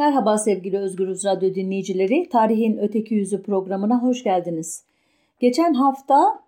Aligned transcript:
Merhaba 0.00 0.38
sevgili 0.38 0.78
Özgürüz 0.78 1.24
Radyo 1.24 1.54
dinleyicileri. 1.54 2.28
Tarihin 2.28 2.78
Öteki 2.78 3.14
Yüzü 3.14 3.42
programına 3.42 4.02
hoş 4.02 4.24
geldiniz. 4.24 4.84
Geçen 5.40 5.74
hafta 5.74 6.40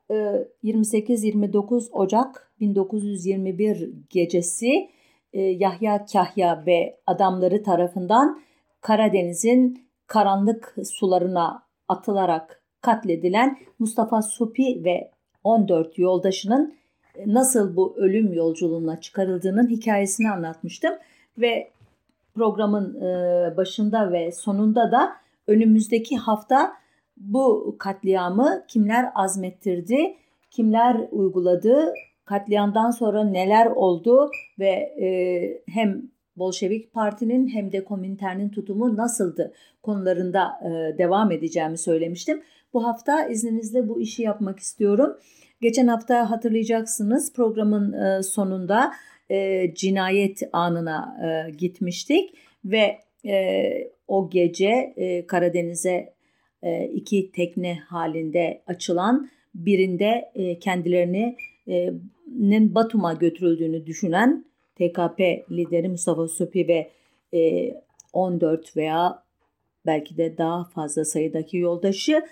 28-29 0.64 1.88
e, 1.88 1.92
Ocak 1.92 2.52
1921 2.60 3.90
gecesi 4.10 4.90
e, 5.32 5.40
Yahya 5.40 6.04
Kahya 6.12 6.62
ve 6.66 6.98
adamları 7.06 7.62
tarafından 7.62 8.42
Karadeniz'in 8.80 9.84
karanlık 10.06 10.76
sularına 10.84 11.62
atılarak 11.88 12.62
katledilen 12.80 13.58
Mustafa 13.78 14.22
Supi 14.22 14.84
ve 14.84 15.10
14 15.44 15.98
yoldaşının 15.98 16.74
nasıl 17.26 17.76
bu 17.76 17.96
ölüm 17.96 18.32
yolculuğuna 18.32 19.00
çıkarıldığının 19.00 19.68
hikayesini 19.68 20.30
anlatmıştım 20.30 20.94
ve 21.38 21.70
programın 22.34 23.00
e, 23.00 23.56
başında 23.56 24.12
ve 24.12 24.32
sonunda 24.32 24.92
da 24.92 25.12
önümüzdeki 25.46 26.16
hafta 26.16 26.72
bu 27.16 27.76
katliamı 27.78 28.64
kimler 28.68 29.10
azmettirdi, 29.14 30.16
kimler 30.50 31.08
uyguladı, 31.10 31.94
katliamdan 32.24 32.90
sonra 32.90 33.24
neler 33.24 33.66
oldu 33.66 34.30
ve 34.58 34.70
e, 35.00 35.62
hem 35.68 36.02
Bolşevik 36.36 36.92
Parti'nin 36.92 37.48
hem 37.48 37.72
de 37.72 37.84
Komintern'in 37.84 38.48
tutumu 38.48 38.96
nasıldı 38.96 39.52
konularında 39.82 40.60
e, 40.64 40.98
devam 40.98 41.32
edeceğimi 41.32 41.78
söylemiştim. 41.78 42.42
Bu 42.74 42.84
hafta 42.86 43.26
izninizle 43.26 43.88
bu 43.88 44.00
işi 44.00 44.22
yapmak 44.22 44.58
istiyorum. 44.58 45.16
Geçen 45.60 45.86
hafta 45.88 46.30
hatırlayacaksınız 46.30 47.32
programın 47.32 48.20
sonunda 48.20 48.92
e, 49.32 49.70
cinayet 49.74 50.42
anına 50.52 51.16
e, 51.24 51.50
gitmiştik 51.50 52.34
ve 52.64 52.98
e, 53.26 53.72
o 54.08 54.30
gece 54.30 54.92
e, 54.96 55.26
Karadeniz'e 55.26 56.12
e, 56.62 56.84
iki 56.84 57.32
tekne 57.32 57.74
halinde 57.74 58.62
açılan 58.66 59.30
birinde 59.54 60.30
e, 60.34 60.58
kendilerinin 60.58 62.74
Batum'a 62.74 63.12
götürüldüğünü 63.12 63.86
düşünen 63.86 64.44
TKP 64.74 65.20
lideri 65.50 65.88
Mustafa 65.88 66.28
Supi 66.28 66.68
ve 66.68 66.90
e, 67.38 67.74
14 68.12 68.76
veya 68.76 69.22
belki 69.86 70.16
de 70.16 70.38
daha 70.38 70.64
fazla 70.64 71.04
sayıdaki 71.04 71.56
yoldaşı. 71.56 72.22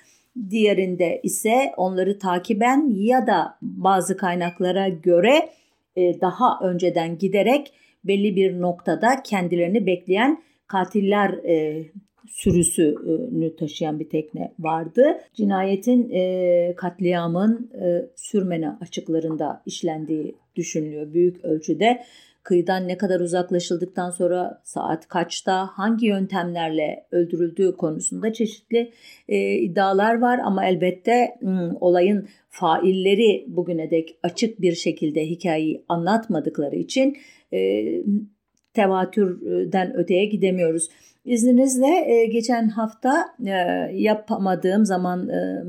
Diğerinde 0.51 1.21
ise 1.23 1.73
onları 1.77 2.19
takiben 2.19 2.91
ya 2.95 3.27
da 3.27 3.59
bazı 3.63 4.17
kaynaklara 4.17 4.89
göre 4.89 5.49
e, 5.97 6.21
daha 6.21 6.59
önceden 6.63 7.19
giderek 7.19 7.73
belli 8.05 8.37
bir 8.37 8.61
noktada 8.61 9.23
kendilerini 9.25 9.87
bekleyen 9.87 10.43
katiller 10.67 11.31
e, 11.31 11.87
sürüsünü 12.29 13.57
taşıyan 13.57 14.01
bir 14.01 14.09
tekne 14.09 14.55
vardı. 14.59 15.19
Cinayetin 15.35 16.11
e, 16.11 16.75
katliamın 16.77 17.71
Sürmene 18.17 18.71
açıklarında 18.81 19.63
işlendiği 19.67 20.37
düşünülüyor 20.57 21.13
büyük 21.13 21.45
ölçüde 21.45 22.03
kıyıdan 22.51 22.89
ne 22.89 22.99
kadar 22.99 23.21
uzaklaşıldıktan 23.21 24.11
sonra 24.11 24.61
saat 24.65 25.09
kaçta 25.09 25.67
hangi 25.67 26.07
yöntemlerle 26.07 27.07
öldürüldüğü 27.11 27.77
konusunda 27.77 28.33
çeşitli 28.33 28.93
e, 29.29 29.55
iddialar 29.55 30.19
var 30.19 30.41
ama 30.45 30.67
elbette 30.67 31.37
m, 31.41 31.73
olayın 31.81 32.29
failleri 32.49 33.45
bugüne 33.49 33.91
dek 33.91 34.17
açık 34.23 34.61
bir 34.61 34.73
şekilde 34.73 35.27
hikayeyi 35.27 35.85
anlatmadıkları 35.89 36.77
için 36.77 37.17
e, 37.53 37.85
tevatürden 38.75 39.97
öteye 39.97 40.25
gidemiyoruz. 40.25 40.89
İzninizle 41.25 42.13
e, 42.13 42.27
geçen 42.27 42.69
hafta 42.69 43.25
e, 43.47 43.53
yapamadığım 43.93 44.85
zaman 44.85 45.29
e, 45.29 45.65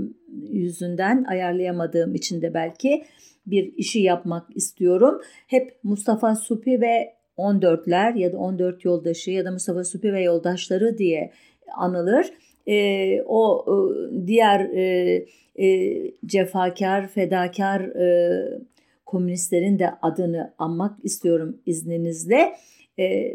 yüzünden 0.51 1.23
ayarlayamadığım 1.23 2.15
için 2.15 2.41
de 2.41 2.53
belki 2.53 3.03
bir 3.45 3.73
işi 3.77 3.99
yapmak 3.99 4.55
istiyorum. 4.55 5.21
Hep 5.47 5.79
Mustafa 5.83 6.35
Supi 6.35 6.81
ve 6.81 7.13
14'ler 7.37 8.17
ya 8.17 8.33
da 8.33 8.37
14 8.37 8.85
yoldaşı 8.85 9.31
ya 9.31 9.45
da 9.45 9.51
Mustafa 9.51 9.83
Supi 9.83 10.13
ve 10.13 10.21
yoldaşları 10.21 10.97
diye 10.97 11.31
anılır. 11.77 12.33
E, 12.67 13.21
o 13.21 13.65
e, 13.67 14.27
diğer 14.27 14.59
e, 14.59 15.25
e, 15.55 15.97
cefakar, 16.25 17.07
fedakar 17.07 17.81
e, 17.81 18.59
komünistlerin 19.05 19.79
de 19.79 19.89
adını 20.01 20.53
anmak 20.57 21.05
istiyorum 21.05 21.61
izninizle. 21.65 22.55
E, 22.99 23.33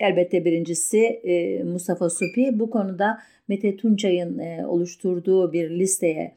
elbette 0.00 0.44
birincisi 0.44 0.98
e, 1.00 1.62
Mustafa 1.62 2.10
Supi 2.10 2.58
bu 2.58 2.70
konuda 2.70 3.18
Mete 3.48 3.76
Tunçay'ın 3.76 4.38
e, 4.38 4.66
oluşturduğu 4.66 5.52
bir 5.52 5.70
listeye 5.70 6.36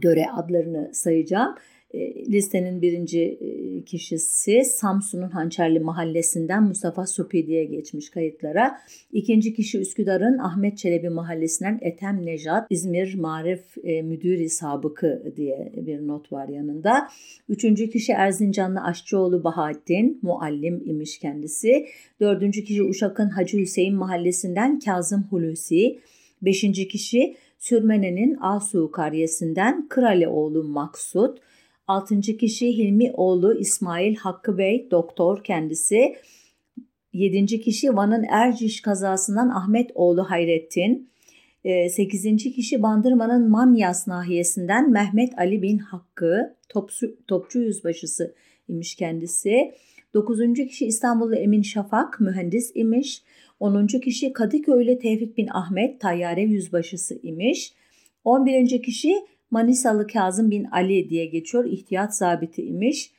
göre 0.00 0.26
adlarını 0.36 0.90
sayacağım. 0.94 1.54
E, 1.94 2.24
listenin 2.32 2.82
birinci 2.82 3.20
e, 3.20 3.82
kişisi 3.84 4.64
Samsun'un 4.64 5.28
Hançerli 5.28 5.80
Mahallesi'nden 5.80 6.62
Mustafa 6.62 7.06
Supi 7.06 7.46
diye 7.46 7.64
geçmiş 7.64 8.10
kayıtlara. 8.10 8.78
İkinci 9.12 9.54
kişi 9.54 9.78
Üsküdar'ın 9.78 10.38
Ahmet 10.38 10.78
Çelebi 10.78 11.08
Mahallesi'nden 11.08 11.78
Ethem 11.82 12.26
Nejat, 12.26 12.66
İzmir 12.70 13.14
Marif 13.14 13.64
e, 13.84 14.02
Müdürü 14.02 14.48
Sabıkı 14.48 15.32
diye 15.36 15.72
bir 15.76 16.06
not 16.06 16.32
var 16.32 16.48
yanında. 16.48 17.08
Üçüncü 17.48 17.90
kişi 17.90 18.12
Erzincanlı 18.12 18.80
Aşçıoğlu 18.80 19.44
Bahattin, 19.44 20.18
muallim 20.22 20.82
imiş 20.86 21.18
kendisi. 21.18 21.86
Dördüncü 22.20 22.64
kişi 22.64 22.82
Uşak'ın 22.82 23.28
Hacı 23.28 23.58
Hüseyin 23.58 23.96
Mahallesi'nden 23.96 24.78
Kazım 24.78 25.22
Hulusi. 25.30 25.98
Beşinci 26.42 26.88
kişi 26.88 27.36
Sürmene'nin 27.58 28.36
Asu 28.40 28.90
Karyesi'nden 28.90 29.88
Kralioğlu 29.88 30.64
Maksut. 30.64 31.38
Altıncı 31.86 32.36
kişi 32.36 32.78
Hilmi 32.78 33.12
oğlu 33.12 33.58
İsmail 33.58 34.16
Hakkı 34.16 34.58
Bey, 34.58 34.88
doktor 34.90 35.44
kendisi. 35.44 36.16
Yedinci 37.12 37.60
kişi 37.60 37.96
Van'ın 37.96 38.24
Erciş 38.30 38.80
kazasından 38.80 39.48
Ahmet 39.48 39.90
oğlu 39.94 40.30
Hayrettin. 40.30 41.10
Ee, 41.64 41.88
sekizinci 41.88 42.52
kişi 42.52 42.82
Bandırma'nın 42.82 43.50
Manyas 43.50 44.08
nahiyesinden 44.08 44.90
Mehmet 44.90 45.38
Ali 45.38 45.62
bin 45.62 45.78
Hakkı, 45.78 46.56
topçu, 46.68 47.16
topçu 47.26 47.60
yüzbaşısı 47.60 48.34
imiş 48.68 48.94
kendisi. 48.94 49.74
Dokuzuncu 50.14 50.66
kişi 50.66 50.86
İstanbullu 50.86 51.34
Emin 51.34 51.62
Şafak, 51.62 52.20
mühendis 52.20 52.72
imiş. 52.74 53.22
Onuncu 53.60 54.00
kişi 54.00 54.32
Kadıköy'lü 54.32 54.98
Tevfik 54.98 55.36
bin 55.36 55.48
Ahmet, 55.48 56.00
tayyare 56.00 56.42
yüzbaşısı 56.42 57.18
imiş. 57.22 57.72
On 58.24 58.46
birinci 58.46 58.82
kişi 58.82 59.14
Manisalı 59.54 60.06
Kazım 60.06 60.50
bin 60.50 60.64
Ali 60.64 61.10
diye 61.10 61.26
geçiyor. 61.26 61.64
İhtiyat 61.64 62.16
zabiti 62.16 62.62
imiş. 62.62 63.12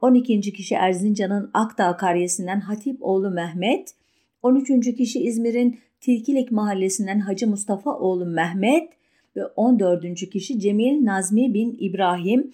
12. 0.00 0.40
kişi 0.40 0.74
Erzincan'ın 0.74 1.50
Akdağ 1.54 1.96
karyesinden 1.96 2.60
Hatip 2.60 2.96
oğlu 3.00 3.30
Mehmet. 3.30 3.94
13. 4.42 4.96
kişi 4.96 5.20
İzmir'in 5.20 5.78
Tilkilik 6.00 6.52
mahallesinden 6.52 7.18
Hacı 7.20 7.48
Mustafa 7.48 7.98
oğlu 7.98 8.26
Mehmet 8.26 8.92
ve 9.36 9.46
14. 9.46 10.30
kişi 10.30 10.60
Cemil 10.60 11.04
Nazmi 11.04 11.54
bin 11.54 11.76
İbrahim 11.80 12.52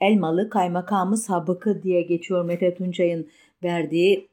Elmalı 0.00 0.50
Kaymakamı 0.50 1.16
Sabıkı 1.16 1.82
diye 1.82 2.02
geçiyor 2.02 2.44
Mete 2.44 2.74
Tuncay'ın 2.74 3.26
verdiği 3.62 4.28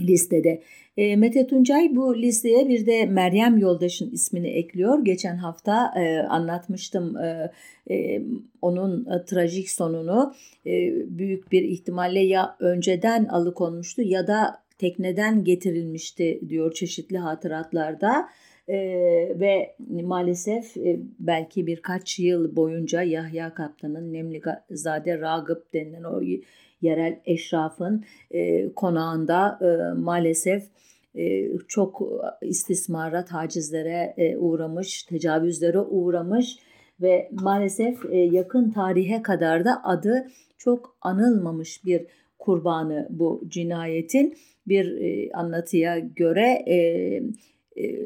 listede. 0.00 0.62
E, 0.96 1.16
Mete 1.16 1.46
Tuncay 1.46 1.96
bu 1.96 2.22
listeye 2.22 2.68
bir 2.68 2.86
de 2.86 3.06
Meryem 3.06 3.58
Yoldaş'ın 3.58 4.10
ismini 4.10 4.48
ekliyor. 4.48 5.04
Geçen 5.04 5.36
hafta 5.36 5.94
e, 5.96 6.18
anlatmıştım 6.18 7.16
e, 7.16 7.50
e, 7.90 8.22
onun 8.62 9.06
e, 9.06 9.24
trajik 9.24 9.70
sonunu. 9.70 10.34
E, 10.66 10.92
büyük 11.18 11.52
bir 11.52 11.62
ihtimalle 11.62 12.20
ya 12.20 12.56
önceden 12.60 13.24
alıkonmuştu 13.24 14.02
ya 14.02 14.26
da 14.26 14.62
tekneden 14.78 15.44
getirilmişti 15.44 16.40
diyor 16.48 16.72
çeşitli 16.72 17.18
hatıratlarda. 17.18 18.28
Ee, 18.68 19.34
ve 19.40 19.76
maalesef 20.02 20.76
e, 20.76 21.00
belki 21.18 21.66
birkaç 21.66 22.18
yıl 22.18 22.56
boyunca 22.56 23.02
Yahya 23.02 23.54
Kaptan'ın 23.54 24.12
Nemlizade 24.12 25.20
Ragıp 25.20 25.74
denilen 25.74 26.04
o 26.04 26.20
yerel 26.82 27.20
eşrafın 27.24 28.04
e, 28.30 28.72
konağında 28.72 29.58
e, 29.60 30.00
maalesef 30.00 30.62
e, 31.14 31.48
çok 31.68 32.02
istismara, 32.42 33.24
tacizlere 33.24 34.14
e, 34.16 34.36
uğramış, 34.36 35.02
tecavüzlere 35.02 35.80
uğramış 35.80 36.58
ve 37.00 37.28
maalesef 37.32 38.04
e, 38.10 38.16
yakın 38.18 38.70
tarihe 38.70 39.22
kadar 39.22 39.64
da 39.64 39.84
adı 39.84 40.26
çok 40.58 40.96
anılmamış 41.00 41.84
bir 41.84 42.06
kurbanı 42.38 43.06
bu 43.10 43.42
cinayetin. 43.48 44.36
Bir 44.66 45.00
e, 45.00 45.32
anlatıya 45.32 45.98
göre 45.98 46.64
e, 46.68 46.76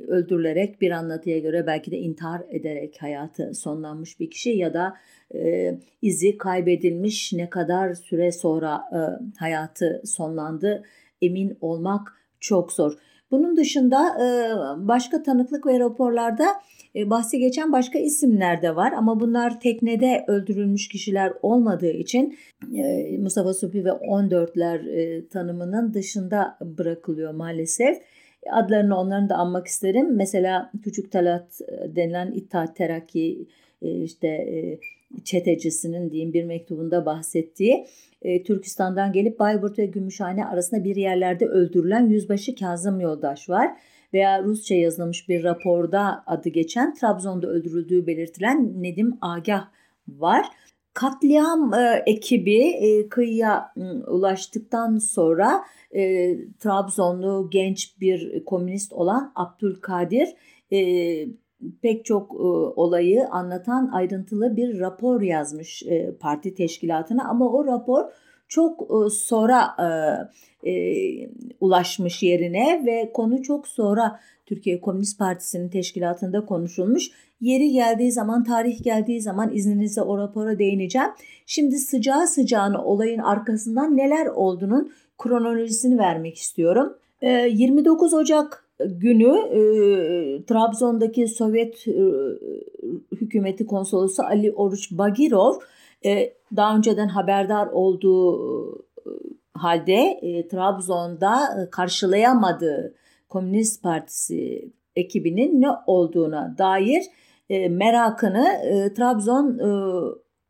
öldürülerek 0.08 0.80
bir 0.80 0.90
anlatıya 0.90 1.38
göre 1.38 1.66
belki 1.66 1.90
de 1.90 1.98
intihar 1.98 2.42
ederek 2.50 2.96
hayatı 3.00 3.54
sonlanmış 3.54 4.20
bir 4.20 4.30
kişi 4.30 4.50
ya 4.50 4.74
da 4.74 4.94
e, 5.34 5.74
izi 6.02 6.38
kaybedilmiş 6.38 7.32
ne 7.32 7.50
kadar 7.50 7.94
süre 7.94 8.32
sonra 8.32 8.82
e, 8.92 9.00
hayatı 9.38 10.02
sonlandı 10.04 10.84
emin 11.22 11.58
olmak 11.60 12.12
çok 12.40 12.72
zor. 12.72 12.98
Bunun 13.30 13.56
dışında 13.56 14.08
e, 14.08 14.26
başka 14.88 15.22
tanıklık 15.22 15.66
ve 15.66 15.78
raporlarda 15.80 16.46
e, 16.96 17.10
bahsi 17.10 17.38
geçen 17.38 17.72
başka 17.72 17.98
isimler 17.98 18.62
de 18.62 18.76
var 18.76 18.92
ama 18.92 19.20
bunlar 19.20 19.60
teknede 19.60 20.24
öldürülmüş 20.26 20.88
kişiler 20.88 21.32
olmadığı 21.42 21.90
için 21.90 22.38
e, 22.74 23.18
Mustafa 23.18 23.54
Supi 23.54 23.84
ve 23.84 23.88
14'ler 23.88 24.90
e, 24.90 25.28
tanımının 25.28 25.94
dışında 25.94 26.58
bırakılıyor 26.60 27.34
maalesef. 27.34 27.98
Adlarını 28.52 28.98
onların 28.98 29.28
da 29.28 29.34
anmak 29.34 29.66
isterim. 29.66 30.16
Mesela 30.16 30.70
Küçük 30.82 31.12
Talat 31.12 31.60
denilen 31.88 32.32
İttihat 32.32 32.76
Terakki 32.76 33.46
işte 33.82 34.48
çetecisinin 35.24 36.10
diyeyim 36.10 36.32
bir 36.32 36.44
mektubunda 36.44 37.06
bahsettiği 37.06 37.86
Türkistan'dan 38.46 39.12
gelip 39.12 39.38
Bayburt 39.38 39.78
ve 39.78 39.86
Gümüşhane 39.86 40.44
arasında 40.44 40.84
bir 40.84 40.96
yerlerde 40.96 41.46
öldürülen 41.46 42.06
Yüzbaşı 42.06 42.54
Kazım 42.54 43.00
Yoldaş 43.00 43.48
var 43.48 43.70
veya 44.14 44.42
Rusça 44.42 44.74
yazılmış 44.74 45.28
bir 45.28 45.44
raporda 45.44 46.22
adı 46.26 46.48
geçen 46.48 46.94
Trabzon'da 46.94 47.46
öldürüldüğü 47.46 48.06
belirtilen 48.06 48.82
Nedim 48.82 49.18
Agah 49.20 49.68
var. 50.08 50.46
Katliam 50.96 51.74
e, 51.74 52.02
ekibi 52.06 52.60
e, 52.60 53.08
kıyıya 53.08 53.72
e, 53.76 53.80
ulaştıktan 54.10 54.98
sonra 54.98 55.64
e, 55.94 56.34
Trabzonlu 56.58 57.48
genç 57.50 58.00
bir 58.00 58.44
komünist 58.44 58.92
olan 58.92 59.32
Abdülkadir 59.34 60.28
e, 60.72 60.78
pek 61.82 62.04
çok 62.04 62.32
e, 62.32 62.42
olayı 62.76 63.28
anlatan 63.30 63.90
ayrıntılı 63.92 64.56
bir 64.56 64.80
rapor 64.80 65.20
yazmış 65.20 65.82
e, 65.82 66.16
parti 66.20 66.54
teşkilatına 66.54 67.28
ama 67.28 67.52
o 67.52 67.64
rapor 67.64 68.04
çok 68.48 68.82
e, 68.82 69.10
sonra 69.10 69.76
e, 70.62 70.70
e, 70.70 71.30
ulaşmış 71.60 72.22
yerine 72.22 72.82
ve 72.86 73.12
konu 73.12 73.42
çok 73.42 73.68
sonra 73.68 74.20
Türkiye 74.46 74.80
Komünist 74.80 75.18
Partisi'nin 75.18 75.68
teşkilatında 75.68 76.46
konuşulmuş. 76.46 77.10
Yeri 77.40 77.72
geldiği 77.72 78.12
zaman, 78.12 78.44
tarih 78.44 78.82
geldiği 78.82 79.20
zaman 79.20 79.54
izninizle 79.54 80.02
o 80.02 80.18
rapora 80.18 80.58
değineceğim. 80.58 81.08
Şimdi 81.46 81.78
sıcağı 81.78 82.26
sıcağına 82.26 82.84
olayın 82.84 83.18
arkasından 83.18 83.96
neler 83.96 84.26
olduğunun 84.26 84.92
kronolojisini 85.18 85.98
vermek 85.98 86.36
istiyorum. 86.36 86.96
29 87.22 88.12
e, 88.12 88.16
Ocak 88.16 88.66
günü 88.78 89.38
e, 89.38 89.60
Trabzon'daki 90.46 91.28
Sovyet 91.28 91.88
e, 91.88 91.92
hükümeti 93.12 93.66
konsolosu 93.66 94.22
Ali 94.22 94.52
Oruç 94.52 94.92
Bagirov 94.92 95.54
e, 96.04 96.32
daha 96.56 96.76
önceden 96.76 97.08
haberdar 97.08 97.66
olduğu 97.66 98.86
halde 99.54 100.20
Trabzon'da 100.50 101.68
karşılayamadığı 101.70 102.94
Komünist 103.28 103.82
Partisi 103.82 104.70
ekibinin 104.96 105.60
ne 105.60 105.68
olduğuna 105.86 106.54
dair 106.58 107.04
merakını 107.50 108.44
Trabzon 108.96 109.58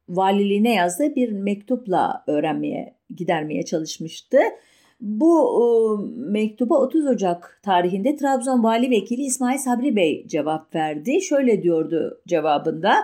valiliğine 0.09 0.75
yazdığı 0.75 1.15
bir 1.15 1.33
mektupla 1.33 2.25
öğrenmeye, 2.27 2.95
gidermeye 3.17 3.65
çalışmıştı. 3.65 4.39
Bu 5.01 5.99
mektuba 6.17 6.79
30 6.79 7.07
Ocak 7.07 7.61
tarihinde 7.63 8.17
Trabzon 8.17 8.65
Vali 8.65 8.91
Vekili 8.91 9.23
İsmail 9.23 9.59
Sabri 9.59 9.97
Bey 9.97 10.27
cevap 10.27 10.75
verdi. 10.75 11.23
Şöyle 11.23 11.63
diyordu 11.63 12.21
cevabında. 12.29 12.95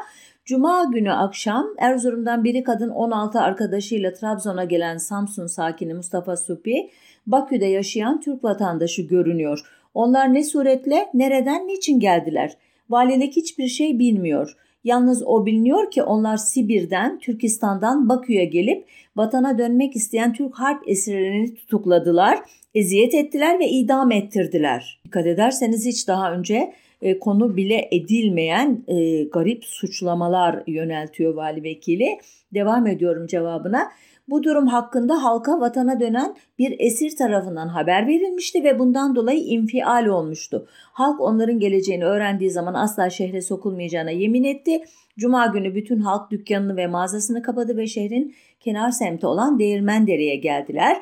Cuma 0.44 0.84
günü 0.84 1.12
akşam 1.12 1.66
Erzurum'dan 1.78 2.44
biri 2.44 2.62
kadın 2.62 2.88
16 2.88 3.40
arkadaşıyla 3.40 4.12
Trabzon'a 4.12 4.64
gelen 4.64 4.96
Samsun 4.96 5.46
sakini 5.46 5.94
Mustafa 5.94 6.36
Supi, 6.36 6.90
Bakü'de 7.26 7.66
yaşayan 7.66 8.20
Türk 8.20 8.44
vatandaşı 8.44 9.02
görünüyor. 9.02 9.60
Onlar 9.94 10.34
ne 10.34 10.44
suretle, 10.44 11.08
nereden, 11.14 11.68
niçin 11.68 12.00
geldiler? 12.00 12.56
Valilik 12.92 13.36
hiçbir 13.36 13.68
şey 13.68 13.98
bilmiyor. 13.98 14.56
Yalnız 14.84 15.22
o 15.26 15.46
biliniyor 15.46 15.90
ki 15.90 16.02
onlar 16.02 16.36
Sibir'den, 16.36 17.18
Türkistan'dan 17.18 18.08
Bakü'ye 18.08 18.44
gelip 18.44 18.84
vatana 19.16 19.58
dönmek 19.58 19.96
isteyen 19.96 20.32
Türk 20.32 20.54
harp 20.54 20.88
esirlerini 20.88 21.54
tutukladılar, 21.54 22.38
eziyet 22.74 23.14
ettiler 23.14 23.58
ve 23.58 23.68
idam 23.68 24.12
ettirdiler. 24.12 25.00
Dikkat 25.04 25.26
ederseniz 25.26 25.86
hiç 25.86 26.08
daha 26.08 26.32
önce 26.32 26.72
e, 27.02 27.18
konu 27.18 27.56
bile 27.56 27.88
edilmeyen 27.92 28.84
e, 28.88 29.24
garip 29.24 29.64
suçlamalar 29.64 30.62
yöneltiyor 30.66 31.34
vali 31.34 31.62
vekili. 31.62 32.18
Devam 32.54 32.86
ediyorum 32.86 33.26
cevabına. 33.26 33.88
Bu 34.28 34.42
durum 34.42 34.66
hakkında 34.66 35.22
halka 35.24 35.60
vatana 35.60 36.00
dönen 36.00 36.36
bir 36.58 36.76
esir 36.78 37.16
tarafından 37.16 37.68
haber 37.68 38.06
verilmişti 38.06 38.64
ve 38.64 38.78
bundan 38.78 39.16
dolayı 39.16 39.38
infial 39.38 40.06
olmuştu. 40.06 40.66
Halk 40.92 41.20
onların 41.20 41.58
geleceğini 41.58 42.04
öğrendiği 42.04 42.50
zaman 42.50 42.74
asla 42.74 43.10
şehre 43.10 43.42
sokulmayacağına 43.42 44.10
yemin 44.10 44.44
etti. 44.44 44.84
Cuma 45.18 45.46
günü 45.46 45.74
bütün 45.74 46.00
halk 46.00 46.30
dükkanını 46.30 46.76
ve 46.76 46.86
mağazasını 46.86 47.42
kapadı 47.42 47.76
ve 47.76 47.86
şehrin 47.86 48.34
kenar 48.60 48.90
semti 48.90 49.26
olan 49.26 49.58
Değirmendere'ye 49.58 50.36
geldiler. 50.36 50.96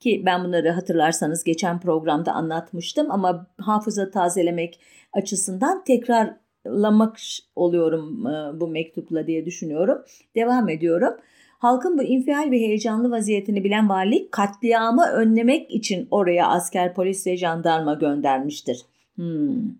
Ki 0.00 0.22
ben 0.26 0.44
bunları 0.44 0.70
hatırlarsanız 0.70 1.44
geçen 1.44 1.80
programda 1.80 2.32
anlatmıştım 2.32 3.10
ama 3.10 3.46
hafıza 3.60 4.10
tazelemek 4.10 4.80
açısından 5.12 5.84
tekrarlamak 5.84 7.16
oluyorum 7.56 8.24
bu 8.60 8.68
mektupla 8.68 9.26
diye 9.26 9.46
düşünüyorum. 9.46 9.98
Devam 10.34 10.68
ediyorum. 10.68 11.14
Halkın 11.58 11.98
bu 11.98 12.02
infial 12.02 12.50
ve 12.50 12.56
heyecanlı 12.56 13.10
vaziyetini 13.10 13.64
bilen 13.64 13.88
vali 13.88 14.30
katliamı 14.30 15.06
önlemek 15.06 15.70
için 15.70 16.08
oraya 16.10 16.48
asker, 16.48 16.94
polis 16.94 17.26
ve 17.26 17.36
jandarma 17.36 17.94
göndermiştir. 17.94 18.82
Hmm. 19.14 19.78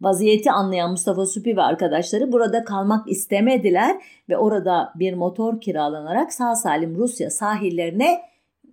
Vaziyeti 0.00 0.50
anlayan 0.50 0.90
Mustafa 0.90 1.26
Süpi 1.26 1.56
ve 1.56 1.62
arkadaşları 1.62 2.32
burada 2.32 2.64
kalmak 2.64 3.10
istemediler 3.10 3.96
ve 4.28 4.36
orada 4.36 4.92
bir 4.94 5.14
motor 5.14 5.60
kiralanarak 5.60 6.32
sağ 6.32 6.54
salim 6.54 6.96
Rusya 6.96 7.30
sahillerine 7.30 8.20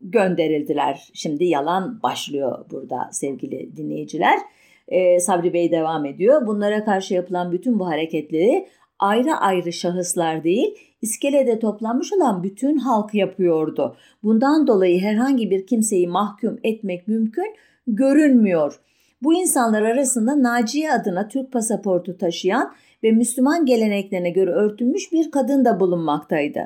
gönderildiler. 0.01 1.09
Şimdi 1.13 1.45
yalan 1.45 1.99
başlıyor 2.03 2.65
burada 2.71 3.09
sevgili 3.11 3.77
dinleyiciler. 3.77 4.39
Ee, 4.87 5.19
Sabri 5.19 5.53
Bey 5.53 5.71
devam 5.71 6.05
ediyor. 6.05 6.47
Bunlara 6.47 6.85
karşı 6.85 7.13
yapılan 7.13 7.51
bütün 7.51 7.79
bu 7.79 7.87
hareketleri 7.87 8.67
ayrı 8.99 9.35
ayrı 9.35 9.73
şahıslar 9.73 10.43
değil, 10.43 10.75
iskelede 11.01 11.59
toplanmış 11.59 12.13
olan 12.13 12.43
bütün 12.43 12.77
halk 12.77 13.13
yapıyordu. 13.13 13.95
Bundan 14.23 14.67
dolayı 14.67 15.01
herhangi 15.01 15.49
bir 15.49 15.67
kimseyi 15.67 16.07
mahkum 16.07 16.59
etmek 16.63 17.07
mümkün 17.07 17.55
görünmüyor. 17.87 18.79
Bu 19.21 19.33
insanlar 19.33 19.81
arasında 19.81 20.43
Naciye 20.43 20.91
adına 20.91 21.27
Türk 21.27 21.51
pasaportu 21.51 22.17
taşıyan 22.17 22.73
ve 23.03 23.11
Müslüman 23.11 23.65
geleneklerine 23.65 24.29
göre 24.29 24.51
örtülmüş 24.51 25.11
bir 25.11 25.31
kadın 25.31 25.65
da 25.65 25.79
bulunmaktaydı. 25.79 26.59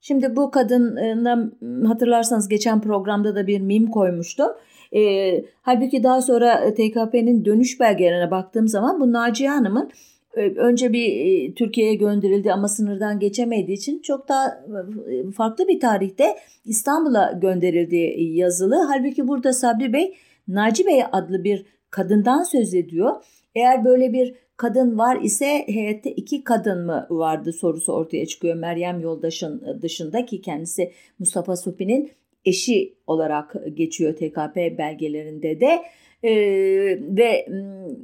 Şimdi 0.00 0.36
bu 0.36 0.50
kadına 0.50 1.50
hatırlarsanız 1.88 2.48
geçen 2.48 2.80
programda 2.80 3.34
da 3.34 3.46
bir 3.46 3.60
mim 3.60 3.90
koymuştum. 3.90 4.48
E, 4.96 5.44
halbuki 5.62 6.02
daha 6.02 6.22
sonra 6.22 6.74
TKP'nin 6.74 7.44
dönüş 7.44 7.80
belgelerine 7.80 8.30
baktığım 8.30 8.68
zaman 8.68 9.00
bu 9.00 9.12
Naciye 9.12 9.50
Hanım'ın 9.50 9.90
önce 10.36 10.92
bir 10.92 11.26
e, 11.26 11.54
Türkiye'ye 11.54 11.94
gönderildi 11.94 12.52
ama 12.52 12.68
sınırdan 12.68 13.18
geçemediği 13.18 13.76
için 13.76 13.98
çok 14.02 14.28
daha 14.28 14.64
e, 15.10 15.30
farklı 15.30 15.68
bir 15.68 15.80
tarihte 15.80 16.36
İstanbul'a 16.64 17.32
gönderildiği 17.42 18.36
yazılı. 18.36 18.76
Halbuki 18.88 19.28
burada 19.28 19.52
Sabri 19.52 19.92
Bey 19.92 20.14
Naci 20.48 20.86
Bey 20.86 21.02
adlı 21.12 21.44
bir 21.44 21.66
kadından 21.90 22.42
söz 22.42 22.74
ediyor. 22.74 23.12
Eğer 23.54 23.84
böyle 23.84 24.12
bir 24.12 24.34
kadın 24.56 24.98
var 24.98 25.20
ise 25.22 25.64
heyette 25.66 26.10
iki 26.10 26.44
kadın 26.44 26.86
mı 26.86 27.06
vardı 27.10 27.52
sorusu 27.52 27.92
ortaya 27.92 28.26
çıkıyor. 28.26 28.54
Meryem 28.54 29.00
Yoldaş'ın 29.00 29.78
dışında 29.82 30.26
ki 30.26 30.40
kendisi 30.40 30.92
Mustafa 31.18 31.56
Supi'nin 31.56 32.10
eşi 32.44 32.94
olarak 33.06 33.54
geçiyor 33.74 34.12
TKP 34.12 34.78
belgelerinde 34.78 35.60
de. 35.60 35.82
Ee, 36.24 36.98
ve 37.00 37.46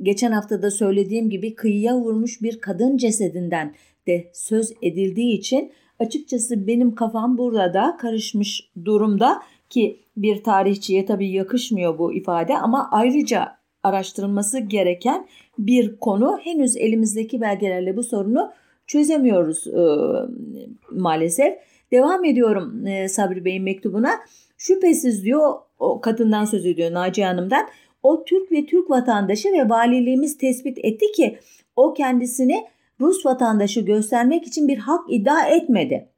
geçen 0.03 0.33
hafta 0.33 0.63
da 0.63 0.71
söylediğim 0.71 1.31
gibi 1.31 1.55
kıyıya 1.55 1.97
vurmuş 1.97 2.43
bir 2.43 2.61
kadın 2.61 2.97
cesedinden 2.97 3.75
de 4.07 4.31
söz 4.33 4.73
edildiği 4.83 5.39
için 5.39 5.73
açıkçası 5.99 6.67
benim 6.67 6.95
kafam 6.95 7.39
burada 7.39 7.97
karışmış 8.01 8.71
durumda 8.85 9.43
ki 9.71 10.01
bir 10.17 10.43
tarihçiye 10.43 11.07
tabii 11.07 11.31
yakışmıyor 11.31 11.99
bu 11.99 12.13
ifade 12.13 12.59
ama 12.59 12.89
ayrıca 12.93 13.49
araştırılması 13.83 14.59
gereken 14.59 15.27
bir 15.59 15.97
konu. 15.97 16.39
Henüz 16.43 16.77
elimizdeki 16.77 17.41
belgelerle 17.41 17.97
bu 17.97 18.03
sorunu 18.03 18.53
çözemiyoruz 18.87 19.67
e, 19.67 19.83
maalesef. 20.91 21.59
Devam 21.93 22.25
ediyorum 22.25 22.87
e, 22.87 23.09
Sabri 23.09 23.45
Bey'in 23.45 23.63
mektubuna. 23.63 24.11
Şüphesiz 24.59 25.25
diyor 25.25 25.55
o 25.79 26.01
kadından 26.01 26.45
söz 26.45 26.67
ediyor 26.67 26.93
Naciye 26.93 27.27
Hanım'dan. 27.27 27.67
O 28.03 28.25
Türk 28.25 28.53
ve 28.53 28.67
Türk 28.67 28.91
vatandaşı 28.91 29.49
ve 29.49 29.69
valiliğimiz 29.69 30.39
tespit 30.39 30.79
etti 30.83 31.13
ki 31.13 31.39
o 31.77 31.95
kendisini 31.95 32.65
Rus 33.01 33.27
vatandaşı 33.27 33.81
göstermek 33.81 34.47
için 34.47 34.69
bir 34.69 34.79
hak 34.79 35.01
iddia 35.09 35.47
etmedi. 35.47 36.09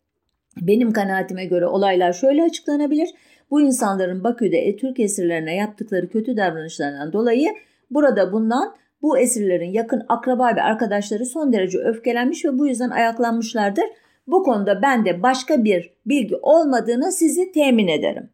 Benim 0.60 0.92
kanaatime 0.92 1.44
göre 1.44 1.66
olaylar 1.66 2.12
şöyle 2.12 2.42
açıklanabilir. 2.42 3.10
Bu 3.50 3.60
insanların 3.60 4.24
Bakü'de 4.24 4.76
Türk 4.76 5.00
esirlerine 5.00 5.56
yaptıkları 5.56 6.08
kötü 6.08 6.36
davranışlarından 6.36 7.12
dolayı 7.12 7.48
burada 7.90 8.32
bulunan 8.32 8.74
bu 9.02 9.18
esirlerin 9.18 9.72
yakın 9.72 10.02
akraba 10.08 10.56
ve 10.56 10.62
arkadaşları 10.62 11.26
son 11.26 11.52
derece 11.52 11.78
öfkelenmiş 11.78 12.44
ve 12.44 12.58
bu 12.58 12.66
yüzden 12.66 12.90
ayaklanmışlardır. 12.90 13.84
Bu 14.26 14.42
konuda 14.42 14.82
ben 14.82 15.04
de 15.04 15.22
başka 15.22 15.64
bir 15.64 15.90
bilgi 16.06 16.36
olmadığını 16.36 17.12
sizi 17.12 17.52
temin 17.52 17.88
ederim. 17.88 18.30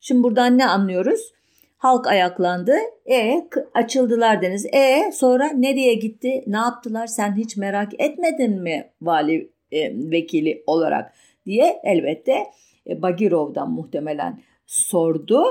Şimdi 0.00 0.22
buradan 0.22 0.58
ne 0.58 0.66
anlıyoruz? 0.66 1.32
Halk 1.80 2.06
ayaklandı. 2.06 2.72
E 3.10 3.48
açıldılar 3.74 4.42
deniz. 4.42 4.66
E 4.66 5.12
sonra 5.12 5.52
nereye 5.52 5.94
gitti? 5.94 6.44
Ne 6.46 6.56
yaptılar? 6.56 7.06
Sen 7.06 7.36
hiç 7.36 7.56
merak 7.56 8.00
etmedin 8.00 8.62
mi 8.62 8.90
vali 9.02 9.50
e, 9.72 9.92
vekili 10.10 10.62
olarak 10.66 11.14
diye 11.46 11.80
elbette 11.84 12.46
e, 12.86 13.02
Bagirov'dan 13.02 13.70
muhtemelen 13.70 14.40
sordu. 14.66 15.42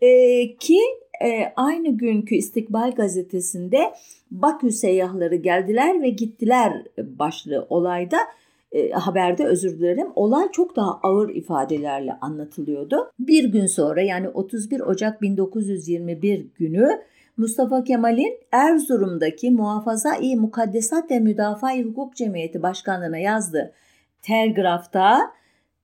E, 0.00 0.08
ki 0.56 0.78
e, 1.24 1.52
aynı 1.56 1.88
günkü 1.88 2.34
İstikbal 2.34 2.90
gazetesinde 2.90 3.92
Bakü 4.30 4.70
seyyahları 4.70 5.36
geldiler 5.36 6.02
ve 6.02 6.08
gittiler 6.08 6.72
başlığı 6.98 7.66
olayda 7.70 8.18
e, 8.72 8.90
haberde 8.90 9.44
özür 9.44 9.78
dilerim 9.78 10.08
olay 10.14 10.50
çok 10.52 10.76
daha 10.76 11.00
ağır 11.02 11.28
ifadelerle 11.28 12.12
anlatılıyordu. 12.20 13.10
Bir 13.18 13.44
gün 13.44 13.66
sonra 13.66 14.02
yani 14.02 14.28
31 14.28 14.80
Ocak 14.80 15.22
1921 15.22 16.46
günü 16.54 17.02
Mustafa 17.36 17.84
Kemal'in 17.84 18.38
Erzurum'daki 18.52 19.50
Muhafaza-i 19.50 20.36
Mukaddesat 20.36 21.10
ve 21.10 21.20
Müdafaa-i 21.20 21.84
Hukuk 21.84 22.16
Cemiyeti 22.16 22.62
Başkanlığı'na 22.62 23.18
yazdığı 23.18 23.72
telgrafta 24.22 25.32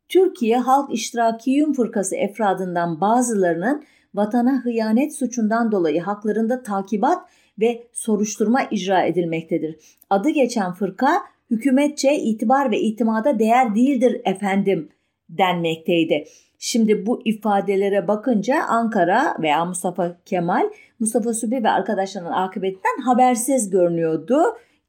Türkiye 0.08 0.58
Halk 0.58 0.94
İştirakiyün 0.94 1.72
Fırkası 1.72 2.16
efradından 2.16 3.00
bazılarının 3.00 3.84
vatana 4.14 4.64
hıyanet 4.64 5.16
suçundan 5.16 5.72
dolayı 5.72 6.00
haklarında 6.00 6.62
takibat 6.62 7.28
ve 7.60 7.86
soruşturma 7.92 8.62
icra 8.70 9.02
edilmektedir. 9.02 9.76
Adı 10.10 10.30
geçen 10.30 10.72
fırka 10.72 11.22
hükümetçe 11.50 12.14
itibar 12.14 12.70
ve 12.70 12.80
itimada 12.80 13.38
değer 13.38 13.74
değildir 13.74 14.20
efendim 14.24 14.88
denmekteydi. 15.28 16.24
Şimdi 16.58 17.06
bu 17.06 17.22
ifadelere 17.24 18.08
bakınca 18.08 18.64
Ankara 18.68 19.36
veya 19.42 19.64
Mustafa 19.64 20.16
Kemal, 20.24 20.70
Mustafa 21.00 21.34
Sübü 21.34 21.64
ve 21.64 21.70
arkadaşlarının 21.70 22.32
akıbetinden 22.32 23.02
habersiz 23.04 23.70
görünüyordu 23.70 24.38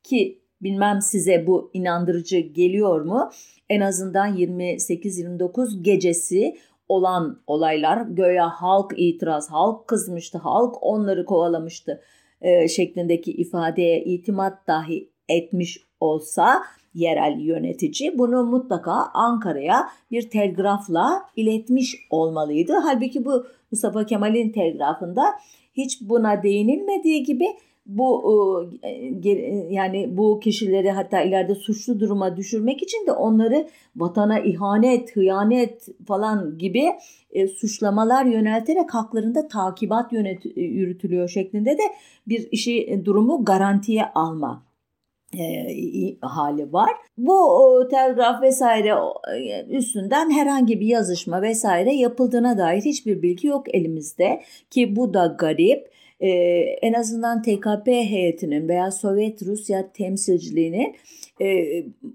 ki 0.04 0.42
bilmem 0.62 1.02
size 1.02 1.48
bu 1.48 1.72
inandırıcı 1.74 2.40
geliyor 2.40 3.02
mu? 3.02 3.30
En 3.70 3.82
azından 3.82 4.38
28-29 4.38 5.82
gecesi 5.82 6.58
olan 6.88 7.42
olaylar 7.48 8.02
göya 8.02 8.50
halk 8.50 8.94
itiraz, 8.98 9.52
halk 9.52 9.88
kızmıştı, 9.88 10.38
halk 10.38 10.76
onları 10.82 11.26
kovalamıştı 11.26 12.02
e, 12.42 12.68
şeklindeki 12.68 13.32
ifadeye 13.32 14.04
itimat 14.04 14.68
dahi 14.68 15.10
etmiş 15.30 15.89
olsa 16.00 16.64
yerel 16.94 17.40
yönetici 17.40 18.18
bunu 18.18 18.46
mutlaka 18.46 18.94
Ankara'ya 19.14 19.90
bir 20.12 20.30
telgrafla 20.30 21.26
iletmiş 21.36 21.96
olmalıydı. 22.10 22.74
Halbuki 22.84 23.26
bu 23.26 23.46
Mustafa 23.72 24.06
Kemal'in 24.06 24.52
telgrafında 24.52 25.24
hiç 25.74 26.02
buna 26.02 26.44
değinilmediği 26.44 27.24
gibi 27.24 27.46
bu 27.86 28.70
e, 28.84 28.90
yani 29.70 30.18
bu 30.18 30.40
kişileri 30.40 30.92
hatta 30.92 31.22
ileride 31.22 31.56
suçlu 31.56 32.00
duruma 32.00 32.38
düşürmek 32.38 32.84
için 32.84 33.08
de 33.08 33.12
onları 33.12 33.68
vatana 33.96 34.40
ihanet, 34.40 35.16
hıyanet 35.16 35.88
falan 36.08 36.58
gibi 36.58 36.86
e, 37.32 37.48
suçlamalar 37.48 38.26
yönelterek 38.26 38.94
haklarında 38.94 39.48
takibat 39.48 40.14
yönet 40.14 40.46
yürütülüyor 40.56 41.30
şeklinde 41.30 41.72
de 41.72 41.84
bir 42.28 42.48
işi 42.52 42.84
e, 42.84 43.06
durumu 43.06 43.46
garantiye 43.46 44.06
alma 44.16 44.69
e, 45.38 46.16
hali 46.22 46.74
var. 46.74 46.90
Bu 47.18 47.34
o, 47.34 47.88
telgraf 47.88 48.42
vesaire 48.42 48.94
e, 49.36 49.66
üstünden 49.66 50.32
herhangi 50.32 50.80
bir 50.80 50.88
yazışma 50.88 51.42
vesaire 51.42 51.94
yapıldığına 51.94 52.58
dair 52.58 52.82
hiçbir 52.82 53.22
bilgi 53.22 53.48
yok 53.48 53.76
elimizde 53.76 54.42
ki 54.70 54.96
bu 54.96 55.14
da 55.14 55.36
garip. 55.40 55.90
Ee, 56.22 56.30
en 56.82 56.94
azından 56.94 57.42
TKP 57.42 57.88
heyetinin 57.88 58.68
veya 58.68 58.92
Sovyet 58.92 59.44
Rusya 59.44 59.92
temsilciliğinin 59.92 60.96
e, 61.42 61.68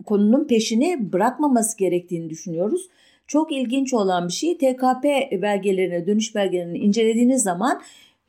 konunun 0.07 0.47
peşini 0.47 1.13
bırakmaması 1.13 1.79
gerektiğini 1.79 2.31
düşünüyoruz. 2.31 2.89
Çok 3.27 3.53
ilginç 3.53 3.95
olan 3.95 4.29
bir 4.29 4.33
şey 4.33 4.59
TKP 4.59 5.05
belgelerine, 5.43 6.07
dönüş 6.07 6.35
belgelerini 6.35 6.79
incelediğiniz 6.79 7.43
zaman 7.43 7.81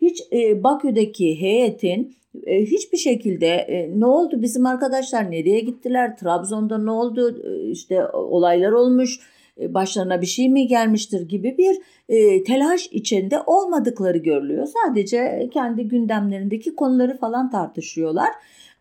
hiç 0.02 0.22
e, 0.34 0.64
Bakü'deki 0.64 1.42
heyetin 1.42 2.16
e, 2.46 2.62
hiçbir 2.62 2.98
şekilde 2.98 3.48
e, 3.48 4.00
ne 4.00 4.06
oldu 4.06 4.42
bizim 4.42 4.66
arkadaşlar 4.66 5.32
nereye 5.32 5.60
gittiler 5.60 6.18
Trabzon'da 6.18 6.78
ne 6.78 6.92
oldu 6.92 7.42
e, 7.44 7.70
işte 7.70 8.08
olaylar 8.08 8.72
olmuş 8.72 9.20
e, 9.62 9.74
başlarına 9.74 10.22
bir 10.22 10.26
şey 10.26 10.50
mi 10.50 10.68
gelmiştir 10.68 11.30
gibi 11.30 11.58
bir 11.58 11.78
e, 12.10 12.44
telaş 12.44 12.88
içinde 12.92 13.40
olmadıkları 13.46 14.18
görülüyor. 14.18 14.68
Sadece 14.86 15.50
kendi 15.54 15.88
gündemlerindeki 15.88 16.76
konuları 16.76 17.18
falan 17.18 17.50
tartışıyorlar. 17.50 18.30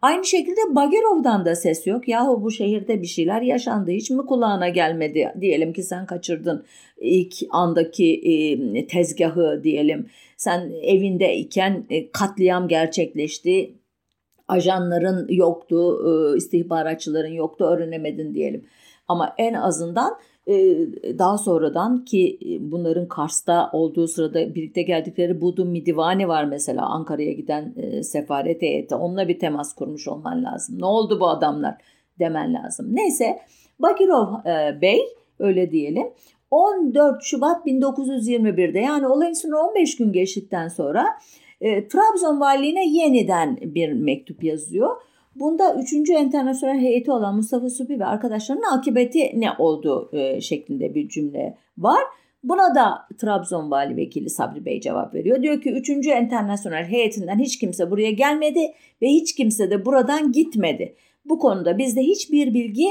Aynı 0.02 0.24
şekilde 0.24 0.60
Bagerov'dan 0.70 1.44
da 1.44 1.56
ses 1.56 1.86
yok. 1.86 2.08
Yahu 2.08 2.42
bu 2.42 2.50
şehirde 2.50 3.02
bir 3.02 3.06
şeyler 3.06 3.42
yaşandı 3.42 3.90
hiç 3.90 4.10
mi 4.10 4.26
kulağına 4.26 4.68
gelmedi? 4.68 5.32
Diyelim 5.40 5.72
ki 5.72 5.82
sen 5.82 6.06
kaçırdın 6.06 6.64
ilk 7.00 7.34
andaki 7.50 8.14
e, 8.14 8.86
tezgahı 8.86 9.60
diyelim. 9.64 10.06
Sen 10.44 10.72
evindeyken 10.82 11.84
e, 11.90 12.10
katliam 12.10 12.68
gerçekleşti. 12.68 13.74
Ajanların 14.48 15.28
yoktu, 15.28 16.00
e, 16.08 16.36
istihbaratçıların 16.36 17.32
yoktu 17.32 17.64
öğrenemedin 17.64 18.34
diyelim. 18.34 18.64
Ama 19.08 19.34
en 19.38 19.54
azından 19.54 20.18
daha 21.18 21.38
sonradan 21.38 22.04
ki 22.04 22.38
bunların 22.60 23.08
Kars'ta 23.08 23.70
olduğu 23.72 24.08
sırada 24.08 24.54
birlikte 24.54 24.82
geldikleri 24.82 25.40
Budu 25.40 25.64
Midivani 25.64 26.28
var 26.28 26.44
mesela 26.44 26.86
Ankara'ya 26.86 27.32
giden 27.32 27.74
sefaret 28.02 28.62
heyeti. 28.62 28.94
Onunla 28.94 29.28
bir 29.28 29.38
temas 29.38 29.74
kurmuş 29.74 30.08
olman 30.08 30.44
lazım. 30.44 30.80
Ne 30.80 30.84
oldu 30.86 31.20
bu 31.20 31.28
adamlar 31.28 31.74
demen 32.18 32.54
lazım. 32.54 32.86
Neyse 32.92 33.38
Bakirov 33.78 34.26
Bey 34.80 35.00
öyle 35.38 35.70
diyelim 35.70 36.06
14 36.54 37.22
Şubat 37.22 37.66
1921'de 37.66 38.78
yani 38.78 39.06
olayın 39.08 39.32
sonra 39.32 39.58
15 39.58 39.96
gün 39.96 40.12
geçtikten 40.12 40.68
sonra 40.68 41.06
e, 41.60 41.88
Trabzon 41.88 42.40
Valiliğine 42.40 42.88
yeniden 42.88 43.58
bir 43.62 43.92
mektup 43.92 44.44
yazıyor. 44.44 44.96
Bunda 45.36 45.74
3. 45.74 46.10
Enternasyonel 46.10 46.80
heyeti 46.80 47.12
olan 47.12 47.36
Mustafa 47.36 47.70
Supi 47.70 48.00
ve 48.00 48.04
arkadaşlarının 48.04 48.78
akıbeti 48.78 49.40
ne 49.40 49.48
oldu 49.58 50.10
e, 50.12 50.40
şeklinde 50.40 50.94
bir 50.94 51.08
cümle 51.08 51.58
var. 51.78 52.00
Buna 52.44 52.74
da 52.74 52.98
Trabzon 53.18 53.70
Vali 53.70 53.96
Vekili 53.96 54.30
Sabri 54.30 54.64
Bey 54.64 54.80
cevap 54.80 55.14
veriyor. 55.14 55.42
Diyor 55.42 55.60
ki 55.60 55.70
3. 55.70 56.06
Enternasyonel 56.06 56.84
heyetinden 56.84 57.38
hiç 57.38 57.58
kimse 57.58 57.90
buraya 57.90 58.10
gelmedi 58.10 58.72
ve 59.02 59.06
hiç 59.06 59.34
kimse 59.34 59.70
de 59.70 59.84
buradan 59.84 60.32
gitmedi. 60.32 60.94
Bu 61.24 61.38
konuda 61.38 61.78
bizde 61.78 62.00
hiçbir 62.00 62.54
bilgi 62.54 62.88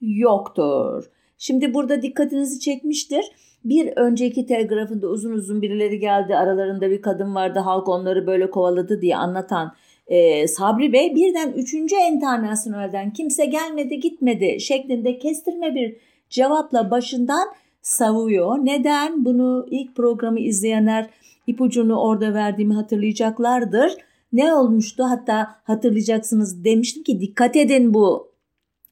yoktur. 0.00 1.10
Şimdi 1.46 1.74
burada 1.74 2.02
dikkatinizi 2.02 2.60
çekmiştir. 2.60 3.24
Bir 3.64 3.92
önceki 3.96 4.46
telgrafında 4.46 5.06
uzun 5.06 5.32
uzun 5.32 5.62
birileri 5.62 5.98
geldi 5.98 6.36
aralarında 6.36 6.90
bir 6.90 7.02
kadın 7.02 7.34
vardı 7.34 7.58
halk 7.58 7.88
onları 7.88 8.26
böyle 8.26 8.50
kovaladı 8.50 9.00
diye 9.00 9.16
anlatan 9.16 9.74
e, 10.06 10.48
Sabri 10.48 10.92
Bey 10.92 11.14
birden 11.14 11.52
3. 11.52 11.74
Enternasyonel'den 11.92 13.12
kimse 13.12 13.46
gelmedi 13.46 14.00
gitmedi 14.00 14.60
şeklinde 14.60 15.18
kestirme 15.18 15.74
bir 15.74 15.96
cevapla 16.30 16.90
başından 16.90 17.48
savuyor. 17.82 18.58
Neden? 18.58 19.24
Bunu 19.24 19.66
ilk 19.70 19.96
programı 19.96 20.40
izleyenler 20.40 21.10
ipucunu 21.46 22.00
orada 22.00 22.34
verdiğimi 22.34 22.74
hatırlayacaklardır. 22.74 23.92
Ne 24.32 24.54
olmuştu? 24.54 25.04
Hatta 25.04 25.56
hatırlayacaksınız 25.64 26.64
demiştim 26.64 27.02
ki 27.02 27.20
dikkat 27.20 27.56
edin 27.56 27.94
bu 27.94 28.34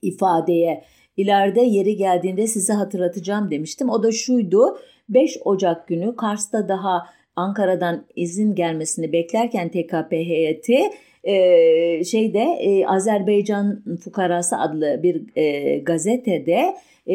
ifadeye. 0.03 0.85
İleride 1.17 1.61
yeri 1.61 1.97
geldiğinde 1.97 2.47
size 2.47 2.73
hatırlatacağım 2.73 3.51
demiştim. 3.51 3.91
O 3.91 4.03
da 4.03 4.13
şuydu. 4.13 4.79
5 5.09 5.39
Ocak 5.45 5.89
günü 5.89 6.17
Kars'ta 6.17 6.69
daha 6.69 7.07
Ankara'dan 7.37 8.05
izin 8.17 8.55
gelmesini 8.55 9.13
beklerken 9.13 9.69
TKP 9.69 10.13
heyeti 10.13 10.79
e, 11.25 12.05
şeyde 12.05 12.41
e, 12.41 12.87
Azerbaycan 12.87 13.83
Fukarası 14.05 14.57
adlı 14.57 15.01
bir 15.03 15.37
e, 15.37 15.79
gazetede 15.79 16.77
e, 17.09 17.15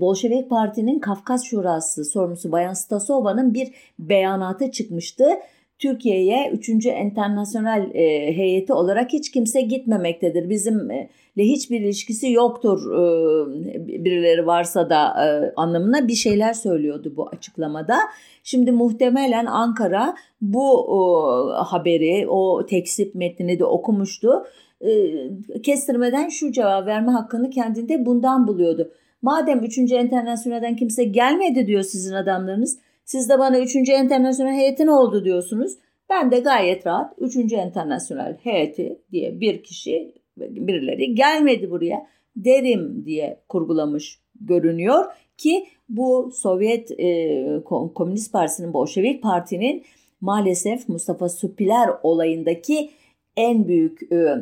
Bolşevik 0.00 0.50
Parti'nin 0.50 0.98
Kafkas 0.98 1.44
Şurası 1.44 2.04
sorumlusu 2.04 2.52
Bayan 2.52 2.72
Stasova'nın 2.72 3.54
bir 3.54 3.68
beyanatı 3.98 4.70
çıkmıştı. 4.70 5.24
Türkiye'ye 5.78 6.50
3. 6.52 6.86
Enternasyonel 6.86 7.90
e, 7.94 8.36
heyeti 8.36 8.72
olarak 8.72 9.12
hiç 9.12 9.30
kimse 9.30 9.60
gitmemektedir. 9.60 10.48
Bizimle 11.38 11.52
hiçbir 11.52 11.80
ilişkisi 11.80 12.32
yoktur 12.32 12.92
e, 12.92 14.04
birileri 14.04 14.46
varsa 14.46 14.90
da 14.90 15.24
e, 15.24 15.52
anlamına 15.56 16.08
bir 16.08 16.14
şeyler 16.14 16.52
söylüyordu 16.52 17.12
bu 17.16 17.28
açıklamada. 17.28 17.98
Şimdi 18.42 18.72
muhtemelen 18.72 19.46
Ankara 19.46 20.14
bu 20.40 20.86
e, 20.88 20.98
haberi, 21.62 22.28
o 22.28 22.66
teksip 22.66 23.14
metnini 23.14 23.58
de 23.58 23.64
okumuştu. 23.64 24.44
Kestirmeden 25.62 26.28
şu 26.28 26.52
cevap 26.52 26.86
verme 26.86 27.12
hakkını 27.12 27.50
kendinde 27.50 28.06
bundan 28.06 28.48
buluyordu. 28.48 28.90
Madem 29.22 29.64
3. 29.64 29.78
Enternasyonel'den 29.78 30.76
kimse 30.76 31.04
gelmedi 31.04 31.66
diyor 31.66 31.82
sizin 31.82 32.14
adamlarınız. 32.14 32.78
Siz 33.04 33.28
de 33.28 33.38
bana 33.38 33.58
3. 33.58 33.76
Enternasyonel 33.76 34.54
heyeti 34.54 34.86
ne 34.86 34.90
oldu 34.90 35.24
diyorsunuz. 35.24 35.72
Ben 36.10 36.30
de 36.30 36.40
gayet 36.40 36.86
rahat 36.86 37.14
3. 37.18 37.52
Enternasyonel 37.52 38.36
heyeti 38.42 38.98
diye 39.12 39.40
bir 39.40 39.62
kişi 39.62 40.17
birileri 40.40 41.14
gelmedi 41.14 41.70
buraya 41.70 42.06
derim 42.36 43.02
diye 43.06 43.40
kurgulamış 43.48 44.20
görünüyor 44.40 45.04
ki 45.36 45.66
bu 45.88 46.30
Sovyet 46.34 46.90
e, 47.00 47.60
Komünist 47.94 48.32
Partisi'nin 48.32 48.72
Bolşevik 48.72 49.22
Parti'nin 49.22 49.84
maalesef 50.20 50.88
Mustafa 50.88 51.28
Supiler 51.28 51.90
olayındaki 52.02 52.90
en 53.36 53.68
büyük 53.68 54.12
e, 54.12 54.34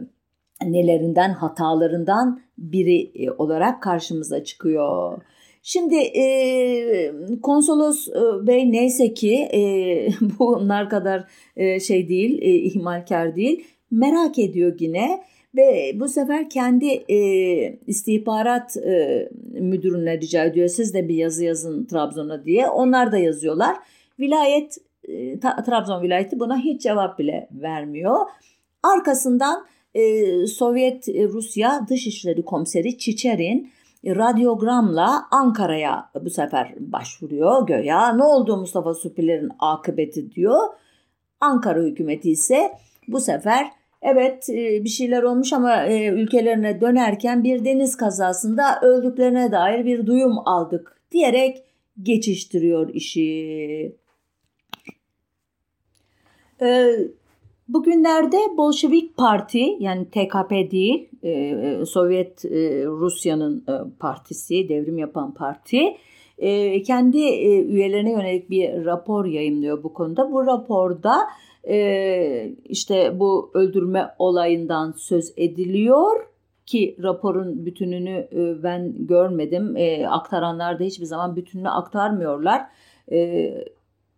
nelerinden 0.62 1.30
hatalarından 1.30 2.40
biri 2.58 3.10
e, 3.14 3.30
olarak 3.30 3.82
karşımıza 3.82 4.44
çıkıyor. 4.44 5.22
Şimdi 5.62 5.96
e, 5.96 7.12
konsolos 7.42 8.08
e, 8.08 8.46
bey 8.46 8.72
neyse 8.72 9.14
ki 9.14 9.34
e, 9.34 9.60
bunlar 10.38 10.90
kadar 10.90 11.24
e, 11.56 11.80
şey 11.80 12.08
değil, 12.08 12.38
e, 12.42 12.54
ihmalkar 12.54 13.36
değil. 13.36 13.64
Merak 13.90 14.38
ediyor 14.38 14.76
yine 14.80 15.22
ve 15.56 15.92
bu 16.00 16.08
sefer 16.08 16.50
kendi 16.50 16.86
e, 16.86 17.18
istihbarat 17.86 18.76
e, 18.76 19.28
müdürüne 19.50 20.20
rica 20.20 20.44
ediyor. 20.44 20.68
Siz 20.68 20.94
de 20.94 21.08
bir 21.08 21.14
yazı 21.14 21.44
yazın 21.44 21.84
Trabzon'a 21.84 22.44
diye. 22.44 22.68
Onlar 22.68 23.12
da 23.12 23.18
yazıyorlar. 23.18 23.76
Vilayet 24.20 24.78
e, 25.08 25.40
Trabzon 25.40 26.02
vilayeti 26.02 26.40
buna 26.40 26.58
hiç 26.58 26.82
cevap 26.82 27.18
bile 27.18 27.48
vermiyor. 27.52 28.16
Arkasından 28.82 29.66
e, 29.94 30.46
Sovyet 30.46 31.08
e, 31.08 31.28
Rusya 31.28 31.86
Dışişleri 31.88 32.44
Komiseri 32.44 32.98
Çiçerin 32.98 33.70
radyogramla 34.06 35.26
Ankara'ya 35.30 36.10
bu 36.24 36.30
sefer 36.30 36.74
başvuruyor 36.78 37.66
göya. 37.66 38.12
Ne 38.12 38.22
oldu 38.22 38.56
Mustafa 38.56 38.94
Supiler'in 38.94 39.50
akıbeti 39.58 40.32
diyor. 40.32 40.60
Ankara 41.40 41.80
hükümeti 41.80 42.30
ise 42.30 42.70
bu 43.08 43.20
sefer 43.20 43.70
evet 44.06 44.50
e, 44.50 44.84
bir 44.84 44.88
şeyler 44.88 45.22
olmuş 45.22 45.52
ama 45.52 45.84
e, 45.84 46.08
ülkelerine 46.08 46.80
dönerken 46.80 47.44
bir 47.44 47.64
deniz 47.64 47.96
kazasında 47.96 48.80
öldüklerine 48.82 49.52
dair 49.52 49.84
bir 49.84 50.06
duyum 50.06 50.38
aldık 50.44 51.00
diyerek 51.10 51.64
geçiştiriyor 52.02 52.94
işi. 52.94 53.96
Ee, 56.62 56.98
Bugünlerde 57.68 58.36
Bolşevik 58.56 59.16
Parti 59.16 59.76
yani 59.80 60.04
TKP 60.04 60.50
değil 60.50 61.08
e, 61.22 61.30
e, 61.30 61.86
Sovyet 61.86 62.44
e, 62.44 62.84
Rusya'nın 62.86 63.64
partisi 63.98 64.68
devrim 64.68 64.98
yapan 64.98 65.34
parti 65.34 65.96
kendi 66.86 67.18
üyelerine 67.68 68.10
yönelik 68.10 68.50
bir 68.50 68.84
rapor 68.84 69.24
yayınlıyor 69.24 69.82
bu 69.82 69.92
konuda. 69.92 70.32
Bu 70.32 70.46
raporda 70.46 71.18
işte 72.64 73.20
bu 73.20 73.50
öldürme 73.54 74.14
olayından 74.18 74.94
söz 74.96 75.32
ediliyor 75.36 76.26
ki 76.66 76.96
raporun 77.02 77.66
bütününü 77.66 78.28
ben 78.62 79.06
görmedim. 79.06 79.76
Aktaranlar 80.08 80.78
da 80.78 80.84
hiçbir 80.84 81.06
zaman 81.06 81.36
bütününü 81.36 81.68
aktarmıyorlar. 81.68 82.62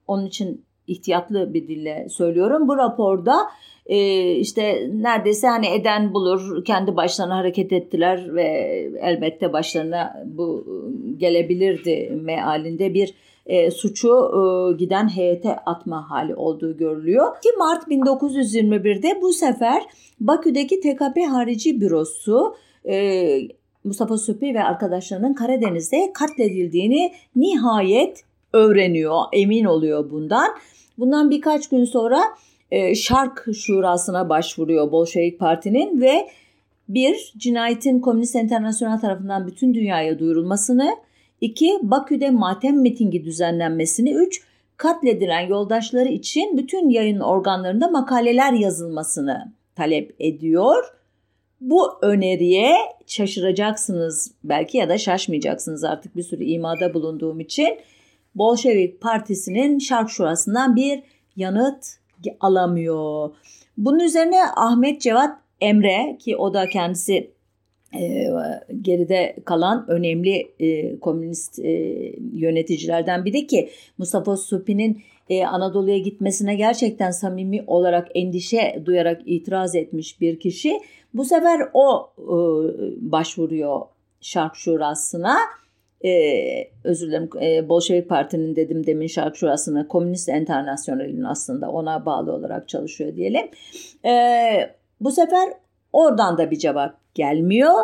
Onun 0.06 0.26
için 0.26 0.64
ihtiyatlı 0.86 1.54
bir 1.54 1.68
dille 1.68 2.06
söylüyorum. 2.08 2.68
Bu 2.68 2.76
raporda 2.76 3.36
e, 3.86 4.30
işte 4.32 4.90
neredeyse 4.92 5.46
hani 5.48 5.66
eden 5.66 6.14
bulur 6.14 6.64
kendi 6.64 6.96
başlarına 6.96 7.36
hareket 7.36 7.72
ettiler 7.72 8.34
ve 8.34 8.42
elbette 9.00 9.52
başlarına 9.52 10.22
bu 10.26 10.66
gelebilirdi 11.16 12.18
mealinde 12.22 12.94
bir 12.94 13.14
e, 13.48 13.70
suçu 13.70 14.08
e, 14.08 14.76
giden 14.76 15.08
heyete 15.08 15.56
atma 15.56 16.10
hali 16.10 16.34
olduğu 16.34 16.76
görülüyor. 16.76 17.40
Ki 17.42 17.48
Mart 17.58 17.88
1921'de 17.88 19.22
bu 19.22 19.32
sefer 19.32 19.82
Bakü'deki 20.20 20.80
TKP 20.80 21.16
harici 21.30 21.80
bürosu 21.80 22.56
e, 22.88 23.40
Mustafa 23.84 24.18
Süpi 24.18 24.54
ve 24.54 24.64
arkadaşlarının 24.64 25.34
Karadeniz'de 25.34 26.12
katledildiğini 26.14 27.12
nihayet 27.36 28.24
öğreniyor, 28.52 29.20
emin 29.32 29.64
oluyor 29.64 30.10
bundan 30.10 30.48
Bundan 30.98 31.30
birkaç 31.30 31.68
gün 31.68 31.84
sonra 31.84 32.20
e, 32.70 32.94
Şark 32.94 33.46
Şurası'na 33.54 34.28
başvuruyor 34.28 34.92
Bolşevik 34.92 35.38
Parti'nin 35.38 36.00
ve 36.00 36.28
bir, 36.88 37.32
cinayetin 37.36 38.00
Komünist 38.00 38.36
Enternasyonel 38.36 39.00
tarafından 39.00 39.46
bütün 39.46 39.74
dünyaya 39.74 40.18
duyurulmasını, 40.18 40.96
iki, 41.40 41.78
Bakü'de 41.82 42.30
matem 42.30 42.80
mitingi 42.80 43.24
düzenlenmesini, 43.24 44.12
üç, 44.12 44.42
katledilen 44.76 45.40
yoldaşları 45.40 46.08
için 46.08 46.58
bütün 46.58 46.88
yayın 46.88 47.20
organlarında 47.20 47.88
makaleler 47.88 48.52
yazılmasını 48.52 49.52
talep 49.76 50.14
ediyor. 50.18 50.84
Bu 51.60 51.88
öneriye 52.02 52.76
şaşıracaksınız 53.06 54.32
belki 54.44 54.78
ya 54.78 54.88
da 54.88 54.98
şaşmayacaksınız 54.98 55.84
artık 55.84 56.16
bir 56.16 56.22
sürü 56.22 56.44
imada 56.44 56.94
bulunduğum 56.94 57.40
için. 57.40 57.78
Bolşevik 58.34 59.00
Partisi'nin 59.00 59.78
Şark 59.78 60.10
Şurası'ndan 60.10 60.76
bir 60.76 61.02
yanıt 61.36 61.86
alamıyor. 62.40 63.30
Bunun 63.76 64.00
üzerine 64.00 64.42
Ahmet 64.56 65.00
Cevat 65.00 65.38
Emre 65.60 66.18
ki 66.20 66.36
o 66.36 66.54
da 66.54 66.68
kendisi 66.68 67.30
e, 67.94 68.30
geride 68.82 69.36
kalan 69.44 69.84
önemli 69.88 70.50
e, 70.60 70.98
komünist 70.98 71.58
e, 71.58 71.70
yöneticilerden 72.34 73.24
biri 73.24 73.46
ki 73.46 73.70
Mustafa 73.98 74.36
Supi'nin 74.36 75.02
e, 75.28 75.44
Anadolu'ya 75.44 75.98
gitmesine 75.98 76.54
gerçekten 76.54 77.10
samimi 77.10 77.64
olarak 77.66 78.08
endişe 78.14 78.82
duyarak 78.84 79.22
itiraz 79.26 79.74
etmiş 79.74 80.20
bir 80.20 80.40
kişi. 80.40 80.80
Bu 81.14 81.24
sefer 81.24 81.60
o 81.72 82.10
başvuruyor 83.00 83.80
Şark 84.20 84.56
Şurası'na 84.56 85.38
e, 86.04 86.70
özür 86.84 87.08
dilerim 87.08 87.30
e, 87.42 87.68
Bolşevik 87.68 88.08
Parti'nin 88.08 88.56
dedim 88.56 88.86
demin 88.86 89.06
şarkı 89.06 89.38
şurasına 89.38 89.88
Komünist 89.88 90.28
Enternasyonel'in 90.28 91.22
aslında 91.22 91.70
ona 91.70 92.06
bağlı 92.06 92.32
olarak 92.32 92.68
çalışıyor 92.68 93.16
diyelim. 93.16 93.48
E, 94.04 94.12
bu 95.00 95.10
sefer 95.10 95.52
oradan 95.92 96.38
da 96.38 96.50
bir 96.50 96.58
cevap 96.58 97.14
gelmiyor. 97.14 97.74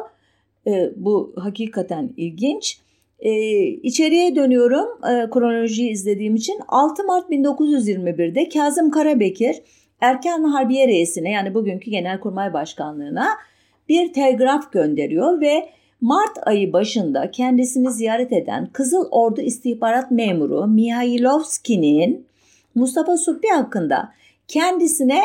E, 0.67 0.91
bu 0.97 1.35
hakikaten 1.37 2.11
ilginç. 2.17 2.79
E, 3.19 3.33
içeriye 3.63 4.37
dönüyorum 4.37 4.89
e, 5.05 5.31
kronolojiyi 5.31 5.91
izlediğim 5.91 6.35
için 6.35 6.61
6 6.69 7.05
Mart 7.05 7.31
1921'de 7.31 8.49
Kazım 8.49 8.91
Karabekir 8.91 9.57
Erken 10.01 10.43
Harbiye 10.43 10.89
Reisi'ne 10.89 11.31
yani 11.31 11.55
bugünkü 11.55 11.91
Genelkurmay 11.91 12.53
Başkanlığı'na 12.53 13.29
bir 13.89 14.13
telgraf 14.13 14.73
gönderiyor 14.73 15.41
ve 15.41 15.69
Mart 16.01 16.49
ayı 16.49 16.73
başında 16.73 17.31
kendisini 17.31 17.91
ziyaret 17.91 18.33
eden 18.33 18.67
Kızıl 18.73 19.09
Ordu 19.11 19.41
istihbarat 19.41 20.11
memuru 20.11 20.67
Mihailovski'nin 20.67 22.27
Mustafa 22.75 23.17
Suppi 23.17 23.49
hakkında 23.49 24.13
kendisine 24.49 25.21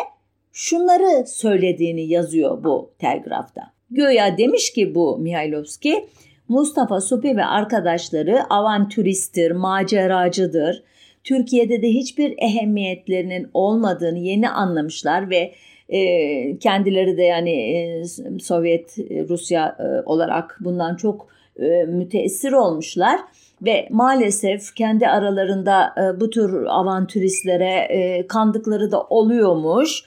şunları 0.52 1.28
söylediğini 1.28 2.08
yazıyor 2.08 2.64
bu 2.64 2.92
telgrafta. 3.00 3.62
Göya 3.92 4.38
demiş 4.38 4.74
ki 4.74 4.96
bu 4.96 5.18
Mihailovski, 5.18 6.06
Mustafa 6.48 7.02
Suppi 7.02 7.38
ve 7.38 7.46
arkadaşları 7.46 8.44
avantüristtir, 8.50 9.52
maceracıdır. 9.52 10.84
Türkiye'de 11.24 11.82
de 11.82 11.88
hiçbir 11.88 12.36
ehemmiyetlerinin 12.38 13.50
olmadığını 13.54 14.20
yeni 14.20 14.50
anlamışlar 14.50 15.30
ve 15.30 15.54
e, 15.90 16.58
kendileri 16.58 17.18
de 17.18 17.24
yani 17.24 17.52
e, 17.52 18.04
Sovyet 18.40 19.00
e, 19.00 19.26
Rusya 19.30 19.78
e, 19.80 19.84
olarak 20.06 20.58
bundan 20.60 20.96
çok 20.96 21.28
e, 21.60 21.84
müteessir 21.84 22.52
olmuşlar 22.52 23.20
ve 23.62 23.88
maalesef 23.92 24.76
kendi 24.76 25.08
aralarında 25.08 25.94
e, 25.98 26.20
bu 26.20 26.30
tür 26.30 26.66
avantüristlere 26.66 27.88
e, 27.90 28.28
kandıkları 28.28 28.92
da 28.92 29.02
oluyormuş. 29.04 30.04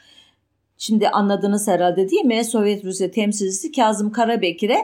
Şimdi 0.82 1.08
anladınız 1.08 1.68
herhalde 1.68 2.10
değil 2.10 2.24
mi? 2.24 2.44
Sovyet 2.44 2.84
Rusya 2.84 3.10
temsilcisi 3.10 3.72
Kazım 3.72 4.12
Karabekir'e 4.12 4.76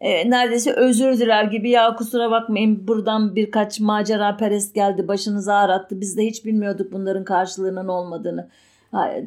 e, 0.00 0.30
neredeyse 0.30 0.72
özür 0.72 1.18
diler 1.18 1.44
gibi 1.44 1.70
ya 1.70 1.94
kusura 1.94 2.30
bakmayın 2.30 2.88
buradan 2.88 3.36
birkaç 3.36 3.80
macera 3.80 4.36
perest 4.36 4.74
geldi 4.74 5.08
başınızı 5.08 5.54
ağrattı. 5.54 6.00
Biz 6.00 6.16
de 6.16 6.26
hiç 6.26 6.44
bilmiyorduk 6.44 6.92
bunların 6.92 7.24
karşılığının 7.24 7.88
olmadığını 7.88 8.48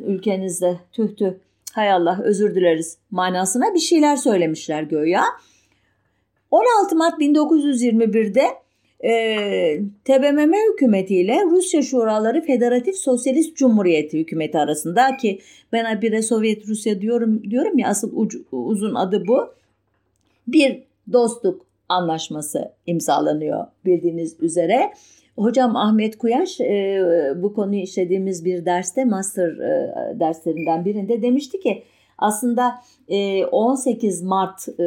ülkenizde 0.06 0.80
tüh 0.92 1.16
tüh 1.16 1.32
hay 1.74 1.92
Allah 1.92 2.20
özür 2.24 2.56
dileriz 2.56 2.98
manasına 3.12 3.74
bir 3.74 3.80
şeyler 3.80 4.16
söylemişler 4.16 4.84
göya. 4.84 5.24
16 6.52 6.96
Mart 6.96 7.22
1921'de 7.22 8.44
e, 9.04 9.80
TBMM 10.06 10.54
hükümetiyle 10.74 11.44
Rusya 11.46 11.82
Şuraları 11.82 12.42
Federatif 12.42 12.96
Sosyalist 12.96 13.58
Cumhuriyeti 13.58 14.20
hükümeti 14.20 14.58
arasında 14.58 15.18
ki 15.18 15.40
ben 15.74 16.02
bir 16.02 16.22
Sovyet 16.22 16.68
Rusya 16.68 17.02
diyorum 17.02 17.44
diyorum 17.44 17.78
ya 17.78 17.88
asıl 17.88 18.12
ucu, 18.14 18.44
uzun 18.52 18.96
adı 18.96 19.28
bu. 19.28 19.50
Bir 20.48 20.84
dostluk 21.14 21.66
anlaşması 21.90 22.72
imzalanıyor 22.86 23.66
bildiğiniz 23.86 24.36
üzere. 24.40 24.94
Hocam 25.38 25.76
Ahmet 25.76 26.18
Kuyaş 26.18 26.62
e, 26.62 27.04
bu 27.36 27.54
konuyu 27.54 27.82
işlediğimiz 27.82 28.46
bir 28.46 28.66
derste 28.66 29.06
master 29.06 29.50
e, 29.50 30.20
derslerinden 30.20 30.86
birinde 30.86 31.22
demişti 31.22 31.60
ki 31.60 31.84
aslında 32.18 32.82
e, 33.08 33.46
18 33.46 34.22
Mart 34.22 34.70
e, 34.80 34.84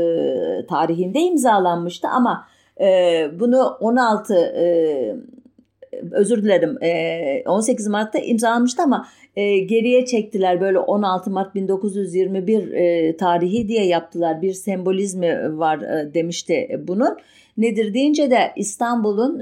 tarihinde 0.69 1.21
imzalanmıştı 1.21 2.09
ama 2.09 2.47
bunu 3.41 3.77
16 3.81 4.35
e, 4.35 5.17
özür 6.13 6.43
dilerim 6.43 6.79
e, 6.83 7.43
18 7.47 7.87
Mart'ta 7.87 8.19
imzalanmıştı 8.19 8.83
ama 8.83 9.07
geriye 9.67 10.07
çektiler 10.07 10.61
böyle 10.61 10.79
16 10.79 11.31
Mart 11.31 11.55
1921 11.55 12.73
e, 12.73 13.17
tarihi 13.17 13.69
diye 13.69 13.87
yaptılar 13.87 14.43
bir 14.43 14.53
sembolizmi 14.53 15.59
var 15.59 15.81
demişti 16.15 16.81
bunun. 16.89 17.17
Nedir 17.57 17.95
deyince 17.95 18.31
de 18.31 18.53
İstanbul'un 18.57 19.41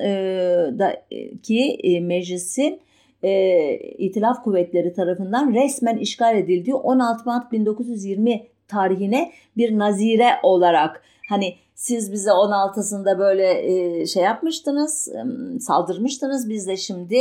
ki 1.42 1.78
meclisin 2.02 2.80
e, 3.22 3.74
İtilaf 3.78 4.44
Kuvvetleri 4.44 4.92
tarafından 4.92 5.54
resmen 5.54 5.96
işgal 5.96 6.38
edildiği 6.38 6.74
16 6.74 7.22
Mart 7.24 7.52
1920 7.52 8.42
tarihine 8.68 9.32
bir 9.56 9.78
nazire 9.78 10.28
olarak 10.42 11.02
hani 11.28 11.54
siz 11.78 12.12
bize 12.12 12.30
16'sında 12.30 13.18
böyle 13.18 13.66
e, 14.00 14.06
şey 14.06 14.22
yapmıştınız, 14.22 15.08
saldırmıştınız. 15.60 16.48
Biz 16.48 16.66
de 16.66 16.76
şimdi 16.76 17.18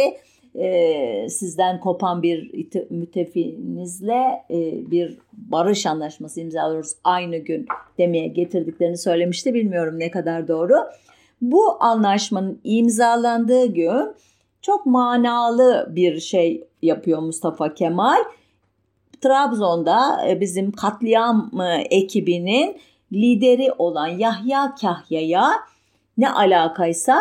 e, 0.55 1.29
sizden 1.29 1.79
kopan 1.79 2.23
bir 2.23 2.65
müttefinizle 2.89 4.43
e, 4.49 4.91
bir 4.91 5.17
barış 5.33 5.85
anlaşması 5.85 6.41
imzalıyoruz 6.41 6.91
aynı 7.03 7.37
gün 7.37 7.65
demeye 7.97 8.27
getirdiklerini 8.27 8.97
söylemişti. 8.97 9.53
Bilmiyorum 9.53 9.99
ne 9.99 10.11
kadar 10.11 10.47
doğru. 10.47 10.73
Bu 11.41 11.83
anlaşmanın 11.83 12.59
imzalandığı 12.63 13.65
gün 13.65 14.13
çok 14.61 14.85
manalı 14.85 15.87
bir 15.95 16.19
şey 16.19 16.67
yapıyor 16.81 17.19
Mustafa 17.19 17.73
Kemal. 17.73 18.23
Trabzon'da 19.21 20.27
bizim 20.41 20.71
katliam 20.71 21.51
ekibinin 21.89 22.77
lideri 23.13 23.71
olan 23.77 24.07
Yahya 24.07 24.75
Kahya'ya 24.81 25.51
ne 26.17 26.29
alakaysa 26.29 27.19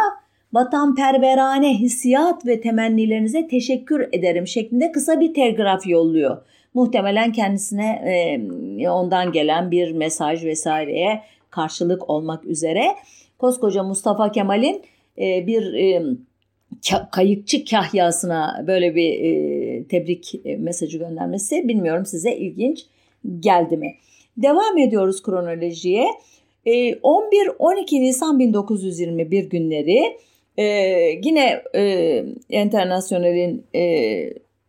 vatanperverane 0.53 1.75
hissiyat 1.79 2.47
ve 2.47 2.61
temennilerinize 2.61 3.49
teşekkür 3.49 4.09
ederim 4.13 4.47
şeklinde 4.47 4.93
kısa 4.93 5.21
bir 5.21 5.35
telgraf 5.35 5.87
yolluyor. 5.87 6.37
Muhtemelen 6.75 7.33
kendisine 7.33 7.87
e, 8.81 8.89
ondan 8.89 9.33
gelen 9.33 9.71
bir 9.71 9.93
mesaj 9.93 10.45
vesaireye 10.45 11.23
karşılık 11.51 12.11
olmak 12.11 12.45
üzere. 12.45 12.87
Koskoca 13.39 13.83
Mustafa 13.83 14.33
Kemal'in 14.33 14.83
e, 15.19 15.47
bir 15.47 15.75
e, 15.75 16.03
kayıkçı 17.13 17.65
kahyasına 17.65 18.65
böyle 18.67 18.95
bir 18.95 19.25
e, 19.25 19.85
tebrik 19.85 20.35
mesajı 20.59 20.99
göndermesi 20.99 21.69
bilmiyorum 21.69 22.07
size 22.07 22.37
ilginç 22.37 22.87
geldi 23.41 23.77
mi? 23.77 23.95
Devam 24.37 24.79
ediyoruz 24.79 25.23
kronolojiye. 25.23 26.07
11-12 26.67 28.01
Nisan 28.01 28.39
1921 28.39 29.45
günleri 29.45 30.17
e, 30.57 30.65
yine 31.25 31.63
e, 31.75 32.25
Internasyonel'in 32.49 33.67
e, 33.75 33.83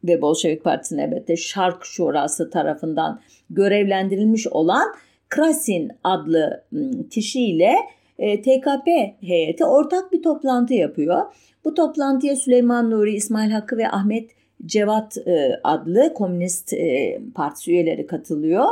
ve 0.03 0.21
Bolşevik 0.21 0.63
Partisi'nin 0.63 1.01
elbette 1.01 1.37
Şark 1.37 1.85
Şurası 1.85 2.49
tarafından 2.49 3.21
görevlendirilmiş 3.49 4.47
olan 4.47 4.87
Krasin 5.29 5.91
adlı 6.03 6.63
kişiyle 7.09 7.75
e, 8.19 8.41
TKP 8.41 8.87
heyeti 9.21 9.65
ortak 9.65 10.11
bir 10.11 10.23
toplantı 10.23 10.73
yapıyor. 10.73 11.21
Bu 11.65 11.73
toplantıya 11.73 12.35
Süleyman 12.35 12.91
Nuri, 12.91 13.15
İsmail 13.15 13.51
Hakkı 13.51 13.77
ve 13.77 13.89
Ahmet 13.89 14.31
Cevat 14.65 15.17
e, 15.17 15.59
adlı 15.63 16.13
Komünist 16.13 16.73
e, 16.73 17.19
Partisi 17.35 17.71
üyeleri 17.71 18.07
katılıyor. 18.07 18.65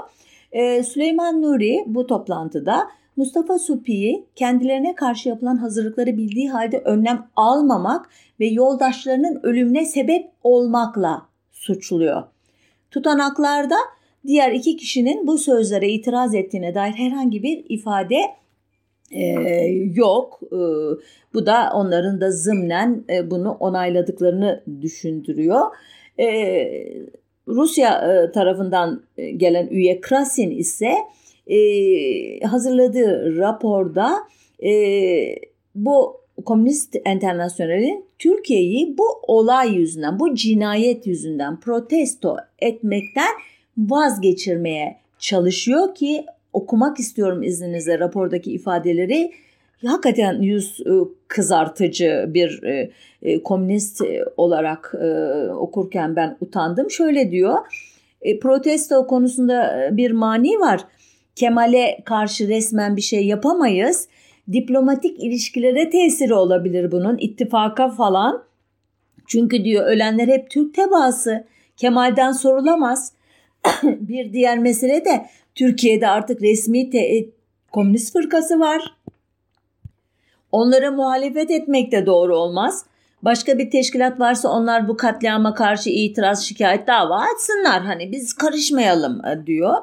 E, 0.56 0.84
Süleyman 0.84 1.42
Nuri 1.42 1.84
bu 1.86 2.08
toplantıda 2.08 2.90
Mustafa 3.16 3.60
Supi'yi 3.60 4.26
kendilerine 4.36 4.96
karşı 4.96 5.30
yapılan 5.30 5.58
hazırlıkları 5.58 6.18
bildiği 6.18 6.50
halde 6.50 6.78
önlem 6.78 7.28
almamak 7.36 8.10
ve 8.40 8.46
yoldaşlarının 8.46 9.40
ölümüne 9.44 9.86
sebep 9.86 10.28
olmakla 10.44 11.26
suçluyor. 11.52 12.24
Tutanaklarda 12.92 13.76
diğer 14.28 14.52
iki 14.52 14.78
kişinin 14.78 15.28
bu 15.28 15.38
sözlere 15.38 15.90
itiraz 15.90 16.36
ettiğine 16.36 16.76
dair 16.76 16.94
herhangi 16.94 17.44
bir 17.44 17.66
ifade 17.70 18.18
e, 19.12 19.24
yok. 19.94 20.40
E, 20.44 20.58
bu 21.34 21.46
da 21.46 21.72
onların 21.74 22.22
da 22.22 22.32
zımnen 22.32 23.04
e, 23.10 23.32
bunu 23.32 23.52
onayladıklarını 23.52 24.64
düşündürüyor. 24.82 25.62
E, 26.20 26.28
Rusya 27.48 27.90
e, 27.90 28.32
tarafından 28.32 29.04
e, 29.18 29.32
gelen 29.32 29.68
üye 29.68 30.02
Krasin 30.02 30.52
ise 30.52 30.94
e, 31.48 31.60
hazırladığı 32.40 33.38
raporda 33.38 34.14
bu 35.76 36.18
Komünist 36.46 36.96
Enternasyonel'in 37.06 38.06
Türkiye'yi 38.20 38.98
bu 38.98 39.04
olay 39.28 39.74
yüzünden, 39.74 40.20
bu 40.20 40.36
cinayet 40.36 41.08
yüzünden 41.08 41.60
protesto 41.60 42.38
etmekten 42.60 43.32
vazgeçirmeye 43.78 44.98
çalışıyor 45.20 45.96
ki 45.96 46.26
okumak 46.54 47.00
istiyorum 47.00 47.44
izninizle 47.44 48.00
rapordaki 48.00 48.52
ifadeleri. 48.52 49.32
Hakikaten 49.86 50.42
yüz 50.42 50.80
e, 50.80 50.92
kızartıcı 51.28 52.26
bir 52.28 52.64
e, 52.64 52.92
e, 53.22 53.44
komünist 53.44 54.02
olarak 54.38 54.96
okurken 55.58 56.16
ben 56.16 56.38
utandım. 56.42 56.92
Şöyle 56.92 57.32
diyor, 57.32 57.58
protesto 58.42 59.08
konusunda 59.08 59.90
bir 59.92 60.12
mani 60.12 60.60
var 60.60 60.82
Kemal'e 61.36 61.98
karşı 62.06 62.48
resmen 62.48 62.96
bir 62.96 63.02
şey 63.02 63.26
yapamayız. 63.26 64.08
Diplomatik 64.52 65.24
ilişkilere 65.24 65.90
tesiri 65.90 66.34
olabilir 66.34 66.92
bunun, 66.92 67.18
ittifaka 67.18 67.90
falan. 67.90 68.44
Çünkü 69.28 69.64
diyor 69.64 69.86
ölenler 69.86 70.28
hep 70.28 70.50
Türk 70.50 70.74
tebaası. 70.74 71.46
Kemal'den 71.78 72.32
sorulamaz. 72.32 73.14
bir 73.84 74.34
diğer 74.34 74.60
mesele 74.60 75.06
de 75.06 75.26
Türkiye'de 75.56 76.08
artık 76.08 76.42
resmi 76.42 76.90
te- 76.90 77.26
komünist 77.72 78.14
fırkası 78.14 78.60
var. 78.60 78.96
Onlara 80.56 80.92
muhalefet 80.92 81.52
etmek 81.52 81.92
de 81.92 82.06
doğru 82.06 82.38
olmaz. 82.38 82.86
Başka 83.22 83.58
bir 83.58 83.72
teşkilat 83.72 84.20
varsa 84.20 84.50
onlar 84.50 84.88
bu 84.88 84.98
katliama 84.98 85.54
karşı 85.54 85.90
itiraz, 85.90 86.46
şikayet, 86.46 86.88
dava 86.88 87.16
açsınlar. 87.16 87.82
Hani 87.82 88.12
biz 88.12 88.34
karışmayalım 88.34 89.26
e, 89.26 89.46
diyor. 89.46 89.76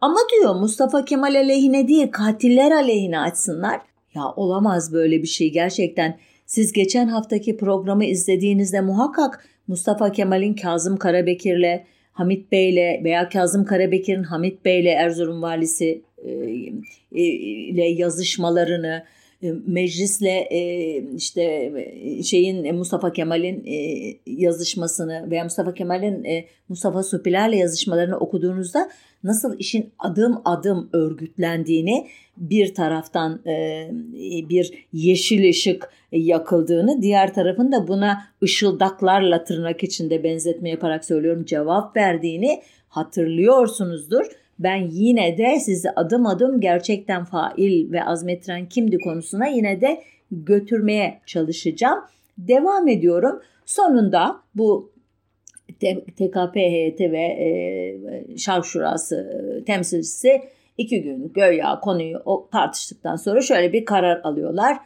Ama 0.00 0.18
diyor 0.32 0.54
Mustafa 0.54 1.04
Kemal 1.04 1.34
aleyhine 1.34 1.88
değil 1.88 2.10
katiller 2.10 2.70
aleyhine 2.70 3.18
açsınlar. 3.18 3.80
Ya 4.14 4.22
olamaz 4.36 4.92
böyle 4.92 5.22
bir 5.22 5.26
şey 5.28 5.52
gerçekten. 5.52 6.18
Siz 6.46 6.72
geçen 6.72 7.08
haftaki 7.08 7.56
programı 7.56 8.04
izlediğinizde 8.04 8.80
muhakkak 8.80 9.44
Mustafa 9.68 10.12
Kemal'in 10.12 10.54
Kazım 10.54 10.96
Karabekir'le, 10.96 11.84
Hamit 12.12 12.52
Bey'le 12.52 13.04
veya 13.04 13.28
Kazım 13.28 13.64
Karabekir'in 13.64 14.22
Hamit 14.22 14.64
Bey'le 14.64 14.94
Erzurum 14.96 15.42
valisi 15.42 16.02
e, 16.24 16.30
e, 17.12 17.22
ile 17.22 17.84
yazışmalarını, 17.84 19.04
meclisle 19.66 20.48
işte 21.16 21.72
şeyin 22.24 22.74
Mustafa 22.74 23.12
Kemal'in 23.12 23.64
yazışmasını 24.26 25.30
veya 25.30 25.44
Mustafa 25.44 25.74
Kemal'in 25.74 26.26
Mustafa 26.68 27.02
Supiler'le 27.02 27.52
yazışmalarını 27.52 28.16
okuduğunuzda 28.16 28.90
nasıl 29.24 29.58
işin 29.58 29.92
adım 29.98 30.42
adım 30.44 30.90
örgütlendiğini 30.92 32.08
bir 32.36 32.74
taraftan 32.74 33.40
e, 33.46 33.88
bir 34.48 34.86
yeşil 34.92 35.48
ışık 35.50 35.90
yakıldığını 36.12 37.02
diğer 37.02 37.34
tarafın 37.34 37.72
buna 37.88 38.22
ışıldaklarla 38.42 39.44
tırnak 39.44 39.82
içinde 39.82 40.24
benzetme 40.24 40.70
yaparak 40.70 41.04
söylüyorum 41.04 41.44
cevap 41.44 41.96
verdiğini 41.96 42.62
hatırlıyorsunuzdur. 42.88 44.26
Ben 44.58 44.90
yine 44.90 45.38
de 45.38 45.60
sizi 45.60 45.90
adım 45.90 46.26
adım 46.26 46.60
gerçekten 46.60 47.24
fail 47.24 47.92
ve 47.92 48.04
azmettiren 48.04 48.68
kimdi 48.68 48.98
konusuna 48.98 49.46
yine 49.46 49.80
de 49.80 50.02
götürmeye 50.30 51.20
çalışacağım. 51.26 51.98
Devam 52.38 52.88
ediyorum. 52.88 53.42
Sonunda 53.66 54.40
bu 54.54 54.92
TKP 56.16 56.56
heyeti 56.56 57.12
ve 57.12 57.22
e, 57.22 58.38
Şark 58.38 58.64
Şurası 58.64 59.62
temsilcisi 59.66 60.42
iki 60.78 61.02
gün 61.02 61.32
göya 61.32 61.80
konuyu 61.80 62.22
tartıştıktan 62.52 63.16
sonra 63.16 63.40
şöyle 63.40 63.72
bir 63.72 63.84
karar 63.84 64.20
alıyorlar. 64.24 64.78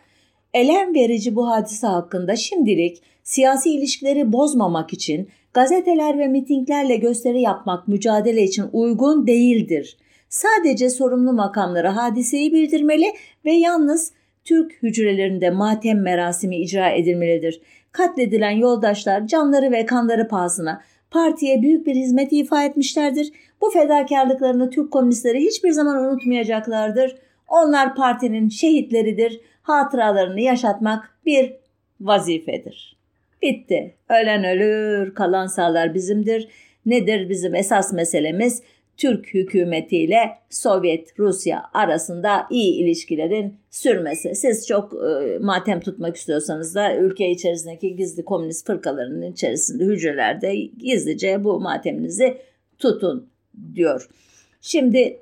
Elem 0.55 0.95
verici 0.95 1.37
bu 1.37 1.49
hadise 1.49 1.87
hakkında 1.87 2.37
şimdilik 2.37 3.03
siyasi 3.23 3.71
ilişkileri 3.71 4.33
bozmamak 4.33 4.93
için 4.93 5.29
gazeteler 5.57 6.19
ve 6.19 6.29
mitinglerle 6.29 6.97
gösteri 6.97 7.41
yapmak 7.41 7.89
mücadele 7.89 8.43
için 8.43 8.65
uygun 8.73 9.27
değildir. 9.27 9.97
Sadece 10.29 10.91
sorumlu 10.91 11.33
makamlara 11.33 11.97
hadiseyi 11.97 12.53
bildirmeli 12.53 13.13
ve 13.45 13.53
yalnız 13.53 14.13
Türk 14.45 14.83
hücrelerinde 14.83 15.51
matem 15.51 16.03
merasimi 16.03 16.57
icra 16.57 16.91
edilmelidir. 16.91 17.61
Katledilen 17.93 18.51
yoldaşlar 18.51 19.27
canları 19.27 19.71
ve 19.71 19.87
kanları 19.87 20.29
pahasına 20.29 20.83
partiye 21.11 21.63
büyük 21.63 21.87
bir 21.87 21.95
hizmet 21.95 22.33
ifa 22.33 22.65
etmişlerdir. 22.65 23.33
Bu 23.61 23.71
fedakarlıklarını 23.71 24.71
Türk 24.71 24.93
komünistleri 24.93 25.41
hiçbir 25.41 25.71
zaman 25.71 26.05
unutmayacaklardır. 26.05 27.17
Onlar 27.49 27.95
partinin 27.95 28.49
şehitleridir. 28.49 29.41
Hatıralarını 29.63 30.41
yaşatmak 30.41 31.19
bir 31.27 31.53
vazifedir. 32.01 32.96
Bitti. 33.43 33.95
Ölen 34.09 34.45
ölür, 34.45 35.15
kalan 35.15 35.47
sağlar 35.47 35.95
bizimdir. 35.95 36.49
Nedir 36.87 37.29
bizim 37.29 37.55
esas 37.55 37.93
meselemiz? 37.93 38.63
Türk 38.97 39.35
hükümetiyle 39.35 40.39
Sovyet 40.51 41.19
Rusya 41.19 41.63
arasında 41.75 42.47
iyi 42.51 42.75
ilişkilerin 42.75 43.55
sürmesi. 43.71 44.35
Siz 44.35 44.67
çok 44.67 44.93
e, 44.93 45.39
matem 45.39 45.81
tutmak 45.81 46.17
istiyorsanız 46.17 46.75
da 46.75 46.97
ülke 46.97 47.31
içerisindeki 47.31 47.97
gizli 47.97 48.25
komünist 48.25 48.67
fırkalarının 48.67 49.33
içerisinde 49.33 49.85
hücrelerde 49.85 50.57
gizlice 50.57 51.45
bu 51.45 51.61
mateminizi 51.61 52.39
tutun 52.79 53.29
diyor. 53.75 54.09
Şimdi 54.61 55.19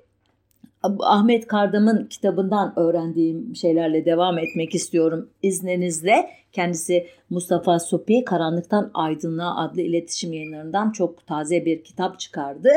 Ahmet 1.00 1.46
Kardam'ın 1.46 2.06
kitabından 2.06 2.72
öğrendiğim 2.76 3.56
şeylerle 3.56 4.04
devam 4.04 4.38
etmek 4.38 4.74
istiyorum 4.74 5.30
izninizle. 5.42 6.30
Kendisi 6.54 7.06
Mustafa 7.30 7.78
Sopi 7.78 8.24
Karanlıktan 8.24 8.90
Aydınlığa 8.94 9.56
adlı 9.56 9.80
iletişim 9.80 10.32
yayınlarından 10.32 10.90
çok 10.90 11.26
taze 11.26 11.64
bir 11.64 11.84
kitap 11.84 12.20
çıkardı. 12.20 12.70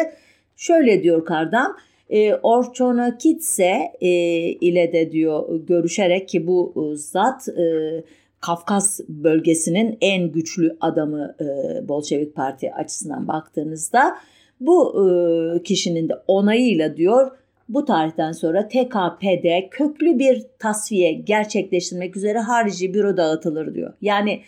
Şöyle 0.56 1.04
diyor 1.04 1.26
Kardam, 1.26 1.78
e, 2.10 2.34
Orçonakitse 2.34 3.92
e, 4.02 4.10
ile 4.50 4.94
de 4.94 5.12
diyor 5.12 5.60
görüşerek 5.60 6.30
ki 6.30 6.48
bu 6.48 6.74
e, 6.76 6.96
zat 6.96 7.50
e, 7.50 8.04
Kafkas 8.42 9.00
bölgesinin 9.10 9.98
en 10.02 10.32
güçlü 10.32 10.78
adamı 10.82 11.36
e, 11.42 11.46
Bolşevik 11.88 12.36
Parti 12.36 12.74
açısından 12.74 13.28
baktığınızda 13.28 14.18
bu 14.60 15.08
e, 15.10 15.64
kişinin 15.64 16.10
de 16.10 16.14
onayıyla 16.28 16.98
diyor 16.98 17.32
bu 17.70 17.86
tarihten 17.86 18.32
sonra 18.32 18.68
TKP'de 18.68 19.68
köklü 19.72 20.20
bir 20.20 20.44
tasfiye 20.60 21.12
gerçekleştirmek 21.12 22.18
üzere 22.18 22.40
harici 22.40 22.94
büro 22.94 23.18
dağıtılır 23.18 23.76
diyor. 23.76 23.94
Yani 24.02 24.42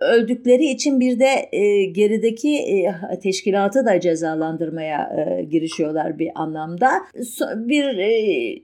öldükleri 0.00 0.64
için 0.64 1.00
bir 1.00 1.20
de 1.20 1.48
e, 1.52 1.84
gerideki 1.84 2.56
e, 2.56 2.94
teşkilatı 3.22 3.86
da 3.86 4.00
cezalandırmaya 4.00 5.12
e, 5.16 5.42
girişiyorlar 5.42 6.18
bir 6.18 6.30
anlamda. 6.34 6.90
So, 7.24 7.44
bir 7.56 7.84
e, 7.98 8.10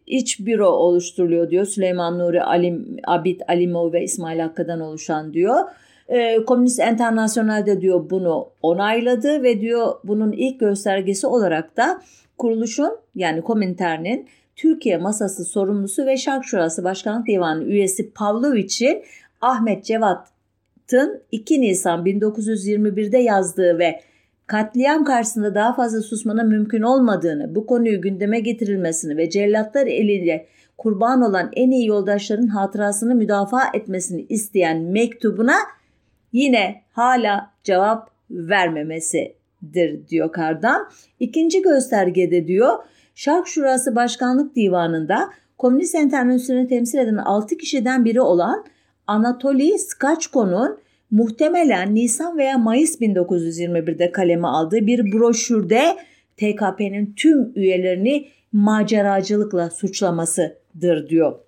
iç 0.06 0.40
büro 0.40 0.68
oluşturuluyor 0.68 1.50
diyor 1.50 1.64
Süleyman 1.64 2.18
Nuri 2.18 2.42
Alim, 2.42 2.96
Abid 3.06 3.40
Alimov 3.48 3.92
ve 3.92 4.02
İsmail 4.02 4.40
Hakkı'dan 4.40 4.80
oluşan 4.80 5.32
diyor. 5.35 5.56
E, 6.09 6.44
Komünist 6.44 6.80
Enternasyonel 6.80 7.80
diyor 7.80 8.11
bunu 8.11 8.48
onayladı 8.62 9.42
ve 9.42 9.61
diyor 9.61 9.94
bunun 10.04 10.32
ilk 10.32 10.61
göstergesi 10.61 11.26
olarak 11.26 11.76
da 11.76 12.02
kuruluşun 12.38 12.99
yani 13.14 13.42
Komintern'in 13.42 14.29
Türkiye 14.57 14.96
masası 14.96 15.44
sorumlusu 15.44 16.07
ve 16.07 16.16
Şark 16.16 16.44
Şurası 16.44 16.85
Başkanlık 16.85 17.27
Divanı 17.27 17.64
üyesi 17.64 18.11
Pavloviç'in 18.11 19.03
Ahmet 19.40 19.85
Cevat 19.85 20.29
Tın 20.87 21.22
2 21.33 21.61
Nisan 21.61 22.07
1921'de 22.07 23.18
yazdığı 23.18 23.79
ve 23.79 24.01
katliam 24.46 25.05
karşısında 25.05 25.55
daha 25.55 25.75
fazla 25.75 26.03
susmanın 26.03 26.49
mümkün 26.49 26.83
olmadığını, 26.83 27.55
bu 27.55 27.66
konuyu 27.66 28.01
gündeme 28.01 28.40
getirilmesini 28.40 29.16
ve 29.16 29.31
cellatlar 29.31 29.87
eliyle 29.87 30.46
kurban 30.79 31.22
olan 31.22 31.51
en 31.57 31.70
iyi 31.70 31.87
yoldaşların 31.87 32.46
hatırasını 32.46 33.14
müdafaa 33.14 33.64
etmesini 33.75 34.27
isteyen 34.29 34.83
mektubuna 34.83 35.57
yine 36.33 36.83
hala 36.92 37.51
cevap 37.64 38.11
vermemesidir 39.74 40.09
diyor 40.09 40.33
Kardam. 40.33 40.88
İkinci 41.20 41.62
göstergede 41.62 42.46
diyor 42.46 42.79
Şark 43.14 43.46
Şurası 43.46 43.96
Başkanlık 43.96 44.57
Divanı'nda 44.57 45.31
Komünist 45.59 45.94
Enternasyonel'i 45.94 46.68
temsil 46.68 46.98
eden 46.98 47.16
6 47.16 47.57
kişiden 47.57 48.05
biri 48.05 48.20
olan 48.20 48.64
Anatoli 49.07 49.79
Skaçko'nun 49.79 50.79
muhtemelen 51.11 51.94
Nisan 51.94 52.38
veya 52.38 52.59
Mayıs 52.59 53.00
1921'de 53.00 54.12
kaleme 54.12 54.48
aldığı 54.48 54.87
bir 54.87 55.12
broşürde 55.12 55.96
TKP'nin 56.37 57.14
tüm 57.16 57.52
üyelerini 57.55 58.29
maceracılıkla 58.52 59.70
suçlamasıdır 59.70 61.09
diyor. 61.09 61.38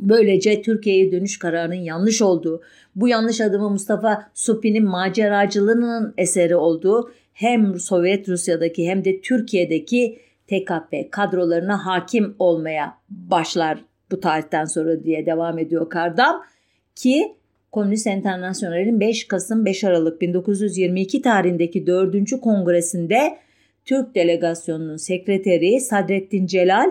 Böylece 0.00 0.62
Türkiye'ye 0.62 1.12
dönüş 1.12 1.38
kararının 1.38 1.74
yanlış 1.74 2.22
olduğu, 2.22 2.62
bu 2.96 3.08
yanlış 3.08 3.40
adımı 3.40 3.70
Mustafa 3.70 4.30
Supi'nin 4.34 4.84
maceracılığının 4.84 6.14
eseri 6.18 6.56
olduğu 6.56 7.10
hem 7.40 7.80
Sovyet 7.80 8.28
Rusya'daki 8.28 8.88
hem 8.88 9.04
de 9.04 9.20
Türkiye'deki 9.20 10.18
TKP 10.46 11.10
kadrolarına 11.10 11.86
hakim 11.86 12.34
olmaya 12.38 12.98
başlar 13.10 13.84
bu 14.10 14.20
tarihten 14.20 14.64
sonra 14.64 15.04
diye 15.04 15.26
devam 15.26 15.58
ediyor 15.58 15.90
Kardam 15.90 16.42
ki 16.94 17.34
Komünist 17.72 18.06
Enternasyonel'in 18.06 19.00
5 19.00 19.28
Kasım 19.28 19.64
5 19.64 19.84
Aralık 19.84 20.20
1922 20.20 21.22
tarihindeki 21.22 21.86
4. 21.86 22.40
kongresinde 22.40 23.38
Türk 23.84 24.14
delegasyonunun 24.14 24.96
sekreteri 24.96 25.80
Sadrettin 25.80 26.46
Celal 26.46 26.90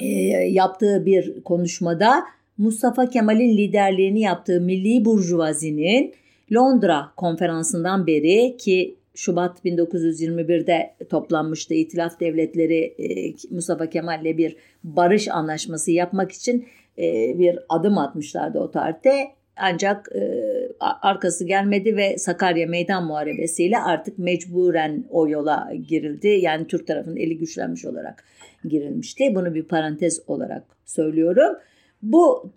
e, 0.00 0.06
yaptığı 0.48 1.06
bir 1.06 1.42
konuşmada 1.42 2.24
Mustafa 2.58 3.08
Kemal'in 3.08 3.56
liderliğini 3.56 4.20
yaptığı 4.20 4.60
Milli 4.60 5.04
Burjuvazi'nin 5.04 6.14
Londra 6.52 7.12
konferansından 7.16 8.06
beri 8.06 8.56
ki 8.56 8.94
Şubat 9.14 9.64
1921'de 9.64 10.94
toplanmıştı. 11.10 11.74
İtilaf 11.74 12.20
devletleri 12.20 12.94
e, 12.98 13.34
Mustafa 13.50 13.90
Kemal'le 13.90 14.38
bir 14.38 14.56
barış 14.84 15.28
anlaşması 15.28 15.90
yapmak 15.90 16.32
için 16.32 16.66
e, 16.98 17.38
bir 17.38 17.58
adım 17.68 17.98
atmışlardı 17.98 18.58
o 18.58 18.70
tarihte. 18.70 19.26
Ancak 19.56 20.08
e, 20.14 20.42
arkası 20.80 21.46
gelmedi 21.46 21.96
ve 21.96 22.18
Sakarya 22.18 22.66
Meydan 22.66 23.06
Muharebesi'yle 23.06 23.78
artık 23.78 24.18
mecburen 24.18 25.04
o 25.10 25.28
yola 25.28 25.72
girildi. 25.88 26.28
Yani 26.28 26.66
Türk 26.66 26.86
tarafının 26.86 27.16
eli 27.16 27.38
güçlenmiş 27.38 27.84
olarak 27.84 28.24
girilmişti. 28.64 29.34
Bunu 29.34 29.54
bir 29.54 29.64
parantez 29.64 30.20
olarak 30.26 30.64
söylüyorum. 30.84 31.56
Bu 32.02 32.50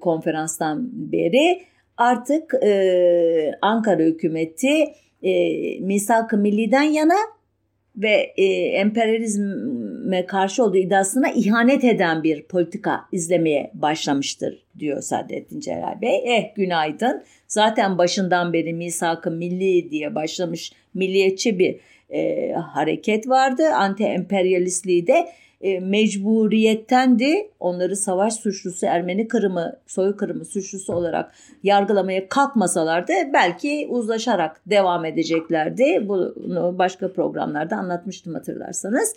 konferanstan 0.00 0.90
beri 0.92 1.62
artık 1.96 2.54
Ankara 3.62 4.02
hükümeti 4.02 4.84
e, 5.22 5.80
misak-ı 5.80 6.38
milliden 6.38 6.82
yana 6.82 7.16
ve 7.96 8.32
e, 8.36 8.44
emperyalizme 8.54 10.26
karşı 10.26 10.64
olduğu 10.64 10.76
iddiasına 10.76 11.30
ihanet 11.30 11.84
eden 11.84 12.22
bir 12.22 12.42
politika 12.42 13.00
izlemeye 13.12 13.70
başlamıştır 13.74 14.62
diyor 14.78 15.00
Saadettin 15.00 15.60
Celal 15.60 16.00
Bey. 16.00 16.22
Eh 16.26 16.54
günaydın. 16.54 17.24
Zaten 17.48 17.98
başından 17.98 18.52
beri 18.52 18.72
misak-ı 18.72 19.30
milli 19.30 19.90
diye 19.90 20.14
başlamış 20.14 20.72
milliyetçi 20.94 21.58
bir 21.58 21.80
e, 22.10 22.52
hareket 22.52 23.28
vardı. 23.28 23.62
Anti-emperyalistliği 23.62 25.06
de 25.06 25.28
e, 25.60 25.80
mecburiyettendi. 25.80 27.50
Onları 27.60 27.96
savaş 27.96 28.34
suçlusu, 28.34 28.86
Ermeni 28.86 29.28
kırımı, 29.28 29.76
soykırımı 29.86 30.44
suçlusu 30.44 30.92
olarak 30.94 31.32
yargılamaya 31.62 32.28
kalkmasalardı 32.28 33.12
belki 33.32 33.86
uzlaşarak 33.90 34.60
devam 34.66 35.04
edeceklerdi. 35.04 36.08
Bunu 36.08 36.74
başka 36.78 37.12
programlarda 37.12 37.76
anlatmıştım 37.76 38.34
hatırlarsanız. 38.34 39.14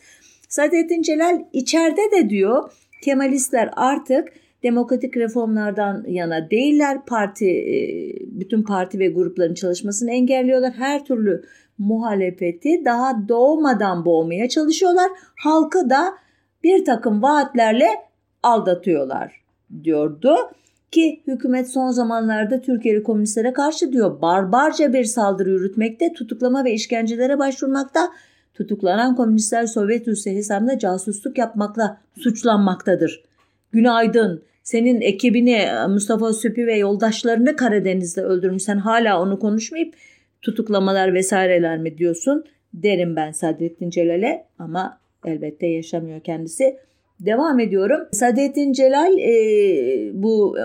Saadettin 0.49 1.01
Celal 1.01 1.41
içeride 1.53 2.11
de 2.11 2.29
diyor 2.29 2.71
Kemalistler 3.01 3.69
artık 3.75 4.27
demokratik 4.63 5.17
reformlardan 5.17 6.05
yana 6.07 6.49
değiller. 6.51 7.05
Parti 7.05 7.49
e, 7.49 7.77
bütün 8.39 8.63
parti 8.63 8.99
ve 8.99 9.07
grupların 9.07 9.53
çalışmasını 9.53 10.11
engelliyorlar. 10.11 10.73
Her 10.73 11.05
türlü 11.05 11.43
muhalefeti 11.77 12.85
daha 12.85 13.27
doğmadan 13.29 14.05
boğmaya 14.05 14.49
çalışıyorlar. 14.49 15.11
Halkı 15.43 15.89
da 15.89 16.13
bir 16.63 16.85
takım 16.85 17.23
vaatlerle 17.23 17.87
aldatıyorlar 18.43 19.41
diyordu 19.83 20.35
ki 20.91 21.21
hükümet 21.27 21.71
son 21.71 21.91
zamanlarda 21.91 22.61
Türkiye'li 22.61 23.03
komünistlere 23.03 23.53
karşı 23.53 23.93
diyor 23.93 24.21
barbarca 24.21 24.93
bir 24.93 25.03
saldırı 25.03 25.49
yürütmekte, 25.49 26.13
tutuklama 26.13 26.63
ve 26.63 26.73
işkencelere 26.73 27.39
başvurmakta. 27.39 28.09
Tutuklanan 28.53 29.15
komünistler 29.15 29.65
Sovyet 29.65 30.07
Rusya 30.07 30.33
hesabında 30.33 30.79
casusluk 30.79 31.37
yapmakla 31.37 32.01
suçlanmaktadır. 32.19 33.23
Günaydın. 33.71 34.43
Senin 34.63 35.01
ekibini 35.01 35.67
Mustafa 35.89 36.33
Süpi 36.33 36.67
ve 36.67 36.77
yoldaşlarını 36.77 37.55
Karadeniz'de 37.55 38.21
öldürmüş. 38.21 38.63
Sen 38.63 38.77
hala 38.77 39.21
onu 39.21 39.39
konuşmayıp 39.39 39.93
tutuklamalar 40.41 41.13
vesaireler 41.13 41.77
mi 41.77 41.97
diyorsun? 41.97 42.45
Derim 42.73 43.15
ben 43.15 43.31
Sadrettin 43.31 43.89
Celal'e 43.89 44.45
ama 44.59 45.00
elbette 45.25 45.67
yaşamıyor 45.67 46.19
kendisi. 46.19 46.77
Devam 47.19 47.59
ediyorum. 47.59 48.07
Sadettin 48.11 48.73
Celal 48.73 49.17
e, 49.19 50.11
bu 50.13 50.57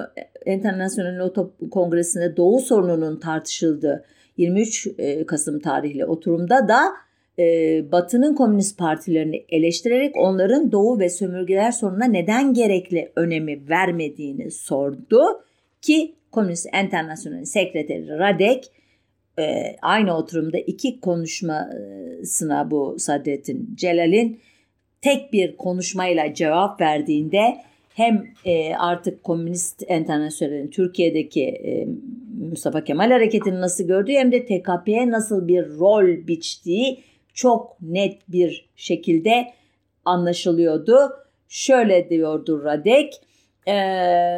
Enternasyonel 0.46 1.18
Loto 1.18 1.52
Kongresi'nde 1.70 2.36
Doğu 2.36 2.60
sorununun 2.60 3.20
tartışıldığı 3.20 4.04
23 4.36 4.86
e, 4.98 5.26
Kasım 5.26 5.60
tarihli 5.60 6.04
oturumda 6.04 6.68
da 6.68 6.80
e, 7.38 7.44
Batı'nın 7.92 8.34
komünist 8.34 8.78
partilerini 8.78 9.44
eleştirerek 9.48 10.16
onların 10.16 10.72
Doğu 10.72 10.98
ve 10.98 11.10
sömürgeler 11.10 11.70
sorununa 11.70 12.04
neden 12.04 12.54
gerekli 12.54 13.12
önemi 13.16 13.68
vermediğini 13.68 14.50
sordu 14.50 15.22
ki 15.82 16.14
Komünist 16.32 16.66
Enternasyonel 16.72 17.44
Sekreteri 17.44 18.08
Radek 18.08 18.64
e, 19.38 19.76
aynı 19.82 20.16
oturumda 20.16 20.58
iki 20.58 21.00
konuşmasına 21.00 22.70
bu 22.70 22.96
Sadettin 22.98 23.70
Celal'in 23.74 24.40
tek 25.06 25.32
bir 25.32 25.56
konuşmayla 25.56 26.34
cevap 26.34 26.80
verdiğinde 26.80 27.56
hem 27.94 28.26
e, 28.44 28.74
artık 28.74 29.24
Komünist 29.24 29.82
Enternasyonel'in 29.88 30.68
Türkiye'deki 30.68 31.44
e, 31.44 31.88
Mustafa 32.50 32.84
Kemal 32.84 33.10
Hareketi'ni 33.10 33.60
nasıl 33.60 33.84
gördüğü 33.84 34.12
hem 34.12 34.32
de 34.32 34.46
TKP'ye 34.46 35.10
nasıl 35.10 35.48
bir 35.48 35.68
rol 35.78 36.26
biçtiği 36.26 37.00
çok 37.34 37.76
net 37.82 38.18
bir 38.28 38.68
şekilde 38.76 39.52
anlaşılıyordu. 40.04 40.96
Şöyle 41.48 42.10
diyordu 42.10 42.64
Radek, 42.64 43.14
e, 43.66 43.72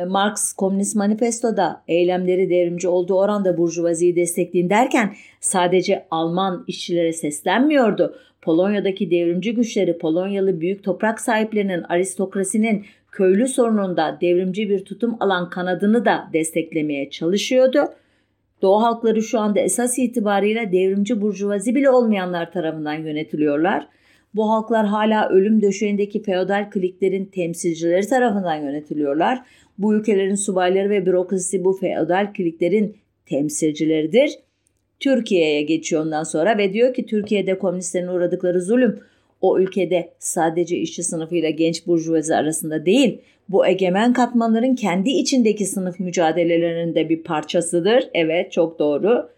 Marx 0.09 0.53
Komünist 0.53 0.97
Manifesto'da 0.97 1.83
eylemleri 1.89 2.51
devrimci 2.51 2.89
olduğu 2.89 3.15
oranda 3.15 3.59
burjuvaziyi 3.59 4.17
destekleyin 4.17 4.71
derken 4.71 5.15
sadece 5.41 6.07
Alman 6.11 6.65
işçilere 6.67 7.13
seslenmiyordu. 7.13 8.15
Polonya'daki 8.49 9.11
devrimci 9.11 9.55
güçleri 9.55 9.99
Polonyalı 9.99 10.61
büyük 10.61 10.85
toprak 10.85 11.21
sahiplerinin 11.21 11.83
aristokrasinin 11.83 12.85
köylü 13.13 13.49
sorununda 13.49 14.19
devrimci 14.21 14.69
bir 14.69 14.85
tutum 14.85 15.17
alan 15.21 15.51
kanadını 15.51 16.05
da 16.05 16.29
desteklemeye 16.33 17.11
çalışıyordu. 17.11 17.85
Doğu 18.63 18.83
halkları 18.83 19.23
şu 19.23 19.41
anda 19.41 19.61
esas 19.61 19.99
itibarıyla 19.99 20.73
devrimci 20.73 21.21
burjuvazi 21.21 21.75
bile 21.75 21.91
olmayanlar 21.91 22.53
tarafından 22.53 22.95
yönetiliyorlar. 22.95 23.89
Bu 24.35 24.51
halklar 24.51 24.87
hala 24.87 25.29
ölüm 25.29 25.63
döşeğindeki 25.63 26.23
feodal 26.23 26.71
kliklerin 26.71 27.25
temsilcileri 27.25 28.07
tarafından 28.07 28.57
yönetiliyorlar. 28.57 29.41
Bu 29.79 29.95
ülkelerin 29.95 30.35
subayları 30.35 30.91
ve 30.91 31.07
bürokrasisi 31.07 31.65
bu 31.65 31.73
feodal 31.73 32.33
kliklerin 32.33 32.97
temsilcileridir. 33.27 34.31
Türkiye'ye 35.01 35.63
geçiyor 35.63 36.03
ondan 36.03 36.25
sonra 36.25 36.59
ve 36.59 36.73
diyor 36.73 36.95
ki 36.95 37.07
Türkiye'de 37.07 37.59
komünistlerin 37.59 38.09
uğradıkları 38.09 38.63
zulüm 38.63 39.01
o 39.41 39.59
ülkede 39.59 40.11
sadece 40.19 40.77
işçi 40.77 41.03
sınıfıyla 41.03 41.51
genç 41.51 41.87
burjuvazi 41.87 42.37
arasında 42.37 42.87
değil, 42.87 43.19
bu 43.49 43.67
egemen 43.67 44.13
katmanların 44.13 44.75
kendi 44.75 45.11
içindeki 45.11 45.67
sınıf 45.67 46.01
mücadelelerinin 46.01 47.09
bir 47.09 47.23
parçasıdır. 47.23 48.09
Evet, 48.15 48.53
çok 48.53 48.79
doğru. 48.79 49.29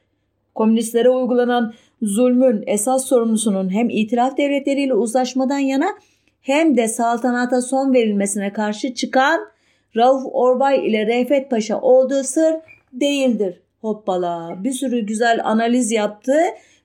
Komünistlere 0.55 1.11
uygulanan 1.11 1.75
zulmün 2.03 2.65
esas 2.67 3.07
sorumlusunun 3.07 3.75
hem 3.75 3.91
itiraf 3.91 4.37
devletleriyle 4.37 4.95
uzlaşmadan 4.95 5.59
yana 5.59 5.87
hem 6.41 6.77
de 6.77 6.89
saltanata 6.89 7.63
son 7.63 7.95
verilmesine 7.95 8.53
karşı 8.53 8.95
çıkan 8.95 9.41
Rauf 9.97 10.23
Orbay 10.33 10.89
ile 10.89 11.07
Refet 11.07 11.51
Paşa 11.51 11.81
olduğu 11.81 12.23
sır 12.23 12.55
değildir. 12.93 13.61
Hoppala 13.81 14.65
bir 14.65 14.73
sürü 14.73 15.07
güzel 15.07 15.41
analiz 15.45 15.93
yaptı 15.93 16.37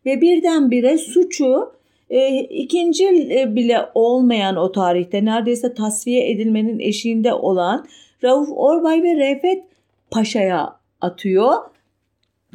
ve 0.05 0.21
birdenbire 0.21 0.97
suçu 0.97 1.71
e, 2.09 2.39
ikinci 2.39 3.05
e, 3.39 3.55
bile 3.55 3.79
olmayan 3.93 4.55
o 4.55 4.71
tarihte 4.71 5.25
neredeyse 5.25 5.73
tasfiye 5.73 6.31
edilmenin 6.31 6.79
eşiğinde 6.79 7.33
olan 7.33 7.85
Rauf 8.23 8.49
Orbay 8.51 9.03
ve 9.03 9.15
Refet 9.15 9.63
Paşa'ya 10.11 10.75
atıyor. 11.01 11.53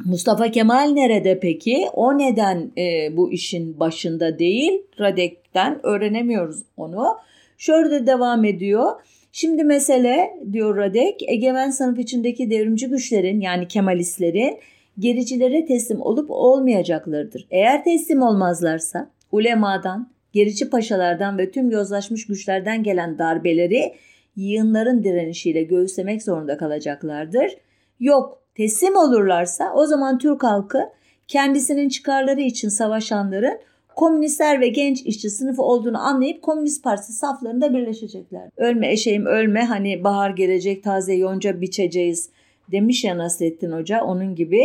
Mustafa 0.05 0.51
Kemal 0.51 0.89
nerede 0.93 1.39
peki? 1.39 1.87
O 1.93 2.17
neden 2.17 2.71
e, 2.77 3.17
bu 3.17 3.31
işin 3.31 3.79
başında 3.79 4.39
değil? 4.39 4.81
Radek'ten 4.99 5.79
öğrenemiyoruz 5.83 6.63
onu. 6.77 7.17
Şöyle 7.57 8.07
devam 8.07 8.45
ediyor. 8.45 8.91
Şimdi 9.31 9.63
mesele 9.63 10.39
diyor 10.51 10.77
Radek, 10.77 11.23
egemen 11.27 11.69
sınıf 11.69 11.99
içindeki 11.99 12.49
devrimci 12.49 12.87
güçlerin 12.87 13.41
yani 13.41 13.67
Kemalistlerin 13.67 14.59
gericilere 14.99 15.65
teslim 15.65 16.01
olup 16.01 16.31
olmayacaklarıdır. 16.31 17.47
Eğer 17.51 17.83
teslim 17.83 18.21
olmazlarsa 18.21 19.09
ulemadan, 19.31 20.11
gerici 20.33 20.69
paşalardan 20.69 21.37
ve 21.37 21.51
tüm 21.51 21.71
yozlaşmış 21.71 22.27
güçlerden 22.27 22.83
gelen 22.83 23.17
darbeleri 23.17 23.93
yığınların 24.35 25.03
direnişiyle 25.03 25.63
göğüslemek 25.63 26.23
zorunda 26.23 26.57
kalacaklardır. 26.57 27.51
Yok 27.99 28.43
teslim 28.55 28.95
olurlarsa 28.95 29.73
o 29.75 29.85
zaman 29.85 30.17
Türk 30.17 30.43
halkı 30.43 30.89
kendisinin 31.27 31.89
çıkarları 31.89 32.41
için 32.41 32.69
savaşanların 32.69 33.59
komünistler 34.01 34.61
ve 34.61 34.67
genç 34.67 35.01
işçi 35.01 35.29
sınıfı 35.29 35.61
olduğunu 35.61 35.97
anlayıp 36.07 36.41
Komünist 36.41 36.83
Partisi 36.83 37.13
saflarında 37.13 37.73
birleşecekler. 37.73 38.49
Ölme 38.57 38.91
eşeğim 38.91 39.25
ölme 39.25 39.65
hani 39.65 40.03
bahar 40.03 40.29
gelecek 40.29 40.83
taze 40.83 41.13
yonca 41.13 41.61
biçeceğiz 41.61 42.29
demiş 42.71 43.03
ya 43.03 43.17
Nasrettin 43.17 43.71
Hoca 43.71 44.03
onun 44.03 44.35
gibi. 44.35 44.63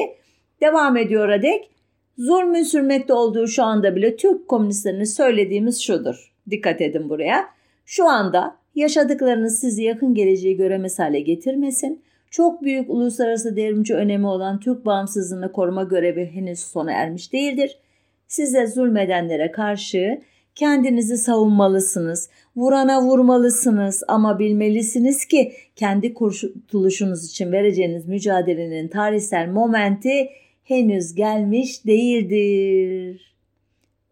Devam 0.61 0.97
ediyor 0.97 1.29
Adek. 1.29 1.71
Zulmün 2.19 2.63
sürmekte 2.63 3.13
olduğu 3.13 3.47
şu 3.47 3.63
anda 3.63 3.97
bile 3.97 4.17
Türk 4.17 4.49
komünistlerine 4.49 5.07
söylediğimiz 5.07 5.83
şudur. 5.83 6.33
Dikkat 6.51 6.81
edin 6.81 7.09
buraya. 7.09 7.45
Şu 7.87 8.09
anda 8.09 8.57
yaşadıklarınız 8.75 9.59
sizi 9.59 9.83
yakın 9.83 10.15
geleceği 10.15 10.57
göremez 10.57 10.99
hale 10.99 11.21
getirmesin. 11.21 12.03
Çok 12.31 12.63
büyük 12.63 12.91
uluslararası 12.91 13.57
devrimci 13.57 13.95
önemi 13.95 14.27
olan 14.27 14.61
Türk 14.61 14.87
bağımsızlığını 14.87 15.53
koruma 15.53 15.83
görevi 15.83 16.27
henüz 16.27 16.59
sona 16.59 16.93
ermiş 16.93 17.33
değildir. 17.33 17.79
Size 18.27 18.67
zulmedenlere 18.67 19.51
karşı 19.51 20.21
kendinizi 20.55 21.17
savunmalısınız. 21.17 22.31
Vurana 22.57 23.03
vurmalısınız 23.03 24.03
ama 24.09 24.39
bilmelisiniz 24.39 25.27
ki 25.27 25.53
kendi 25.77 26.15
kurtuluşunuz 26.15 27.31
için 27.31 27.53
vereceğiniz 27.53 28.09
mücadelenin 28.09 28.89
tarihsel 28.89 29.49
momenti 29.49 30.29
henüz 30.65 31.15
gelmiş 31.15 31.87
değildir. 31.87 33.35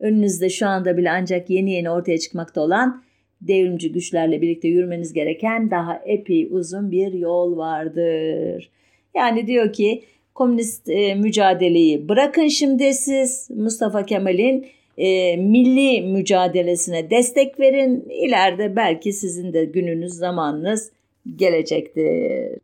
Önünüzde 0.01 0.51
şu 0.51 0.67
anda 0.67 0.97
bile 0.97 1.11
ancak 1.11 1.51
yeni 1.51 1.73
yeni 1.73 1.91
ortaya 1.91 2.19
çıkmakta 2.19 2.61
olan 2.61 3.05
devrimci 3.41 3.93
güçlerle 3.93 4.43
birlikte 4.43 4.69
yürümeniz 4.69 5.13
gereken 5.13 5.71
daha 5.71 6.03
epey 6.07 6.49
uzun 6.51 6.91
bir 6.91 7.13
yol 7.13 7.57
vardır. 7.57 8.71
Yani 9.15 9.47
diyor 9.47 9.73
ki 9.73 10.05
komünist 10.35 10.89
e, 10.89 11.15
mücadeleyi 11.15 12.09
bırakın 12.09 12.49
şimdi 12.49 12.95
siz 12.95 13.51
Mustafa 13.51 14.07
Kemal'in 14.07 14.67
e, 14.99 15.37
milli 15.37 16.03
mücadelesine 16.03 17.11
destek 17.11 17.61
verin. 17.61 18.09
İleride 18.11 18.77
belki 18.77 19.13
sizin 19.13 19.53
de 19.53 19.65
gününüz 19.65 20.13
zamanınız 20.13 20.93
gelecektir. 21.37 22.59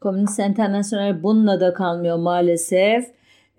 Komünist 0.00 0.40
Enternasyonel 0.40 1.22
bununla 1.22 1.60
da 1.60 1.74
kalmıyor 1.74 2.16
maalesef. 2.16 3.06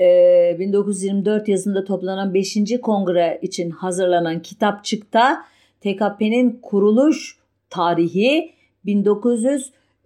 Ee, 0.02 0.56
1924 0.60 1.48
yazında 1.48 1.84
toplanan 1.84 2.34
5. 2.34 2.58
kongre 2.82 3.39
için 3.42 3.70
hazırlanan 3.70 4.42
kitapçıkta 4.42 5.46
TKP'nin 5.82 6.60
kuruluş 6.62 7.38
tarihi 7.70 8.54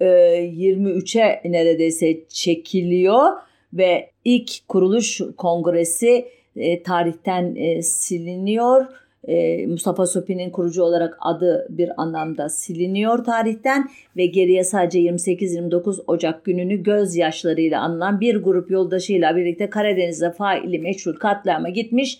1923'e 0.01 1.41
neredeyse 1.51 2.19
çekiliyor 2.29 3.31
ve 3.73 4.09
ilk 4.25 4.67
kuruluş 4.67 5.21
kongresi 5.37 6.25
e, 6.55 6.83
tarihten 6.83 7.55
e, 7.55 7.81
siliniyor. 7.81 8.85
E, 9.27 9.67
Mustafa 9.67 10.05
Sopi'nin 10.05 10.49
kurucu 10.49 10.83
olarak 10.83 11.17
adı 11.21 11.67
bir 11.69 12.01
anlamda 12.01 12.49
siliniyor 12.49 13.23
tarihten 13.23 13.89
ve 14.17 14.25
geriye 14.25 14.63
sadece 14.63 14.99
28-29 14.99 16.03
Ocak 16.07 16.45
gününü 16.45 16.83
gözyaşlarıyla 16.83 17.81
anılan 17.81 18.19
bir 18.19 18.35
grup 18.35 18.71
yoldaşıyla 18.71 19.35
birlikte 19.35 19.69
Karadeniz'de 19.69 20.31
faili 20.31 20.79
meçhul 20.79 21.13
katliama 21.13 21.69
gitmiş 21.69 22.19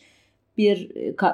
bir 0.57 0.91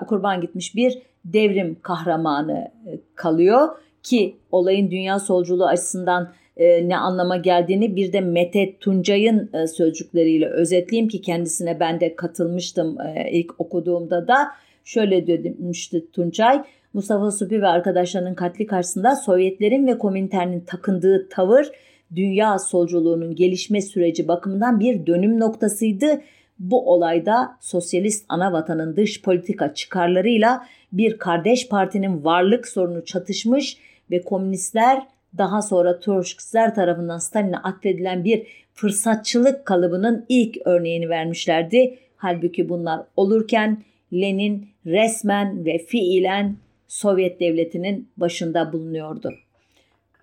kurban 0.08 0.42
gitmiş 0.42 0.76
bir 0.76 0.98
devrim 1.26 1.78
kahramanı 1.82 2.72
kalıyor 3.16 3.68
ki 4.04 4.36
olayın 4.52 4.92
dünya 4.92 5.20
solculuğu 5.20 5.66
açısından 5.66 6.34
e, 6.58 6.90
ne 6.90 6.98
anlama 6.98 7.38
geldiğini 7.38 7.96
bir 7.96 8.14
de 8.14 8.22
Mete 8.22 8.78
Tuncay'ın 8.80 9.50
e, 9.54 9.68
sözcükleriyle 9.68 10.50
özetleyeyim 10.50 11.10
ki 11.10 11.22
kendisine 11.22 11.80
ben 11.80 12.00
de 12.00 12.16
katılmıştım 12.16 12.98
e, 13.02 13.32
ilk 13.32 13.62
okuduğumda 13.62 14.28
da 14.28 14.48
şöyle 14.84 15.28
demişti 15.28 16.06
Tuncay. 16.14 16.64
Mustafa 16.94 17.32
Supi 17.32 17.62
ve 17.62 17.68
arkadaşlarının 17.68 18.34
katli 18.34 18.66
karşısında 18.66 19.16
Sovyetlerin 19.16 19.88
ve 19.88 19.98
Komintern'in 19.98 20.60
takındığı 20.60 21.30
tavır 21.30 21.72
dünya 22.16 22.60
solculuğunun 22.60 23.36
gelişme 23.36 23.82
süreci 23.82 24.28
bakımından 24.28 24.80
bir 24.80 25.06
dönüm 25.06 25.40
noktasıydı. 25.40 26.22
Bu 26.60 26.94
olayda 26.94 27.58
sosyalist 27.62 28.26
ana 28.30 28.54
vatanın 28.54 28.96
dış 28.96 29.22
politika 29.22 29.74
çıkarlarıyla 29.74 30.66
bir 30.92 31.18
kardeş 31.18 31.70
partinin 31.70 32.24
varlık 32.24 32.68
sorunu 32.68 33.06
çatışmış 33.06 33.78
ve 34.12 34.22
komünistler 34.22 35.08
daha 35.38 35.62
sonra 35.62 36.00
Troçkistler 36.00 36.76
tarafından 36.76 37.18
Stalin'e 37.18 37.58
atfedilen 37.58 38.24
bir 38.24 38.48
fırsatçılık 38.74 39.66
kalıbının 39.66 40.26
ilk 40.30 40.58
örneğini 40.66 41.10
vermişlerdi. 41.10 41.98
Halbuki 42.18 42.70
bunlar 42.70 43.02
olurken 43.16 43.84
Lenin 44.14 44.68
resmen 44.86 45.66
ve 45.66 45.78
fiilen 45.78 46.56
Sovyet 46.88 47.40
devletinin 47.40 48.10
başında 48.18 48.74
bulunuyordu. 48.74 49.34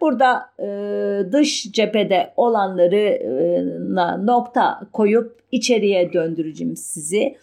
Burada 0.00 0.50
e, 0.58 1.32
dış 1.32 1.72
cephede 1.72 2.32
olanları 2.36 2.96
e, 2.96 4.26
nokta 4.26 4.80
koyup 4.92 5.36
içeriye 5.52 6.12
döndüreceğim 6.12 6.76
sizi 6.76 7.36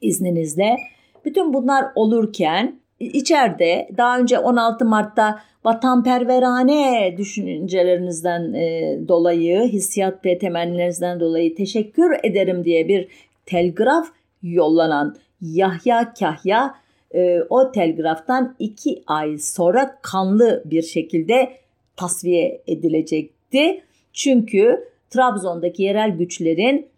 izninizle. 0.00 0.76
Bütün 1.24 1.54
bunlar 1.54 1.84
olurken 1.94 2.80
içeride 3.04 3.88
daha 3.96 4.18
önce 4.18 4.38
16 4.38 4.84
Mart'ta 4.84 5.40
vatanperverane 5.64 7.14
düşüncelerinizden 7.18 8.52
e, 8.52 8.98
dolayı, 9.08 9.62
hissiyat 9.62 10.24
ve 10.24 10.38
temennilerinizden 10.38 11.20
dolayı 11.20 11.54
teşekkür 11.54 12.16
ederim 12.22 12.64
diye 12.64 12.88
bir 12.88 13.08
telgraf 13.46 14.06
yollanan 14.42 15.16
Yahya 15.40 16.14
Kahya 16.14 16.74
e, 17.14 17.42
o 17.50 17.72
telgraftan 17.72 18.56
iki 18.58 19.02
ay 19.06 19.38
sonra 19.38 19.98
kanlı 20.02 20.62
bir 20.64 20.82
şekilde 20.82 21.52
tasfiye 21.96 22.62
edilecekti. 22.66 23.82
Çünkü 24.12 24.88
Trabzon'daki 25.10 25.82
yerel 25.82 26.10
güçlerin 26.10 26.91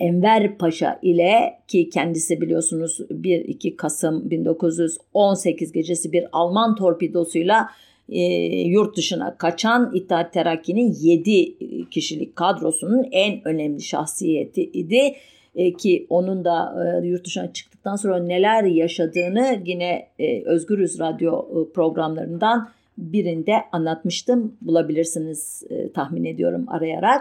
Enver 0.00 0.58
Paşa 0.58 0.98
ile 1.02 1.58
ki 1.68 1.90
kendisi 1.90 2.40
biliyorsunuz 2.40 3.00
1-2 3.10 3.76
Kasım 3.76 4.30
1918 4.30 5.72
gecesi 5.72 6.12
bir 6.12 6.24
Alman 6.32 6.76
torpidosuyla 6.76 7.68
e, 8.08 8.20
yurt 8.60 8.96
dışına 8.96 9.38
kaçan 9.38 9.90
İttihat 9.94 10.32
Terakki'nin 10.32 10.94
7 11.00 11.88
kişilik 11.88 12.36
kadrosunun 12.36 13.06
en 13.12 13.48
önemli 13.48 13.82
şahsiyeti 13.82 14.62
idi. 14.62 15.14
E, 15.54 15.72
ki 15.72 16.06
onun 16.08 16.44
da 16.44 16.74
e, 17.02 17.06
yurt 17.06 17.26
dışına 17.26 17.52
çıktıktan 17.52 17.96
sonra 17.96 18.18
neler 18.18 18.64
yaşadığını 18.64 19.62
yine 19.64 20.08
e, 20.18 20.42
Özgürüz 20.42 20.98
Radyo 20.98 21.38
e, 21.38 21.72
programlarından 21.72 22.68
birinde 22.98 23.54
anlatmıştım. 23.72 24.56
Bulabilirsiniz 24.60 25.62
e, 25.70 25.92
tahmin 25.92 26.24
ediyorum 26.24 26.64
arayarak. 26.68 27.20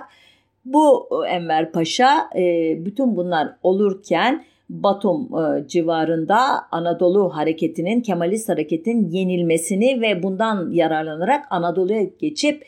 Bu 0.66 1.10
e, 1.26 1.30
Enver 1.30 1.72
Paşa 1.72 2.30
e, 2.36 2.76
bütün 2.86 3.16
bunlar 3.16 3.48
olurken 3.64 4.44
Batum 4.70 5.30
e, 5.40 5.68
civarında 5.68 6.38
Anadolu 6.72 7.30
hareketinin, 7.36 8.02
Kemalist 8.02 8.50
hareketin 8.50 9.10
yenilmesini 9.10 10.02
ve 10.02 10.24
bundan 10.24 10.72
yararlanarak 10.72 11.46
Anadolu'ya 11.50 12.04
geçip 12.20 12.66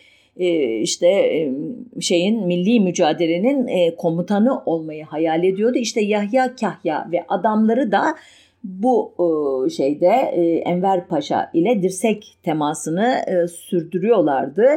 işte 0.82 1.32
şeyin 2.02 2.48
milli 2.48 2.80
mücadelenin 2.80 3.92
komutanı 3.98 4.62
olmayı 4.66 5.04
hayal 5.06 5.44
ediyordu. 5.44 5.78
İşte 5.78 6.02
Yahya 6.02 6.56
Kahya 6.56 7.08
ve 7.12 7.26
adamları 7.28 7.92
da 7.92 8.04
bu 8.64 9.14
şeyde 9.78 10.08
Enver 10.66 11.08
Paşa 11.08 11.52
ile 11.54 11.82
dirsek 11.82 12.38
temasını 12.44 13.26
sürdürüyorlardı. 13.70 14.68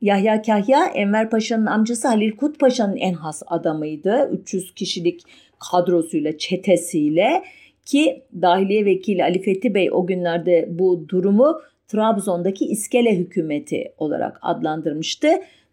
Yahya 0.00 0.42
Kahya 0.42 0.86
Enver 0.86 1.30
Paşa'nın 1.30 1.66
amcası 1.66 2.08
Halil 2.08 2.36
Kut 2.36 2.60
Paşa'nın 2.60 2.96
en 2.96 3.12
has 3.12 3.42
adamıydı. 3.46 4.30
300 4.32 4.74
kişilik 4.74 5.22
kadrosuyla, 5.70 6.38
çetesiyle 6.38 7.42
ki 7.84 8.22
Dahiliye 8.42 8.84
Vekili 8.84 9.24
Ali 9.24 9.42
Fethi 9.42 9.74
Bey 9.74 9.88
o 9.92 10.06
günlerde 10.06 10.68
bu 10.70 11.08
durumu 11.08 11.60
Trabzon'daki 11.88 12.64
İskele 12.64 13.16
hükümeti 13.16 13.92
olarak 13.98 14.38
adlandırmıştı. 14.42 15.28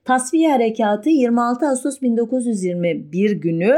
Tasfiye 0.06 0.52
Harekatı 0.52 1.10
26 1.10 1.68
Ağustos 1.68 2.02
1921 2.02 3.32
günü 3.32 3.76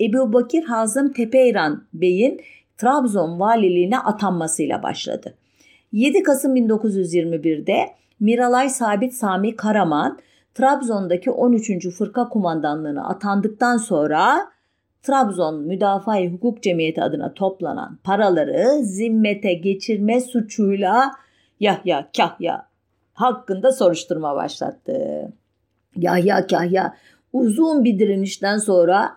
Ebu 0.00 0.32
Bakir 0.32 0.64
Hazım 0.64 1.12
Tepeyran 1.12 1.84
Bey'in 1.94 2.40
Trabzon 2.76 3.40
valiliğine 3.40 3.98
atanmasıyla 3.98 4.82
başladı. 4.82 5.34
7 5.92 6.22
Kasım 6.22 6.56
1921'de 6.56 7.76
Miralay 8.22 8.68
Sabit 8.70 9.14
Sami 9.14 9.56
Karaman 9.56 10.18
Trabzon'daki 10.54 11.30
13. 11.30 11.88
Fırka 11.88 12.28
Kumandanlığı'na 12.28 13.08
atandıktan 13.08 13.76
sonra 13.76 14.38
Trabzon 15.02 15.62
Müdafaa 15.62 16.20
Hukuk 16.20 16.62
Cemiyeti 16.62 17.02
adına 17.02 17.34
toplanan 17.34 17.98
paraları 18.04 18.84
zimmete 18.84 19.54
geçirme 19.54 20.20
suçuyla 20.20 21.12
Yahya 21.60 22.08
Kahya 22.16 22.66
hakkında 23.14 23.72
soruşturma 23.72 24.36
başlattı. 24.36 25.28
Yahya 25.96 26.46
Kahya 26.46 26.96
uzun 27.32 27.84
bir 27.84 27.98
direnişten 27.98 28.58
sonra 28.58 29.10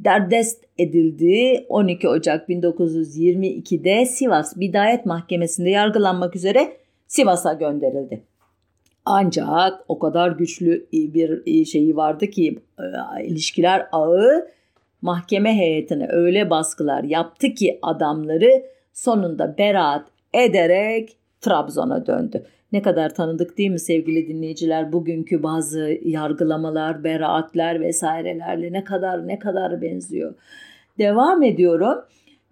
derdest 0.00 0.64
edildi. 0.78 1.66
12 1.68 2.08
Ocak 2.08 2.48
1922'de 2.48 4.06
Sivas 4.06 4.56
Bidayet 4.56 5.06
Mahkemesi'nde 5.06 5.70
yargılanmak 5.70 6.36
üzere 6.36 6.76
Sivas'a 7.06 7.52
gönderildi. 7.52 8.29
Ancak 9.04 9.80
o 9.88 9.98
kadar 9.98 10.30
güçlü 10.30 10.86
bir 10.92 11.64
şeyi 11.64 11.96
vardı 11.96 12.26
ki 12.26 12.58
e, 12.78 13.24
ilişkiler 13.24 13.86
ağı 13.92 14.48
mahkeme 15.02 15.56
heyetine 15.56 16.08
öyle 16.10 16.50
baskılar 16.50 17.04
yaptı 17.04 17.54
ki 17.54 17.78
adamları 17.82 18.62
sonunda 18.92 19.58
beraat 19.58 20.06
ederek 20.34 21.16
Trabzon'a 21.40 22.06
döndü. 22.06 22.44
Ne 22.72 22.82
kadar 22.82 23.14
tanıdık 23.14 23.58
değil 23.58 23.70
mi 23.70 23.78
sevgili 23.78 24.28
dinleyiciler 24.28 24.92
bugünkü 24.92 25.42
bazı 25.42 25.98
yargılamalar, 26.04 27.04
beraatler 27.04 27.80
vesairelerle 27.80 28.72
ne 28.72 28.84
kadar 28.84 29.28
ne 29.28 29.38
kadar 29.38 29.82
benziyor. 29.82 30.34
Devam 30.98 31.42
ediyorum. 31.42 31.98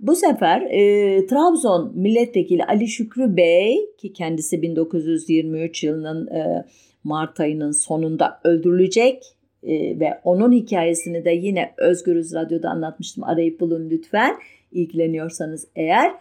Bu 0.01 0.17
sefer 0.17 0.61
e, 0.61 1.27
Trabzon 1.27 1.93
milletvekili 1.95 2.65
Ali 2.65 2.89
Şükrü 2.89 3.37
Bey 3.37 3.77
ki 3.99 4.13
kendisi 4.13 4.63
1923 4.63 5.85
yılının 5.85 6.27
e, 6.27 6.65
Mart 7.05 7.41
ayının 7.41 7.73
sonunda 7.73 8.41
öldürülecek 8.45 9.23
e, 9.63 10.01
ve 10.01 10.21
onun 10.25 10.53
hikayesini 10.53 11.25
de 11.25 11.31
yine 11.31 11.75
Özgürüz 11.77 12.35
Radyo'da 12.35 12.71
anlatmıştım. 12.71 13.25
Arayıp 13.25 13.61
bulun 13.61 13.91
lütfen 13.91 14.37
ilgileniyorsanız 14.73 15.69
eğer. 15.77 16.13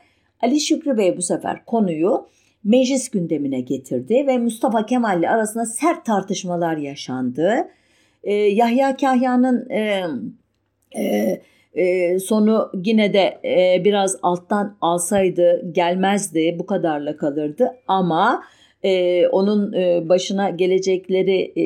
Ali 0.42 0.60
Şükrü 0.60 0.98
Bey 0.98 1.18
bu 1.18 1.22
sefer 1.22 1.66
konuyu 1.66 2.28
meclis 2.64 3.10
gündemine 3.10 3.62
getirdi 3.62 4.24
ve 4.28 4.38
Mustafa 4.38 4.86
Kemal 4.86 5.20
ile 5.20 5.30
arasında 5.30 5.66
sert 5.66 6.06
tartışmalar 6.06 6.78
yaşandı. 6.78 7.68
E, 8.24 8.34
Yahya 8.34 8.98
Kahya'nın 8.98 9.70
e, 9.70 10.04
e, 10.98 11.42
e, 11.78 12.20
sonu 12.20 12.72
yine 12.86 13.14
de 13.14 13.40
e, 13.46 13.86
biraz 13.86 14.18
alttan 14.22 14.78
alsaydı 14.82 15.62
gelmezdi 15.72 16.56
bu 16.60 16.66
kadarla 16.66 17.18
kalırdı. 17.18 17.76
Ama 17.88 18.44
e, 18.84 19.28
onun 19.28 19.74
e, 19.74 20.10
başına 20.10 20.50
gelecekleri 20.50 21.54
e, 21.56 21.62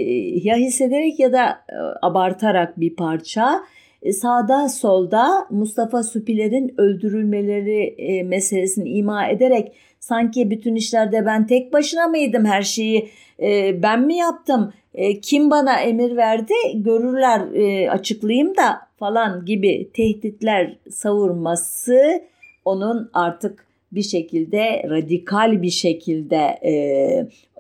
ya 0.50 0.56
hissederek 0.56 1.20
ya 1.20 1.34
da 1.34 1.46
e, 1.50 1.76
abartarak 2.02 2.80
bir 2.80 2.96
parça. 2.96 3.62
E, 4.02 4.14
sağda 4.14 4.70
solda 4.70 5.48
Mustafa 5.50 6.04
Süpiler'in 6.04 6.74
öldürülmeleri 6.78 7.96
e, 7.98 8.24
meselesini 8.24 8.90
ima 8.90 9.28
ederek 9.28 9.72
sanki 10.00 10.52
bütün 10.52 10.76
işlerde 10.76 11.26
ben 11.26 11.48
tek 11.48 11.74
başına 11.74 12.08
mıydım 12.08 12.46
her 12.46 12.62
şeyi 12.62 13.10
e, 13.42 13.82
ben 13.84 14.02
mi 14.02 14.16
yaptım 14.16 14.74
e, 14.94 15.20
kim 15.20 15.52
bana 15.52 15.80
emir 15.80 16.18
verdi 16.18 16.54
görürler 16.74 17.54
e, 17.54 17.90
açıklayayım 17.90 18.58
da 18.58 18.80
falan 19.00 19.46
gibi 19.46 19.90
tehditler 19.94 20.78
savurması 20.90 22.22
onun 22.66 23.10
artık 23.14 23.66
bir 23.92 24.02
şekilde 24.02 24.84
radikal 24.90 25.62
bir 25.62 25.70
şekilde 25.70 26.60
e, 26.62 26.72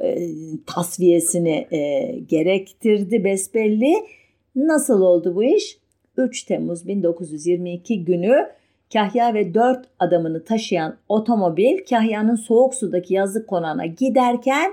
e, 0.05 0.27
tasfiyesini 0.65 1.67
e, 1.71 2.11
gerektirdi 2.29 3.23
besbelli. 3.23 3.93
Nasıl 4.55 5.01
oldu 5.01 5.35
bu 5.35 5.43
iş? 5.43 5.77
3 6.17 6.43
Temmuz 6.43 6.87
1922 6.87 8.05
günü 8.05 8.47
Kahya 8.93 9.33
ve 9.33 9.53
4 9.53 9.85
adamını 9.99 10.43
taşıyan 10.43 10.97
otomobil 11.09 11.77
Kahya'nın 11.89 12.35
soğuk 12.35 12.75
sudaki 12.75 13.13
yazlık 13.13 13.47
konağına 13.47 13.85
giderken 13.85 14.71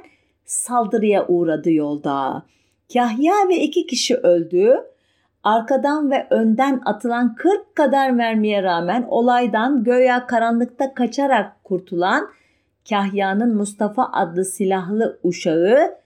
saldırıya 0.48 1.26
uğradı 1.26 1.70
yolda. 1.70 2.42
Kahya 2.92 3.34
ve 3.48 3.56
iki 3.56 3.86
kişi 3.86 4.16
öldü. 4.16 4.74
Arkadan 5.44 6.10
ve 6.10 6.26
önden 6.30 6.80
atılan 6.84 7.34
40 7.34 7.76
kadar 7.76 8.10
mermiye 8.10 8.62
rağmen 8.62 9.06
olaydan 9.08 9.84
göya 9.84 10.26
karanlıkta 10.26 10.94
kaçarak 10.94 11.64
kurtulan 11.64 12.28
Kahya'nın 12.88 13.56
Mustafa 13.56 14.10
adlı 14.12 14.44
silahlı 14.44 15.18
uşağı 15.22 15.98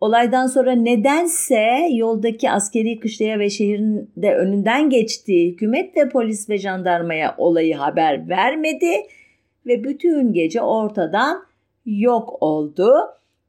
olaydan 0.00 0.46
sonra 0.46 0.72
nedense 0.72 1.88
yoldaki 1.92 2.50
askeri 2.50 3.00
kışlaya 3.00 3.38
ve 3.38 3.50
şehrin 3.50 4.10
de 4.16 4.34
önünden 4.34 4.90
geçtiği 4.90 5.52
hükümet 5.52 5.96
ve 5.96 6.08
polis 6.08 6.50
ve 6.50 6.58
jandarmaya 6.58 7.34
olayı 7.38 7.76
haber 7.76 8.28
vermedi 8.28 8.92
ve 9.66 9.84
bütün 9.84 10.32
gece 10.32 10.60
ortadan 10.60 11.44
yok 11.86 12.42
oldu 12.42 12.94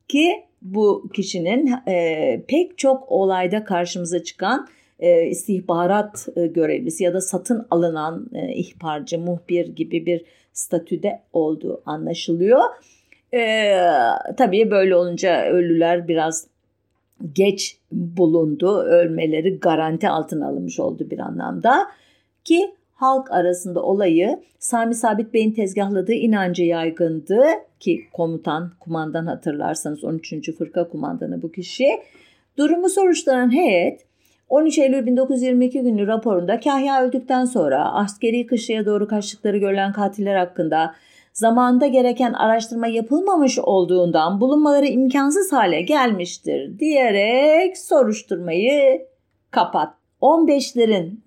ki 0.08 0.44
bu 0.62 1.10
kişinin 1.14 1.74
e, 1.88 2.44
pek 2.48 2.78
çok 2.78 3.12
olayda 3.12 3.64
karşımıza 3.64 4.24
çıkan 4.24 4.68
e, 5.00 5.26
istihbarat 5.26 6.28
e, 6.36 6.48
görevlisi 6.48 7.04
ya 7.04 7.14
da 7.14 7.22
satın 7.22 7.68
alınan 7.72 8.30
e, 8.34 8.54
ihbarcı, 8.54 9.20
muhbir 9.20 9.68
gibi 9.68 10.06
bir 10.06 10.26
statüde 10.54 11.22
olduğu 11.34 11.82
anlaşılıyor. 11.86 12.62
E, 13.34 13.76
tabii 14.38 14.72
böyle 14.72 14.96
olunca 14.96 15.46
ölüler 15.46 16.08
biraz 16.08 16.48
geç 17.34 17.78
bulundu. 17.92 18.78
Ölmeleri 18.78 19.60
garanti 19.60 20.10
altına 20.10 20.48
alınmış 20.48 20.80
oldu 20.80 21.10
bir 21.10 21.20
anlamda. 21.20 21.88
Ki 22.44 22.76
halk 22.94 23.32
arasında 23.32 23.82
olayı 23.84 24.40
Sami 24.60 24.96
Sabit 24.96 25.34
Bey'in 25.34 25.52
tezgahladığı 25.52 26.14
inancı 26.14 26.64
yaygındı 26.64 27.44
ki 27.80 28.02
komutan, 28.14 28.72
kumandan 28.80 29.26
hatırlarsanız 29.26 30.04
13. 30.04 30.58
Fırka 30.58 30.88
kumandanı 30.88 31.42
bu 31.42 31.52
kişi. 31.52 31.88
Durumu 32.58 32.90
soruşturan 32.90 33.54
heyet 33.54 34.06
13 34.50 34.78
Eylül 34.78 35.06
1922 35.06 35.82
günü 35.82 36.08
raporunda 36.08 36.60
Kahya 36.60 37.04
öldükten 37.04 37.46
sonra 37.46 37.94
askeri 37.94 38.46
kışlaya 38.46 38.86
doğru 38.86 39.08
kaçtıkları 39.08 39.58
görülen 39.58 39.94
katiller 39.94 40.36
hakkında 40.36 40.96
zamanda 41.34 41.88
gereken 41.88 42.34
araştırma 42.34 42.88
yapılmamış 42.88 43.60
olduğundan 43.60 44.42
bulunmaları 44.42 44.86
imkansız 44.86 45.54
hale 45.54 45.82
gelmiştir 45.82 46.80
diyerek 46.80 47.78
soruşturmayı 47.78 49.06
kapat. 49.52 49.94
15'lerin 50.22 51.18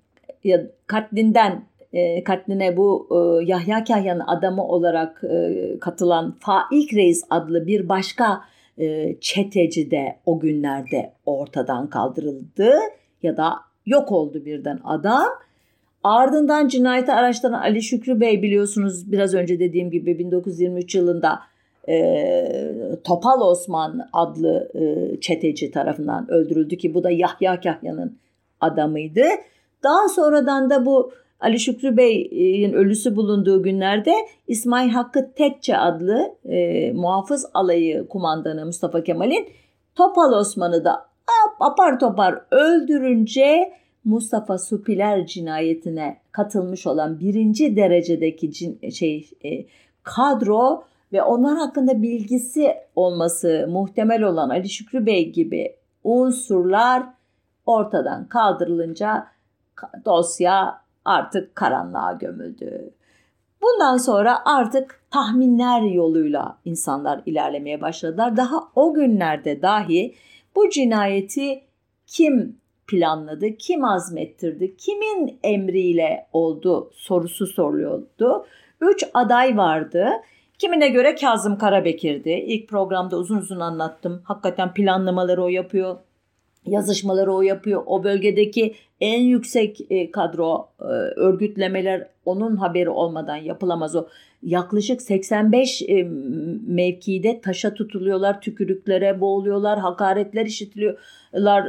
katlinden 0.87 1.65
e, 1.93 2.25
katline 2.25 2.77
bu 2.77 3.09
e, 3.11 3.45
Yahya 3.45 3.85
Kahya'nın 3.85 4.25
adamı 4.27 4.67
olarak 4.67 5.25
e, 5.25 5.79
katılan 5.81 6.37
Faik 6.41 6.95
Reis 6.95 7.25
adlı 7.31 7.67
bir 7.67 7.89
başka 7.89 8.41
e, 8.79 9.17
çeteci 9.21 9.91
de 9.91 10.17
o 10.27 10.41
günlerde 10.41 11.13
ortadan 11.27 11.91
kaldırıldı 11.91 12.75
ya 13.23 13.37
da 13.37 13.55
yok 13.87 14.13
oldu 14.13 14.45
birden 14.45 14.81
adam. 14.85 15.27
Ardından 16.05 16.69
cinayeti 16.69 17.13
araştıran 17.13 17.61
Ali 17.61 17.83
Şükrü 17.83 18.21
Bey 18.21 18.43
biliyorsunuz 18.43 19.13
biraz 19.13 19.35
önce 19.35 19.59
dediğim 19.59 19.91
gibi 19.91 20.19
1923 20.19 20.95
yılında 20.95 21.41
e, 21.89 22.49
Topal 23.05 23.41
Osman 23.41 24.09
adlı 24.13 24.71
e, 24.75 25.21
çeteci 25.21 25.71
tarafından 25.71 26.31
öldürüldü 26.31 26.77
ki 26.77 26.95
bu 26.95 27.05
da 27.05 27.11
Yahya 27.11 27.61
Kahya'nın 27.61 28.19
adamıydı. 28.61 29.25
Daha 29.87 30.09
sonradan 30.09 30.71
da 30.71 30.87
bu 30.87 31.13
Ali 31.41 31.61
Şükrü 31.61 31.97
Bey'in 31.97 32.73
ölüsü 32.73 33.17
bulunduğu 33.17 33.63
günlerde 33.63 34.15
İsmail 34.49 34.91
Hakkı 34.91 35.33
Tekçe 35.37 35.79
adlı 35.79 36.35
e, 36.45 36.93
muhafız 36.93 37.47
alayı 37.55 38.09
kumandanı 38.09 38.67
Mustafa 38.67 39.05
Kemal'in 39.05 39.49
Topal 39.95 40.33
Osman'ı 40.33 40.85
da 40.85 41.07
apar 41.61 41.99
topar 41.99 42.41
öldürünce 42.51 43.73
Mustafa 44.05 44.59
Supiler 44.59 45.27
cinayetine 45.27 46.17
katılmış 46.33 46.87
olan 46.87 47.21
birinci 47.21 47.77
derecedeki 47.77 48.53
cin, 48.53 48.91
şey 48.91 49.31
e, 49.45 49.67
kadro 50.03 50.85
ve 51.13 51.23
onlar 51.23 51.59
hakkında 51.59 52.03
bilgisi 52.03 52.75
olması 52.97 53.67
muhtemel 53.71 54.23
olan 54.23 54.49
Ali 54.49 54.69
Şükrü 54.69 55.07
Bey 55.07 55.33
gibi 55.33 55.77
unsurlar 56.05 57.03
ortadan 57.67 58.29
kaldırılınca 58.29 59.36
dosya 60.05 60.81
artık 61.05 61.57
karanlığa 61.57 62.13
gömüldü. 62.13 62.91
Bundan 63.63 63.97
sonra 63.97 64.39
artık 64.45 65.01
tahminler 65.11 65.81
yoluyla 65.81 66.59
insanlar 66.65 67.23
ilerlemeye 67.27 67.81
başladılar. 67.81 68.37
Daha 68.37 68.69
o 68.75 68.95
günlerde 68.95 69.63
dahi 69.63 70.15
bu 70.57 70.71
cinayeti 70.71 71.63
kim 72.07 72.57
planladı, 72.87 73.57
kim 73.57 73.85
azmettirdi, 73.85 74.77
kimin 74.77 75.39
emriyle 75.43 76.27
oldu 76.33 76.91
sorusu 76.95 77.47
soruluyordu. 77.47 78.47
Üç 78.81 79.05
aday 79.15 79.57
vardı. 79.57 80.09
Kimine 80.59 80.89
göre 80.89 81.15
Kazım 81.15 81.59
Karabekir'di. 81.59 82.31
İlk 82.31 82.69
programda 82.69 83.17
uzun 83.17 83.39
uzun 83.39 83.61
anlattım. 83.61 84.23
Hakikaten 84.25 84.75
planlamaları 84.75 85.43
o 85.43 85.49
yapıyor. 85.49 85.97
Yazışmaları 86.67 87.35
o 87.35 87.43
yapıyor. 87.43 87.83
O 87.87 88.05
bölgedeki 88.05 88.75
en 89.01 89.21
yüksek 89.21 89.81
e, 89.91 90.11
kadro 90.11 90.69
e, 90.81 90.85
örgütlemeler 91.17 92.09
onun 92.25 92.57
haberi 92.57 92.91
olmadan 92.91 93.37
yapılamaz 93.37 93.97
o. 93.97 94.07
Yaklaşık 94.43 95.03
85 95.03 95.83
e, 95.83 96.03
mevkide 96.67 97.41
taşa 97.41 97.75
tutuluyorlar, 97.75 98.41
tükürüklere 98.41 99.21
boğuluyorlar, 99.21 99.79
hakaretler 99.79 100.47
işitiliyorlar 100.47 101.65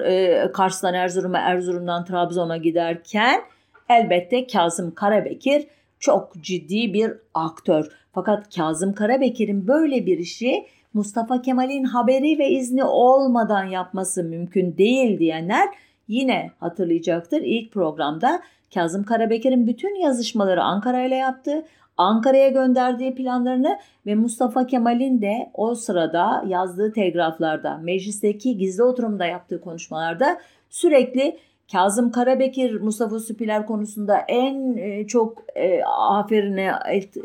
Kars'tan 0.53 0.93
Erzurum'a, 0.93 1.37
Erzurum'dan 1.37 2.05
Trabzon'a 2.05 2.57
giderken 2.57 3.41
elbette 3.89 4.47
Kazım 4.47 4.93
Karabekir 4.93 5.67
çok 5.99 6.33
ciddi 6.41 6.93
bir 6.93 7.13
aktör. 7.33 7.91
Fakat 8.13 8.55
Kazım 8.55 8.93
Karabekir'in 8.93 9.67
böyle 9.67 10.05
bir 10.05 10.17
işi 10.17 10.65
Mustafa 10.93 11.41
Kemal'in 11.41 11.83
haberi 11.83 12.39
ve 12.39 12.49
izni 12.49 12.83
olmadan 12.83 13.63
yapması 13.63 14.23
mümkün 14.23 14.77
değil 14.77 15.19
diyenler 15.19 15.69
yine 16.07 16.51
hatırlayacaktır. 16.59 17.41
İlk 17.41 17.71
programda 17.71 18.41
Kazım 18.73 19.03
Karabekir'in 19.03 19.67
bütün 19.67 20.01
yazışmaları 20.01 20.63
Ankara 20.63 21.05
ile 21.05 21.15
yaptı. 21.15 21.65
Ankara'ya 21.97 22.49
gönderdiği 22.49 23.15
planlarını 23.15 23.79
ve 24.05 24.15
Mustafa 24.15 24.67
Kemal'in 24.67 25.21
de 25.21 25.49
o 25.53 25.75
sırada 25.75 26.43
yazdığı 26.47 26.93
telgraflarda, 26.93 27.77
meclisteki 27.77 28.57
gizli 28.57 28.83
oturumda 28.83 29.25
yaptığı 29.25 29.61
konuşmalarda 29.61 30.37
sürekli 30.69 31.37
Kazım 31.71 32.11
Karabekir 32.11 32.81
Mustafa 32.81 33.19
Süpiler 33.19 33.65
konusunda 33.65 34.17
en 34.27 34.77
e, 34.77 35.07
çok 35.07 35.43
e, 35.55 35.83
aferine 35.83 36.71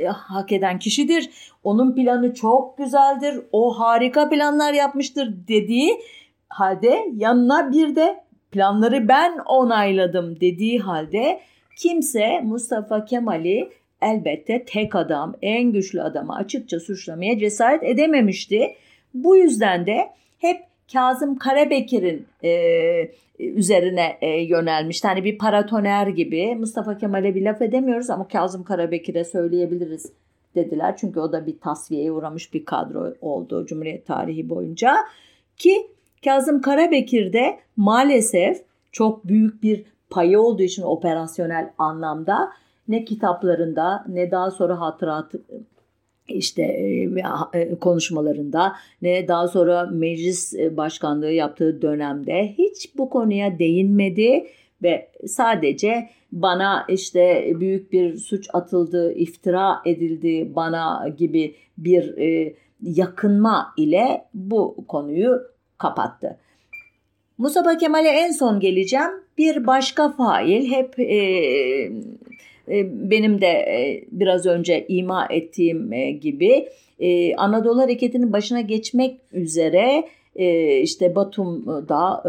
e, 0.00 0.06
hak 0.06 0.52
eden 0.52 0.78
kişidir. 0.78 1.30
Onun 1.64 1.94
planı 1.94 2.34
çok 2.34 2.78
güzeldir. 2.78 3.40
O 3.52 3.80
harika 3.80 4.28
planlar 4.28 4.72
yapmıştır 4.72 5.34
dediği 5.48 6.00
halde 6.48 7.08
yanına 7.16 7.72
bir 7.72 7.96
de 7.96 8.20
planları 8.50 9.08
ben 9.08 9.38
onayladım 9.38 10.40
dediği 10.40 10.78
halde 10.80 11.40
kimse 11.78 12.40
Mustafa 12.40 13.04
Kemal'i 13.04 13.70
elbette 14.02 14.64
tek 14.64 14.94
adam, 14.94 15.34
en 15.42 15.72
güçlü 15.72 16.02
adamı 16.02 16.34
açıkça 16.34 16.80
suçlamaya 16.80 17.38
cesaret 17.38 17.82
edememişti. 17.82 18.74
Bu 19.14 19.36
yüzden 19.36 19.86
de 19.86 20.08
hep 20.38 20.62
Kazım 20.92 21.38
Karabekir'in 21.38 22.26
e, 22.44 22.50
üzerine 23.42 24.18
e, 24.20 24.28
yönelmişti. 24.28 25.08
Hani 25.08 25.24
bir 25.24 25.38
paratoner 25.38 26.06
gibi 26.06 26.54
Mustafa 26.54 26.98
Kemal'e 26.98 27.34
bir 27.34 27.42
laf 27.42 27.62
edemiyoruz 27.62 28.10
ama 28.10 28.28
Kazım 28.28 28.64
Karabekir'e 28.64 29.24
söyleyebiliriz 29.24 30.12
dediler. 30.54 30.96
Çünkü 30.96 31.20
o 31.20 31.32
da 31.32 31.46
bir 31.46 31.58
tasfiyeye 31.58 32.12
uğramış 32.12 32.54
bir 32.54 32.64
kadro 32.64 33.14
oldu 33.20 33.66
Cumhuriyet 33.66 34.06
tarihi 34.06 34.48
boyunca. 34.48 34.96
Ki 35.56 35.86
Kazım 36.24 36.60
Karabekir 36.60 37.32
de 37.32 37.58
maalesef 37.76 38.62
çok 38.92 39.28
büyük 39.28 39.62
bir 39.62 39.84
payı 40.10 40.40
olduğu 40.40 40.62
için 40.62 40.82
operasyonel 40.82 41.70
anlamda 41.78 42.52
ne 42.88 43.04
kitaplarında 43.04 44.04
ne 44.08 44.30
daha 44.30 44.50
sonra 44.50 44.80
hatırat 44.80 45.32
işte 46.28 46.62
e, 47.54 47.74
konuşmalarında 47.80 48.72
ne 49.02 49.28
daha 49.28 49.48
sonra 49.48 49.86
meclis 49.92 50.54
e, 50.54 50.76
başkanlığı 50.76 51.32
yaptığı 51.32 51.82
dönemde 51.82 52.54
hiç 52.58 52.96
bu 52.96 53.10
konuya 53.10 53.58
değinmedi 53.58 54.46
ve 54.82 55.08
sadece 55.26 56.08
bana 56.32 56.84
işte 56.88 57.52
büyük 57.60 57.92
bir 57.92 58.16
suç 58.16 58.48
atıldı, 58.52 59.12
iftira 59.12 59.82
edildi 59.84 60.52
bana 60.54 61.08
gibi 61.18 61.54
bir 61.78 62.18
e, 62.18 62.54
yakınma 62.82 63.74
ile 63.76 64.24
bu 64.34 64.84
konuyu 64.88 65.42
kapattı. 65.78 66.38
Mustafa 67.38 67.76
Kemal'e 67.76 68.08
en 68.08 68.30
son 68.30 68.60
geleceğim. 68.60 69.10
Bir 69.38 69.66
başka 69.66 70.10
fail 70.10 70.70
hep 70.70 70.98
e, 70.98 71.92
benim 72.68 73.40
de 73.40 73.46
e, 73.46 74.04
biraz 74.10 74.46
önce 74.46 74.86
ima 74.88 75.26
ettiğim 75.30 75.92
e, 75.92 76.10
gibi 76.10 76.68
e, 77.00 77.34
Anadolu 77.34 77.80
Hareketi'nin 77.80 78.32
başına 78.32 78.60
geçmek 78.60 79.20
üzere 79.32 80.04
işte 80.82 81.14
Batum'da 81.14 82.22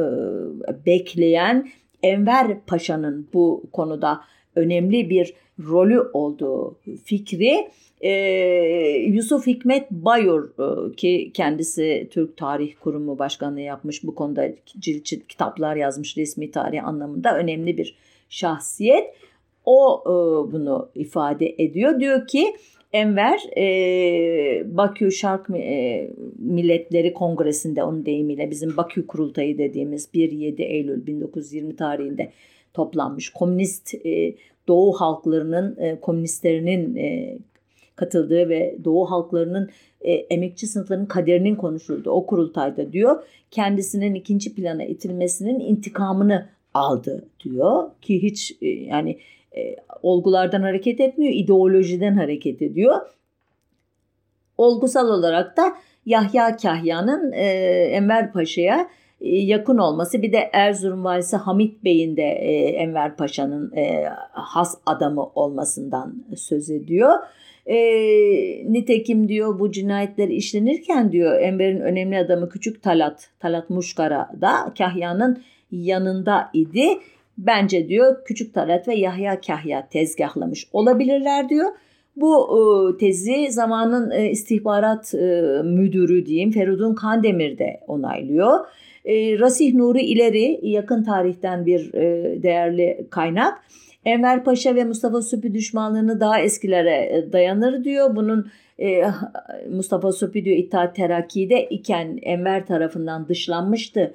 bekleyen 0.85 1.69
Enver 2.03 2.59
Paşa'nın 2.67 3.27
bu 3.33 3.63
konuda 3.71 4.21
önemli 4.55 5.09
bir 5.09 5.33
rolü 5.59 5.99
olduğu 6.13 6.77
fikri 7.03 7.67
Yusuf 9.15 9.47
Hikmet 9.47 9.91
Bayur 9.91 10.49
ki 10.95 11.31
kendisi 11.33 12.07
Türk 12.11 12.37
Tarih 12.37 12.73
Kurumu 12.81 13.19
Başkanlığı 13.19 13.61
yapmış 13.61 14.03
bu 14.03 14.15
konuda 14.15 14.49
cilt 14.79 15.05
cilt 15.05 15.27
kitaplar 15.27 15.75
yazmış 15.75 16.17
resmi 16.17 16.51
tarih 16.51 16.87
anlamında 16.87 17.37
önemli 17.37 17.77
bir 17.77 17.95
şahsiyet. 18.29 19.13
O 19.65 20.03
e, 20.05 20.11
bunu 20.51 20.89
ifade 20.95 21.55
ediyor. 21.57 21.99
Diyor 21.99 22.27
ki 22.27 22.55
Enver 22.93 23.39
e, 23.57 24.77
Bakü 24.77 25.11
Şark 25.11 25.49
e, 25.49 26.09
Milletleri 26.39 27.13
Kongresi'nde 27.13 27.83
onun 27.83 28.05
deyimiyle 28.05 28.51
bizim 28.51 28.77
Bakü 28.77 29.07
Kurultayı 29.07 29.57
dediğimiz 29.57 30.09
1-7 30.13 30.61
Eylül 30.61 31.05
1920 31.05 31.75
tarihinde 31.75 32.31
toplanmış 32.73 33.29
komünist 33.29 33.95
e, 34.05 34.35
Doğu 34.67 34.93
halklarının 34.93 35.77
e, 35.79 35.99
komünistlerinin 35.99 36.95
e, 36.95 37.37
katıldığı 37.95 38.49
ve 38.49 38.77
Doğu 38.83 39.11
halklarının 39.11 39.69
e, 40.01 40.11
emekçi 40.11 40.67
sınıflarının 40.67 41.05
kaderinin 41.05 41.55
konuşulduğu 41.55 42.11
o 42.11 42.25
kurultayda 42.25 42.93
diyor 42.93 43.23
kendisinin 43.51 44.13
ikinci 44.13 44.55
plana 44.55 44.83
itilmesinin 44.83 45.59
intikamını 45.59 46.49
aldı 46.73 47.25
diyor 47.43 47.89
ki 48.01 48.23
hiç 48.23 48.57
e, 48.61 48.67
yani 48.67 49.17
e, 49.57 49.75
olgulardan 50.01 50.61
hareket 50.61 50.99
etmiyor, 50.99 51.33
ideolojiden 51.33 52.15
hareket 52.15 52.61
ediyor. 52.61 52.95
Olgusal 54.57 55.09
olarak 55.09 55.57
da 55.57 55.63
Yahya 56.05 56.57
Kahya'nın 56.57 57.31
e, 57.31 57.45
Enver 57.91 58.31
Paşa'ya 58.31 58.89
e, 59.21 59.35
yakın 59.35 59.77
olması 59.77 60.21
bir 60.21 60.33
de 60.33 60.49
Erzurum 60.53 61.03
valisi 61.03 61.37
Hamit 61.37 61.83
Bey'in 61.83 62.17
de 62.17 62.23
e, 62.23 62.53
Enver 62.69 63.15
Paşa'nın 63.15 63.75
e, 63.75 64.05
has 64.31 64.77
adamı 64.85 65.23
olmasından 65.35 66.15
söz 66.35 66.69
ediyor. 66.69 67.11
E, 67.65 67.77
nitekim 68.73 69.27
diyor 69.27 69.59
bu 69.59 69.71
cinayetler 69.71 70.27
işlenirken 70.27 71.11
diyor 71.11 71.39
Enver'in 71.39 71.79
önemli 71.79 72.17
adamı 72.17 72.49
Küçük 72.49 72.83
Talat, 72.83 73.29
Talat 73.39 73.69
Muşkara 73.69 74.29
da 74.41 74.73
Kahya'nın 74.77 75.43
yanında 75.71 76.49
idi. 76.53 76.87
Bence 77.37 77.87
diyor 77.87 78.25
Küçük 78.25 78.53
Talat 78.53 78.87
ve 78.87 78.95
Yahya 78.95 79.41
Kahya 79.41 79.87
tezgahlamış 79.89 80.67
olabilirler 80.73 81.49
diyor. 81.49 81.71
Bu 82.15 82.57
e, 82.57 82.97
tezi 82.97 83.51
zamanın 83.51 84.11
e, 84.11 84.29
istihbarat 84.29 85.13
e, 85.13 85.61
müdürü 85.63 86.25
diyeyim 86.25 86.51
Feridun 86.51 86.95
Kandemir 86.95 87.57
de 87.57 87.79
onaylıyor. 87.87 88.59
Rasih 89.39 89.73
Nuri 89.73 90.01
ileri 90.01 90.59
yakın 90.63 91.03
tarihten 91.03 91.65
bir 91.65 91.93
değerli 92.43 93.07
kaynak. 93.09 93.63
Enver 94.05 94.43
Paşa 94.43 94.75
ve 94.75 94.83
Mustafa 94.83 95.21
Süpi 95.21 95.53
düşmanlığını 95.53 96.19
daha 96.19 96.39
eskilere 96.39 97.27
dayanır 97.31 97.83
diyor. 97.83 98.15
Bunun 98.15 98.51
e, 98.79 99.03
Mustafa 99.71 100.11
Süpi 100.11 100.45
diyor 100.45 100.57
İttihat 100.57 100.95
Terakki'de 100.95 101.65
iken 101.69 102.19
Enver 102.21 102.65
tarafından 102.65 103.27
dışlanmıştı 103.27 104.13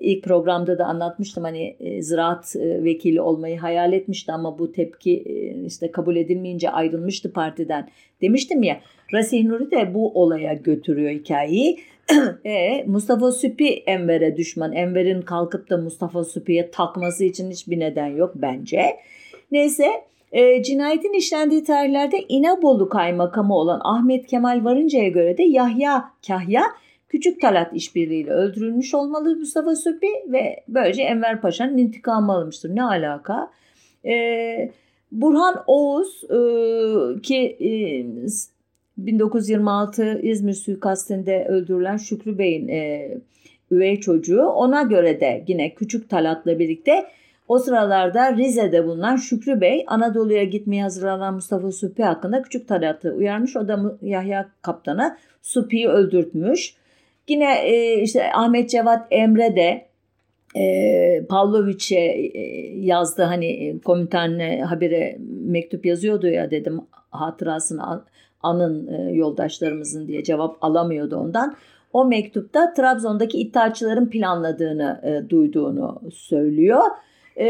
İlk 0.00 0.24
programda 0.24 0.78
da 0.78 0.84
anlatmıştım 0.84 1.44
hani 1.44 1.76
e, 1.80 2.02
ziraat 2.02 2.56
e, 2.56 2.84
vekili 2.84 3.20
olmayı 3.20 3.58
hayal 3.58 3.92
etmişti 3.92 4.32
ama 4.32 4.58
bu 4.58 4.72
tepki 4.72 5.22
e, 5.26 5.64
işte 5.66 5.92
kabul 5.92 6.16
edilmeyince 6.16 6.70
ayrılmıştı 6.70 7.32
partiden 7.32 7.88
demiştim 8.22 8.62
ya. 8.62 8.80
Rasih 9.14 9.44
Nuri 9.44 9.70
de 9.70 9.94
bu 9.94 10.22
olaya 10.22 10.54
götürüyor 10.54 11.10
hikayeyi. 11.10 11.78
e, 12.44 12.84
Mustafa 12.86 13.32
Süpi 13.32 13.68
Enver'e 13.68 14.36
düşman. 14.36 14.72
Enver'in 14.72 15.22
kalkıp 15.22 15.70
da 15.70 15.76
Mustafa 15.76 16.24
Süpi'ye 16.24 16.70
takması 16.70 17.24
için 17.24 17.50
hiçbir 17.50 17.80
neden 17.80 18.06
yok 18.06 18.32
bence. 18.34 18.96
Neyse 19.52 19.86
e, 20.32 20.62
cinayetin 20.62 21.12
işlendiği 21.12 21.64
tarihlerde 21.64 22.24
İnebolu 22.28 22.88
kaymakamı 22.88 23.54
olan 23.54 23.80
Ahmet 23.84 24.26
Kemal 24.26 24.64
varıncaya 24.64 25.08
göre 25.08 25.38
de 25.38 25.42
Yahya 25.42 26.04
Kahya 26.26 26.62
Küçük 27.16 27.40
Talat 27.40 27.70
işbirliğiyle 27.74 28.30
öldürülmüş 28.30 28.94
olmalı 28.94 29.36
Mustafa 29.36 29.76
Süpi 29.76 30.06
ve 30.28 30.56
böylece 30.68 31.02
Enver 31.02 31.40
Paşa'nın 31.40 31.78
intikamı 31.78 32.32
almıştır. 32.32 32.76
Ne 32.76 32.82
alaka? 32.82 33.50
Ee, 34.06 34.70
Burhan 35.12 35.64
Oğuz 35.66 36.24
e, 36.24 37.20
ki 37.20 37.56
e, 37.60 37.70
1926 38.98 40.20
İzmir 40.22 40.52
suikastinde 40.52 41.46
öldürülen 41.48 41.96
Şükrü 41.96 42.38
Bey'in 42.38 42.68
e, 42.68 43.10
üvey 43.70 44.00
çocuğu 44.00 44.42
ona 44.42 44.82
göre 44.82 45.20
de 45.20 45.44
yine 45.48 45.74
Küçük 45.74 46.10
Talat'la 46.10 46.58
birlikte 46.58 47.06
o 47.48 47.58
sıralarda 47.58 48.36
Rize'de 48.36 48.84
bulunan 48.84 49.16
Şükrü 49.16 49.60
Bey 49.60 49.84
Anadolu'ya 49.86 50.44
gitmeye 50.44 50.82
hazırlanan 50.82 51.34
Mustafa 51.34 51.72
Supi 51.72 52.02
hakkında 52.02 52.42
Küçük 52.42 52.68
Talat'ı 52.68 53.12
uyarmış. 53.12 53.56
O 53.56 53.68
da 53.68 53.98
Yahya 54.02 54.48
Kaptan'a 54.62 55.18
Supi'yi 55.42 55.88
öldürtmüş. 55.88 56.76
Yine 57.28 57.68
e, 57.68 58.00
işte 58.02 58.32
Ahmet 58.34 58.70
Cevat 58.70 59.06
Emre 59.10 59.56
de 59.56 59.86
e, 60.56 61.26
Pavlovic'e 61.28 62.00
e, 62.34 62.40
yazdı 62.78 63.22
hani 63.22 63.46
e, 63.46 63.78
komutan 63.78 64.38
e, 64.38 64.60
habire 64.60 65.18
mektup 65.44 65.86
yazıyordu 65.86 66.28
ya 66.28 66.50
dedim 66.50 66.80
hatırasını 67.10 68.04
anın 68.42 68.86
e, 68.86 69.12
yoldaşlarımızın 69.12 70.08
diye 70.08 70.24
cevap 70.24 70.64
alamıyordu 70.64 71.16
ondan. 71.16 71.56
O 71.92 72.04
mektupta 72.04 72.74
Trabzon'daki 72.74 73.38
iddiaçıların 73.38 74.10
planladığını 74.10 75.00
e, 75.04 75.30
duyduğunu 75.30 76.00
söylüyor. 76.12 76.82
E, 77.36 77.46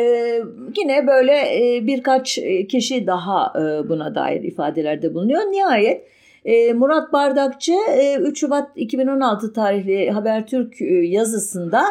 yine 0.76 1.06
böyle 1.06 1.32
e, 1.32 1.86
birkaç 1.86 2.38
kişi 2.68 3.06
daha 3.06 3.52
e, 3.56 3.88
buna 3.88 4.14
dair 4.14 4.42
ifadelerde 4.42 5.14
bulunuyor. 5.14 5.40
Nihayet 5.40 6.06
e, 6.46 6.72
Murat 6.72 7.12
Bardakçı 7.12 7.72
e, 7.72 8.16
3 8.16 8.40
Şubat 8.40 8.70
2016 8.76 9.52
tarihli 9.52 10.10
Habertürk 10.10 10.82
e, 10.82 10.84
yazısında 10.84 11.84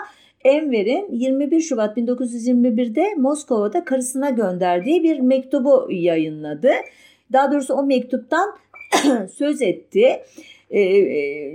Enver'in 0.43 1.11
21 1.11 1.61
Şubat 1.61 1.97
1921'de 1.97 3.15
Moskova'da 3.17 3.85
karısına 3.85 4.29
gönderdiği 4.29 5.03
bir 5.03 5.19
mektubu 5.19 5.87
yayınladı. 5.91 6.69
Daha 7.33 7.51
doğrusu 7.51 7.73
o 7.73 7.85
mektuptan 7.85 8.49
söz 9.33 9.61
etti. 9.61 10.23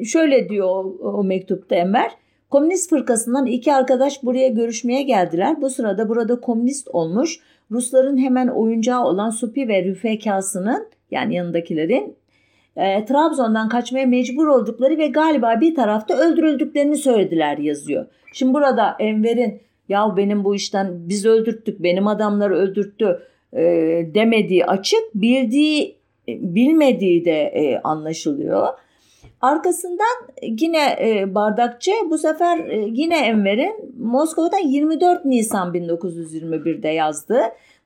Şöyle 0.04 0.48
diyor 0.48 0.84
o 1.02 1.24
mektupta 1.24 1.74
Enver. 1.74 2.10
Komünist 2.50 2.90
fırkasından 2.90 3.46
iki 3.46 3.74
arkadaş 3.74 4.22
buraya 4.22 4.48
görüşmeye 4.48 5.02
geldiler. 5.02 5.62
Bu 5.62 5.70
sırada 5.70 6.08
burada 6.08 6.40
komünist 6.40 6.88
olmuş 6.88 7.40
Rusların 7.70 8.18
hemen 8.18 8.48
oyuncağı 8.48 9.04
olan 9.04 9.30
Supi 9.30 9.68
ve 9.68 9.84
Rüfekası'nın 9.84 10.86
yani 11.10 11.34
yanındakilerin 11.34 12.16
e, 12.76 13.04
Trabzon'dan 13.04 13.68
kaçmaya 13.68 14.06
mecbur 14.06 14.46
oldukları 14.46 14.98
ve 14.98 15.06
galiba 15.06 15.60
bir 15.60 15.74
tarafta 15.74 16.14
öldürüldüklerini 16.14 16.96
söylediler 16.96 17.58
yazıyor. 17.58 18.06
Şimdi 18.32 18.54
burada 18.54 18.96
Enver'in 18.98 19.60
ya 19.88 20.16
benim 20.16 20.44
bu 20.44 20.54
işten 20.54 21.08
biz 21.08 21.26
öldürttük 21.26 21.82
benim 21.82 22.06
adamları 22.06 22.54
öldürttü 22.54 23.22
e, 23.52 23.62
demediği 24.14 24.66
açık 24.66 25.14
bildiği 25.14 26.00
bilmediği 26.28 27.24
de 27.24 27.42
e, 27.42 27.80
anlaşılıyor. 27.80 28.68
Arkasından 29.40 30.28
yine 30.42 30.96
e, 31.00 31.34
Bardakçı 31.34 31.90
bu 32.10 32.18
sefer 32.18 32.58
e, 32.58 32.88
yine 32.92 33.18
Enver'in 33.18 33.94
Moskova'dan 33.98 34.68
24 34.68 35.24
Nisan 35.24 35.74
1921'de 35.74 36.88
yazdı. 36.88 37.40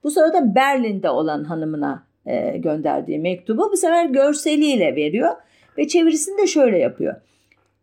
Bu 0.05 0.11
sırada 0.11 0.55
Berlin'de 0.55 1.11
olan 1.11 1.45
hanımına 1.45 2.03
e, 2.27 2.57
gönderdiği 2.59 3.19
mektubu 3.19 3.69
bu 3.73 3.77
sefer 3.77 4.07
görseliyle 4.07 4.97
veriyor 4.97 5.33
ve 5.79 5.89
çevirisini 5.89 6.39
de 6.43 6.47
şöyle 6.47 6.79
yapıyor. 6.79 7.15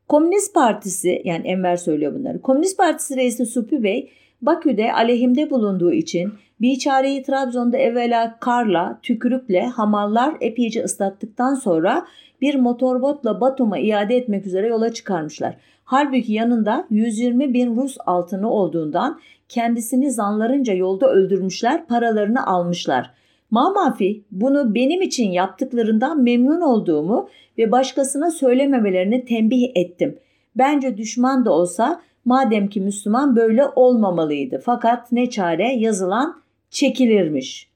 Komünist 0.08 0.54
Partisi 0.54 1.22
yani 1.26 1.48
Enver 1.48 1.78
söylüyor 1.78 2.14
bunları. 2.14 2.42
Komünist 2.42 2.78
Partisi 2.78 3.16
reisi 3.16 3.46
Supi 3.46 3.84
Bey 3.84 4.12
Bakü'de 4.42 4.94
aleyhimde 4.94 5.50
bulunduğu 5.50 5.92
için 5.92 6.34
biçareyi 6.62 7.24
Trabzon'da 7.24 7.78
evvela 7.78 8.38
karla, 8.40 9.00
tükürükle 9.04 9.66
hamallar 9.66 10.36
epeyce 10.42 10.84
ıslattıktan 10.84 11.54
sonra 11.54 12.06
bir 12.42 12.56
motorbotla 12.56 13.42
Batum'a 13.42 13.80
iade 13.80 14.16
etmek 14.16 14.46
üzere 14.46 14.68
yola 14.68 14.94
çıkarmışlar. 14.94 15.58
Halbuki 15.84 16.34
yanında 16.34 16.88
120 16.90 17.54
bin 17.54 17.76
Rus 17.76 17.98
altını 18.06 18.52
olduğundan 18.52 19.20
kendisini 19.50 20.12
zanlarınca 20.12 20.74
yolda 20.74 21.10
öldürmüşler, 21.10 21.88
paralarını 21.88 22.48
almışlar. 22.48 23.14
Mamafi 23.52 24.24
bunu 24.32 24.76
benim 24.76 25.02
için 25.02 25.32
yaptıklarından 25.32 26.24
memnun 26.24 26.62
olduğumu 26.62 27.30
ve 27.58 27.72
başkasına 27.72 28.32
söylememelerini 28.32 29.26
tembih 29.26 29.72
ettim. 29.76 30.18
Bence 30.56 30.98
düşman 30.98 31.46
da 31.46 31.52
olsa 31.52 32.02
madem 32.26 32.68
ki 32.68 32.82
Müslüman 32.82 33.36
böyle 33.36 33.66
olmamalıydı. 33.76 34.62
Fakat 34.66 35.12
ne 35.12 35.30
çare 35.30 35.74
yazılan 35.74 36.42
çekilirmiş. 36.70 37.70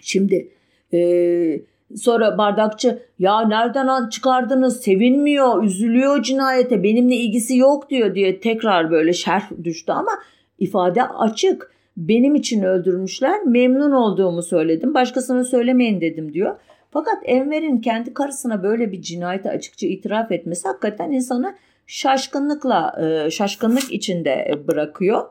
Şimdi 0.00 0.48
e, 0.92 1.60
sonra 1.96 2.38
bardakçı 2.38 3.02
ya 3.18 3.40
nereden 3.40 4.08
çıkardınız 4.08 4.80
sevinmiyor 4.80 5.62
üzülüyor 5.64 6.22
cinayete 6.22 6.82
benimle 6.82 7.16
ilgisi 7.16 7.56
yok 7.56 7.90
diyor 7.90 8.14
diye 8.14 8.40
tekrar 8.40 8.90
böyle 8.90 9.12
şerh 9.12 9.50
düştü 9.64 9.92
ama 9.92 10.12
ifade 10.58 11.02
açık. 11.02 11.77
Benim 11.98 12.34
için 12.34 12.62
öldürmüşler 12.62 13.42
memnun 13.42 13.92
olduğumu 13.92 14.42
söyledim 14.42 14.94
başkasına 14.94 15.44
söylemeyin 15.44 16.00
dedim 16.00 16.32
diyor. 16.32 16.56
Fakat 16.90 17.16
Enver'in 17.24 17.80
kendi 17.80 18.14
karısına 18.14 18.62
böyle 18.62 18.92
bir 18.92 19.02
cinayete 19.02 19.50
açıkça 19.50 19.86
itiraf 19.86 20.32
etmesi 20.32 20.68
hakikaten 20.68 21.12
insanı 21.12 21.54
şaşkınlıkla 21.86 22.96
e, 23.02 23.30
şaşkınlık 23.30 23.92
içinde 23.92 24.60
bırakıyor. 24.68 25.24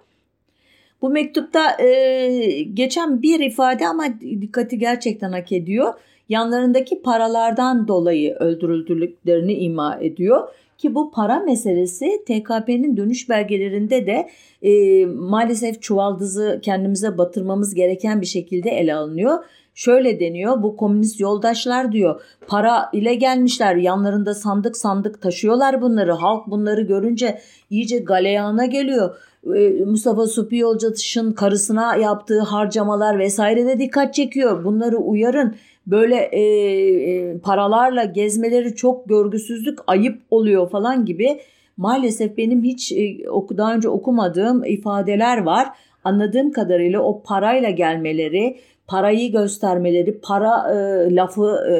Bu 1.01 1.09
mektupta 1.09 1.81
e, 1.81 2.61
geçen 2.73 3.21
bir 3.21 3.39
ifade 3.39 3.87
ama 3.87 4.03
dikkati 4.19 4.79
gerçekten 4.79 5.31
hak 5.31 5.51
ediyor. 5.51 5.93
Yanlarındaki 6.29 7.01
paralardan 7.01 7.87
dolayı 7.87 8.33
öldürüldüklerini 8.33 9.53
ima 9.53 9.97
ediyor 10.01 10.47
ki 10.77 10.95
bu 10.95 11.11
para 11.11 11.39
meselesi 11.39 12.23
TKP'nin 12.25 12.97
dönüş 12.97 13.29
belgelerinde 13.29 14.07
de 14.07 14.29
e, 14.61 15.05
maalesef 15.05 15.81
çuvaldızı 15.81 16.59
kendimize 16.63 17.17
batırmamız 17.17 17.73
gereken 17.73 18.21
bir 18.21 18.25
şekilde 18.25 18.69
ele 18.69 18.95
alınıyor. 18.95 19.43
Şöyle 19.73 20.19
deniyor 20.19 20.63
bu 20.63 20.75
komünist 20.75 21.19
yoldaşlar 21.19 21.91
diyor 21.91 22.21
para 22.47 22.89
ile 22.93 23.15
gelmişler 23.15 23.75
yanlarında 23.75 24.33
sandık 24.33 24.77
sandık 24.77 25.21
taşıyorlar 25.21 25.81
bunları 25.81 26.11
halk 26.11 26.47
bunları 26.47 26.81
görünce 26.81 27.39
iyice 27.69 27.97
galeyana 27.97 28.65
geliyor. 28.65 29.15
Ee, 29.55 29.69
Mustafa 29.85 30.27
Supi 30.27 30.57
Yolcaş'ın 30.57 31.31
karısına 31.31 31.95
yaptığı 31.95 32.39
harcamalar 32.39 33.19
vesaire 33.19 33.65
de 33.65 33.79
dikkat 33.79 34.13
çekiyor. 34.13 34.63
Bunları 34.63 34.97
uyarın. 34.97 35.55
Böyle 35.87 36.15
e, 36.15 36.41
e, 36.41 37.37
paralarla 37.37 38.03
gezmeleri 38.03 38.75
çok 38.75 39.09
görgüsüzlük 39.09 39.79
ayıp 39.87 40.21
oluyor 40.31 40.69
falan 40.69 41.05
gibi. 41.05 41.39
Maalesef 41.77 42.37
benim 42.37 42.63
hiç 42.63 42.91
e, 42.91 43.17
daha 43.57 43.75
önce 43.75 43.89
okumadığım 43.89 44.65
ifadeler 44.65 45.37
var. 45.37 45.67
Anladığım 46.03 46.51
kadarıyla 46.51 47.01
o 47.01 47.21
parayla 47.23 47.69
gelmeleri, 47.69 48.57
parayı 48.87 49.31
göstermeleri, 49.31 50.19
para 50.19 50.73
e, 50.73 51.15
lafı 51.15 51.57
e, 51.71 51.75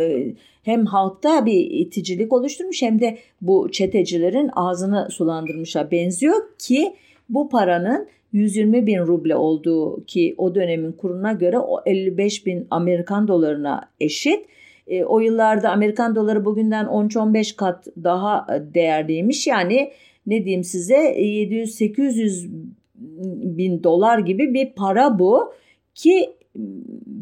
hem 0.64 0.86
halkta 0.86 1.46
bir 1.46 1.72
iticilik 1.72 2.34
oluşturmuş 2.34 2.82
hem 2.82 3.00
de 3.00 3.18
bu 3.42 3.72
çetecilerin 3.72 4.50
ağzını 4.56 5.08
sulandırmışa 5.12 5.92
benziyor 5.92 6.36
ki 6.60 6.96
bu 7.30 7.50
paranın 7.50 8.08
120 8.34 8.88
bin 8.88 9.00
ruble 9.00 9.36
olduğu 9.36 10.06
ki 10.06 10.36
o 10.38 10.56
dönemin 10.56 10.92
kuruna 10.92 11.32
göre 11.32 11.60
o 11.60 11.82
55 11.86 12.46
bin 12.46 12.68
Amerikan 12.70 13.28
dolarına 13.28 13.90
eşit. 14.00 14.46
E, 14.88 15.04
o 15.04 15.20
yıllarda 15.20 15.72
Amerikan 15.72 16.16
doları 16.16 16.46
bugünden 16.46 16.86
13-15 16.86 17.56
kat 17.56 17.88
daha 18.04 18.48
değerliymiş. 18.74 19.48
Yani 19.48 19.92
ne 20.28 20.46
diyeyim 20.46 20.64
size 20.64 20.96
700-800 20.96 22.50
bin 23.58 23.84
dolar 23.84 24.20
gibi 24.20 24.54
bir 24.54 24.70
para 24.76 25.20
bu 25.20 25.54
ki 25.96 26.30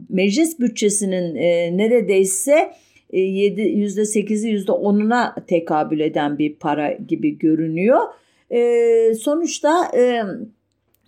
meclis 0.09 0.59
bütçesinin 0.59 1.35
e, 1.35 1.77
neredeyse 1.77 2.71
e, 3.09 3.19
%8'i 3.19 4.65
%10'una 4.65 5.45
tekabül 5.45 5.99
eden 5.99 6.37
bir 6.37 6.55
para 6.55 6.91
gibi 6.91 7.37
görünüyor. 7.37 7.99
E, 8.51 9.13
sonuçta 9.13 9.91
e, 9.97 10.21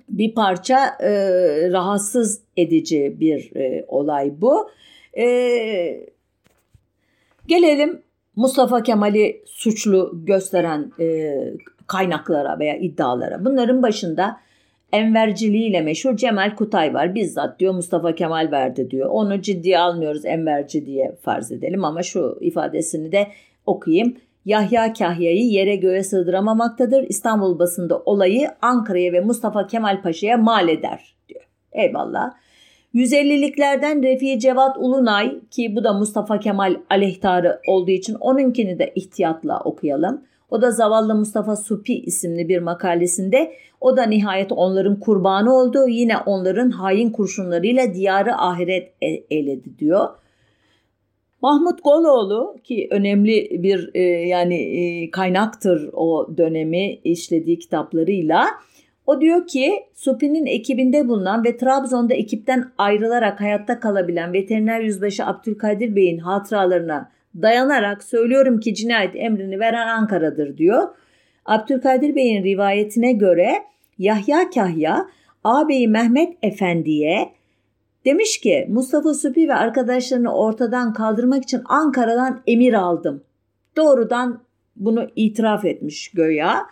bir 0.10 0.36
parça 0.36 0.98
e, 1.00 1.12
rahatsız 1.72 2.42
edici 2.58 3.16
bir 3.20 3.56
e, 3.56 3.86
olay 3.88 4.32
bu. 4.42 4.70
E, 5.18 5.26
gelelim 7.48 8.02
Mustafa 8.36 8.84
Kemal'i 8.84 9.42
suçlu 9.46 10.12
gösteren 10.14 10.92
e, 11.00 11.36
kaynaklara 11.88 12.60
veya 12.60 12.78
iddialara. 12.78 13.46
Bunların 13.46 13.84
başında 13.84 14.38
enverciliğiyle 14.92 15.82
meşhur 15.82 16.18
Cemal 16.18 16.56
Kutay 16.56 16.94
var. 16.94 17.16
Bizzat 17.16 17.60
diyor 17.60 17.74
Mustafa 17.74 18.16
Kemal 18.16 18.52
verdi 18.52 18.92
diyor. 18.92 19.10
Onu 19.10 19.42
ciddiye 19.42 19.80
almıyoruz 19.80 20.26
enverci 20.26 20.86
diye 20.86 21.16
farz 21.22 21.52
edelim 21.52 21.86
ama 21.86 22.04
şu 22.04 22.38
ifadesini 22.42 23.12
de 23.12 23.28
okuyayım. 23.66 24.16
Yahya 24.48 24.94
Kahya'yı 24.94 25.48
yere 25.48 25.76
göğe 25.76 26.04
sığdıramamaktadır. 26.04 27.04
İstanbul 27.04 27.60
basında 27.60 28.00
olayı 28.00 28.50
Ankara'ya 28.62 29.14
ve 29.14 29.20
Mustafa 29.20 29.68
Kemal 29.68 30.02
Paşa'ya 30.02 30.38
mal 30.38 30.70
eder 30.70 31.16
diyor. 31.30 31.44
Eyvallah. 31.72 32.34
150'liklerden 32.96 34.04
Refi 34.04 34.40
Cevat 34.40 34.78
Ulunay 34.78 35.40
ki 35.52 35.76
bu 35.76 35.84
da 35.84 35.94
Mustafa 35.94 36.40
Kemal 36.40 36.76
aleyhtarı 36.90 37.60
olduğu 37.68 37.92
için 37.92 38.14
onunkini 38.14 38.80
de 38.80 38.92
ihtiyatla 38.96 39.60
okuyalım. 39.60 40.22
O 40.50 40.62
da 40.62 40.72
zavallı 40.72 41.16
Mustafa 41.16 41.56
Supi 41.56 42.00
isimli 42.00 42.50
bir 42.50 42.60
makalesinde 42.60 43.52
o 43.82 43.98
da 43.98 44.04
nihayet 44.04 44.52
onların 44.52 45.00
kurbanı 45.00 45.56
oldu. 45.56 45.88
Yine 45.88 46.18
onların 46.18 46.70
hain 46.70 47.10
kurşunlarıyla 47.10 47.94
diyarı 47.94 48.36
ahiret 48.36 48.94
eledi 49.32 49.80
diyor. 49.80 50.10
Mahmut 51.42 51.84
Goloğlu 51.84 52.56
ki 52.64 52.88
önemli 52.92 53.64
bir 53.64 53.92
e, 53.94 54.02
yani 54.28 54.56
e, 54.56 55.12
kaynaktır 55.12 55.90
o 55.94 56.38
dönemi 56.38 56.96
işlediği 57.04 57.60
kitaplarıyla. 57.60 58.48
O 59.06 59.22
diyor 59.22 59.48
ki 59.48 59.74
Supi'nin 59.94 60.46
ekibinde 60.46 61.08
bulunan 61.08 61.44
ve 61.44 61.58
Trabzon'da 61.58 62.14
ekipten 62.14 62.66
ayrılarak 62.78 63.42
hayatta 63.42 63.80
kalabilen 63.80 64.34
veteriner 64.34 64.82
yüzbaşı 64.82 65.26
Abdülkadir 65.26 65.96
Bey'in 65.96 66.18
hatıralarına 66.18 67.12
dayanarak 67.42 68.04
söylüyorum 68.04 68.60
ki 68.60 68.76
cinayet 68.76 69.16
emrini 69.16 69.60
veren 69.60 69.88
Ankara'dır 69.88 70.58
diyor. 70.58 70.84
Abdülkadir 71.46 72.16
Bey'in 72.16 72.44
rivayetine 72.44 73.12
göre 73.12 73.52
Yahya 73.98 74.50
Kahya 74.50 75.08
ağabeyi 75.44 75.88
Mehmet 75.88 76.34
Efendi'ye 76.42 77.37
Demiş 78.08 78.38
ki 78.38 78.66
Mustafa 78.70 79.14
Süpi 79.14 79.50
ve 79.50 79.54
arkadaşlarını 79.54 80.36
ortadan 80.36 80.94
kaldırmak 80.94 81.44
için 81.44 81.62
Ankara'dan 81.66 82.42
emir 82.48 82.74
aldım. 82.74 83.24
Doğrudan 83.76 84.44
bunu 84.76 85.08
itiraf 85.16 85.66
etmiş 85.66 86.12
göya. 86.12 86.66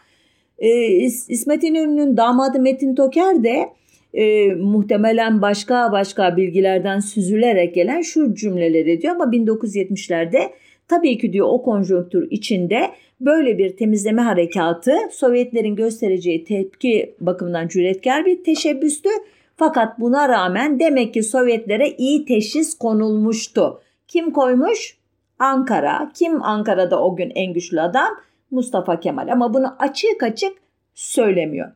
Ee, 0.60 0.88
İsmet 1.30 1.64
İnönü'nün 1.64 2.18
damadı 2.18 2.60
Metin 2.60 2.96
Toker 2.96 3.44
de 3.44 3.70
e, 4.14 4.54
muhtemelen 4.56 5.42
başka 5.42 5.92
başka 5.92 6.38
bilgilerden 6.38 7.00
süzülerek 7.00 7.76
gelen 7.76 8.02
şu 8.02 8.36
cümleleri 8.36 9.02
diyor 9.02 9.16
ama 9.16 9.26
1970'lerde 9.26 10.40
tabii 10.88 11.18
ki 11.18 11.34
diyor 11.34 11.48
o 11.50 11.64
konjonktür 11.64 12.32
içinde 12.32 12.92
böyle 13.22 13.58
bir 13.58 13.78
temizleme 13.78 14.22
harekatı 14.22 14.92
Sovyetlerin 15.12 15.76
göstereceği 15.76 16.44
tepki 16.44 17.16
bakımından 17.20 17.68
cüretkar 17.68 18.26
bir 18.26 18.44
teşebbüstü 18.44 19.10
fakat 19.56 20.00
buna 20.00 20.30
rağmen 20.30 20.80
demek 20.80 21.14
ki 21.14 21.24
Sovyetlere 21.24 21.90
iyi 21.90 22.26
teşhis 22.26 22.78
konulmuştu. 22.78 23.82
Kim 24.08 24.32
koymuş? 24.32 24.98
Ankara. 25.40 26.12
Kim 26.16 26.44
Ankara'da 26.44 27.04
o 27.04 27.16
gün 27.16 27.32
en 27.36 27.54
güçlü 27.54 27.82
adam? 27.82 28.16
Mustafa 28.52 29.00
Kemal 29.00 29.28
ama 29.32 29.54
bunu 29.54 29.76
açık 29.80 30.24
açık 30.24 30.58
söylemiyor. 30.94 31.72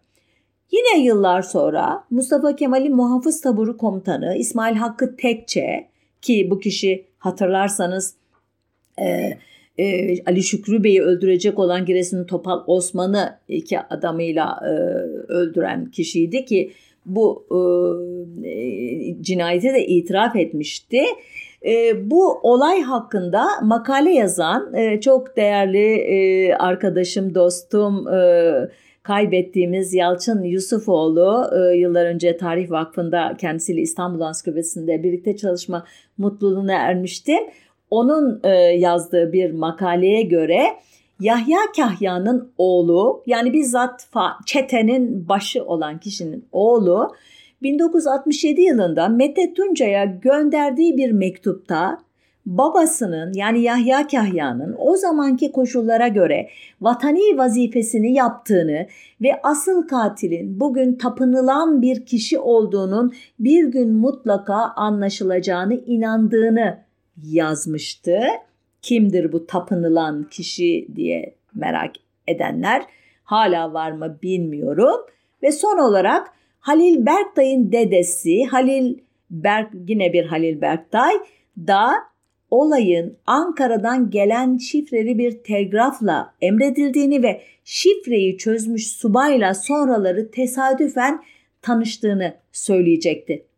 Yine 0.71 1.03
yıllar 1.03 1.41
sonra 1.41 2.03
Mustafa 2.09 2.55
Kemal'in 2.55 2.95
muhafız 2.95 3.41
taburu 3.41 3.77
komutanı 3.77 4.35
İsmail 4.35 4.75
Hakkı 4.75 5.15
Tekçe 5.15 5.87
ki 6.21 6.47
bu 6.51 6.59
kişi 6.59 7.05
hatırlarsanız 7.19 8.13
e, 9.01 9.37
e, 9.77 10.15
Ali 10.25 10.43
Şükrü 10.43 10.83
Bey'i 10.83 11.01
öldürecek 11.01 11.59
olan 11.59 11.85
Giresun 11.85 12.25
Topal 12.25 12.63
Osman'ı 12.67 13.37
iki 13.47 13.79
adamıyla 13.79 14.59
e, 14.63 14.69
öldüren 15.33 15.85
kişiydi 15.85 16.45
ki 16.45 16.71
bu 17.05 17.45
e, 18.45 19.23
cinayete 19.23 19.73
de 19.73 19.85
itiraf 19.85 20.35
etmişti. 20.35 21.01
E, 21.65 22.09
bu 22.11 22.39
olay 22.43 22.81
hakkında 22.81 23.45
makale 23.63 24.11
yazan 24.11 24.73
e, 24.73 25.01
çok 25.01 25.37
değerli 25.37 25.93
e, 25.95 26.53
arkadaşım, 26.53 27.35
dostum, 27.35 28.07
e, 28.07 28.51
kaybettiğimiz 29.03 29.93
Yalçın 29.93 30.43
Yusufoğlu 30.43 31.49
e, 31.55 31.77
yıllar 31.77 32.05
önce 32.05 32.37
Tarih 32.37 32.71
Vakfı'nda 32.71 33.37
kendisiyle 33.37 33.81
İstanbul 33.81 34.21
Ansiklopedisi'nde 34.21 35.03
birlikte 35.03 35.37
çalışma 35.37 35.85
mutluluğuna 36.17 36.73
ermiştim. 36.73 37.39
Onun 37.89 38.41
e, 38.43 38.49
yazdığı 38.59 39.33
bir 39.33 39.51
makaleye 39.51 40.21
göre 40.21 40.61
Yahya 41.19 41.59
Kahya'nın 41.75 42.51
oğlu 42.57 43.23
yani 43.25 43.53
bizzat 43.53 44.07
çetenin 44.45 45.29
başı 45.29 45.65
olan 45.65 45.99
kişinin 45.99 46.45
oğlu 46.51 47.15
1967 47.61 48.61
yılında 48.61 49.09
Mete 49.09 49.53
Tunca'ya 49.53 50.05
gönderdiği 50.05 50.97
bir 50.97 51.11
mektupta 51.11 51.97
babasının 52.45 53.33
yani 53.33 53.61
Yahya 53.61 54.07
Kahya'nın 54.07 54.75
o 54.79 54.95
zamanki 54.95 55.51
koşullara 55.51 56.07
göre 56.07 56.49
vatani 56.81 57.37
vazifesini 57.37 58.13
yaptığını 58.13 58.87
ve 59.21 59.41
asıl 59.43 59.87
katilin 59.87 60.59
bugün 60.59 60.95
tapınılan 60.95 61.81
bir 61.81 62.05
kişi 62.05 62.39
olduğunun 62.39 63.13
bir 63.39 63.67
gün 63.67 63.93
mutlaka 63.93 64.55
anlaşılacağını 64.55 65.73
inandığını 65.73 66.77
yazmıştı. 67.23 68.19
Kimdir 68.81 69.31
bu 69.31 69.45
tapınılan 69.45 70.23
kişi 70.23 70.87
diye 70.95 71.35
merak 71.55 71.91
edenler 72.27 72.83
hala 73.23 73.73
var 73.73 73.91
mı 73.91 74.19
bilmiyorum. 74.23 75.05
Ve 75.43 75.51
son 75.51 75.77
olarak 75.77 76.27
Halil 76.59 77.05
Berktay'ın 77.05 77.71
dedesi 77.71 78.45
Halil 78.45 78.97
Berk 79.31 79.73
yine 79.87 80.13
bir 80.13 80.25
Halil 80.25 80.61
Berktay 80.61 81.13
da 81.57 81.91
olayın 82.51 83.17
Ankara'dan 83.25 84.09
gelen 84.09 84.57
şifreli 84.57 85.17
bir 85.17 85.43
telgrafla 85.43 86.33
emredildiğini 86.41 87.23
ve 87.23 87.41
şifreyi 87.63 88.37
çözmüş 88.37 88.87
subayla 88.87 89.53
sonraları 89.53 90.31
tesadüfen 90.31 91.23
tanıştığını 91.61 92.33
söyleyecekti. 92.51 93.48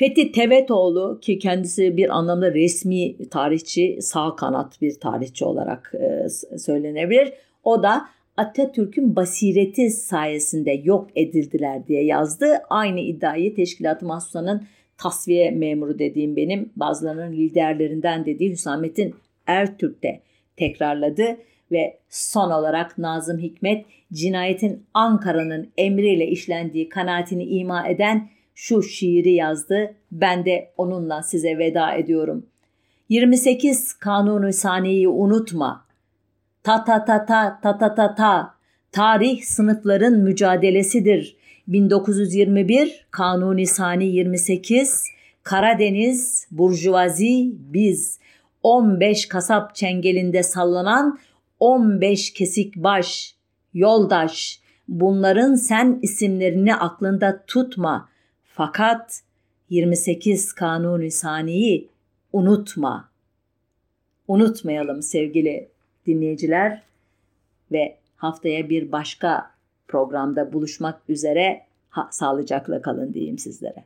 Fethi 0.00 0.32
Tevetoğlu 0.32 1.18
ki 1.20 1.38
kendisi 1.38 1.96
bir 1.96 2.18
anlamda 2.18 2.54
resmi 2.54 3.28
tarihçi, 3.28 3.98
sağ 4.00 4.36
kanat 4.36 4.82
bir 4.82 5.00
tarihçi 5.00 5.44
olarak 5.44 5.92
e, 5.94 6.28
söylenebilir. 6.58 7.32
O 7.64 7.82
da 7.82 8.08
Atatürk'ün 8.36 9.16
basireti 9.16 9.90
sayesinde 9.90 10.80
yok 10.84 11.08
edildiler 11.16 11.86
diye 11.86 12.04
yazdı. 12.04 12.46
Aynı 12.70 13.00
iddiayı 13.00 13.54
Teşkilat-ı 13.54 14.06
Mahsusa'nın 14.06 14.66
tasfiye 14.98 15.50
memuru 15.50 15.98
dediğim 15.98 16.36
benim 16.36 16.70
bazılarının 16.76 17.32
liderlerinden 17.32 18.26
dediği 18.26 18.50
Hüsamettin 18.50 19.14
Ertürk 19.46 20.02
de 20.02 20.20
tekrarladı 20.56 21.36
ve 21.72 21.98
son 22.08 22.50
olarak 22.50 22.98
Nazım 22.98 23.38
Hikmet 23.38 23.86
cinayetin 24.12 24.82
Ankara'nın 24.94 25.68
emriyle 25.78 26.26
işlendiği 26.26 26.88
kanaatini 26.88 27.44
ima 27.44 27.88
eden 27.88 28.28
şu 28.54 28.82
şiiri 28.82 29.32
yazdı. 29.32 29.94
Ben 30.12 30.44
de 30.44 30.72
onunla 30.76 31.22
size 31.22 31.58
veda 31.58 31.94
ediyorum. 31.94 32.46
28 33.08 33.92
Kanunu 33.92 34.52
Saniyeyi 34.52 35.08
unutma. 35.08 35.86
Ta 36.62 36.84
ta 36.84 37.04
ta 37.04 37.26
ta 37.26 37.60
ta 37.62 37.78
ta 37.78 37.94
ta 37.94 38.14
ta. 38.14 38.54
Tarih 38.92 39.42
sınıfların 39.42 40.18
mücadelesidir. 40.18 41.36
1921 41.68 43.06
Kanuni 43.10 43.66
Sani 43.66 44.06
28 44.06 45.04
Karadeniz 45.42 46.46
Burjuvazi 46.50 47.52
biz 47.52 48.18
15 48.62 49.28
kasap 49.28 49.74
çengelinde 49.74 50.42
sallanan 50.42 51.18
15 51.60 52.32
kesik 52.32 52.76
baş 52.76 53.34
yoldaş 53.74 54.60
bunların 54.88 55.54
sen 55.54 55.98
isimlerini 56.02 56.74
aklında 56.74 57.44
tutma 57.46 58.08
fakat 58.60 59.22
28 59.70 60.52
Kanuni 60.52 61.10
Sani'yi 61.10 61.88
unutma. 62.32 63.10
Unutmayalım 64.28 65.02
sevgili 65.02 65.68
dinleyiciler 66.06 66.82
ve 67.72 67.96
haftaya 68.16 68.68
bir 68.68 68.92
başka 68.92 69.50
programda 69.88 70.52
buluşmak 70.52 71.00
üzere 71.08 71.62
ha, 71.90 72.08
sağlıcakla 72.12 72.82
kalın 72.82 73.14
diyeyim 73.14 73.38
sizlere. 73.38 73.84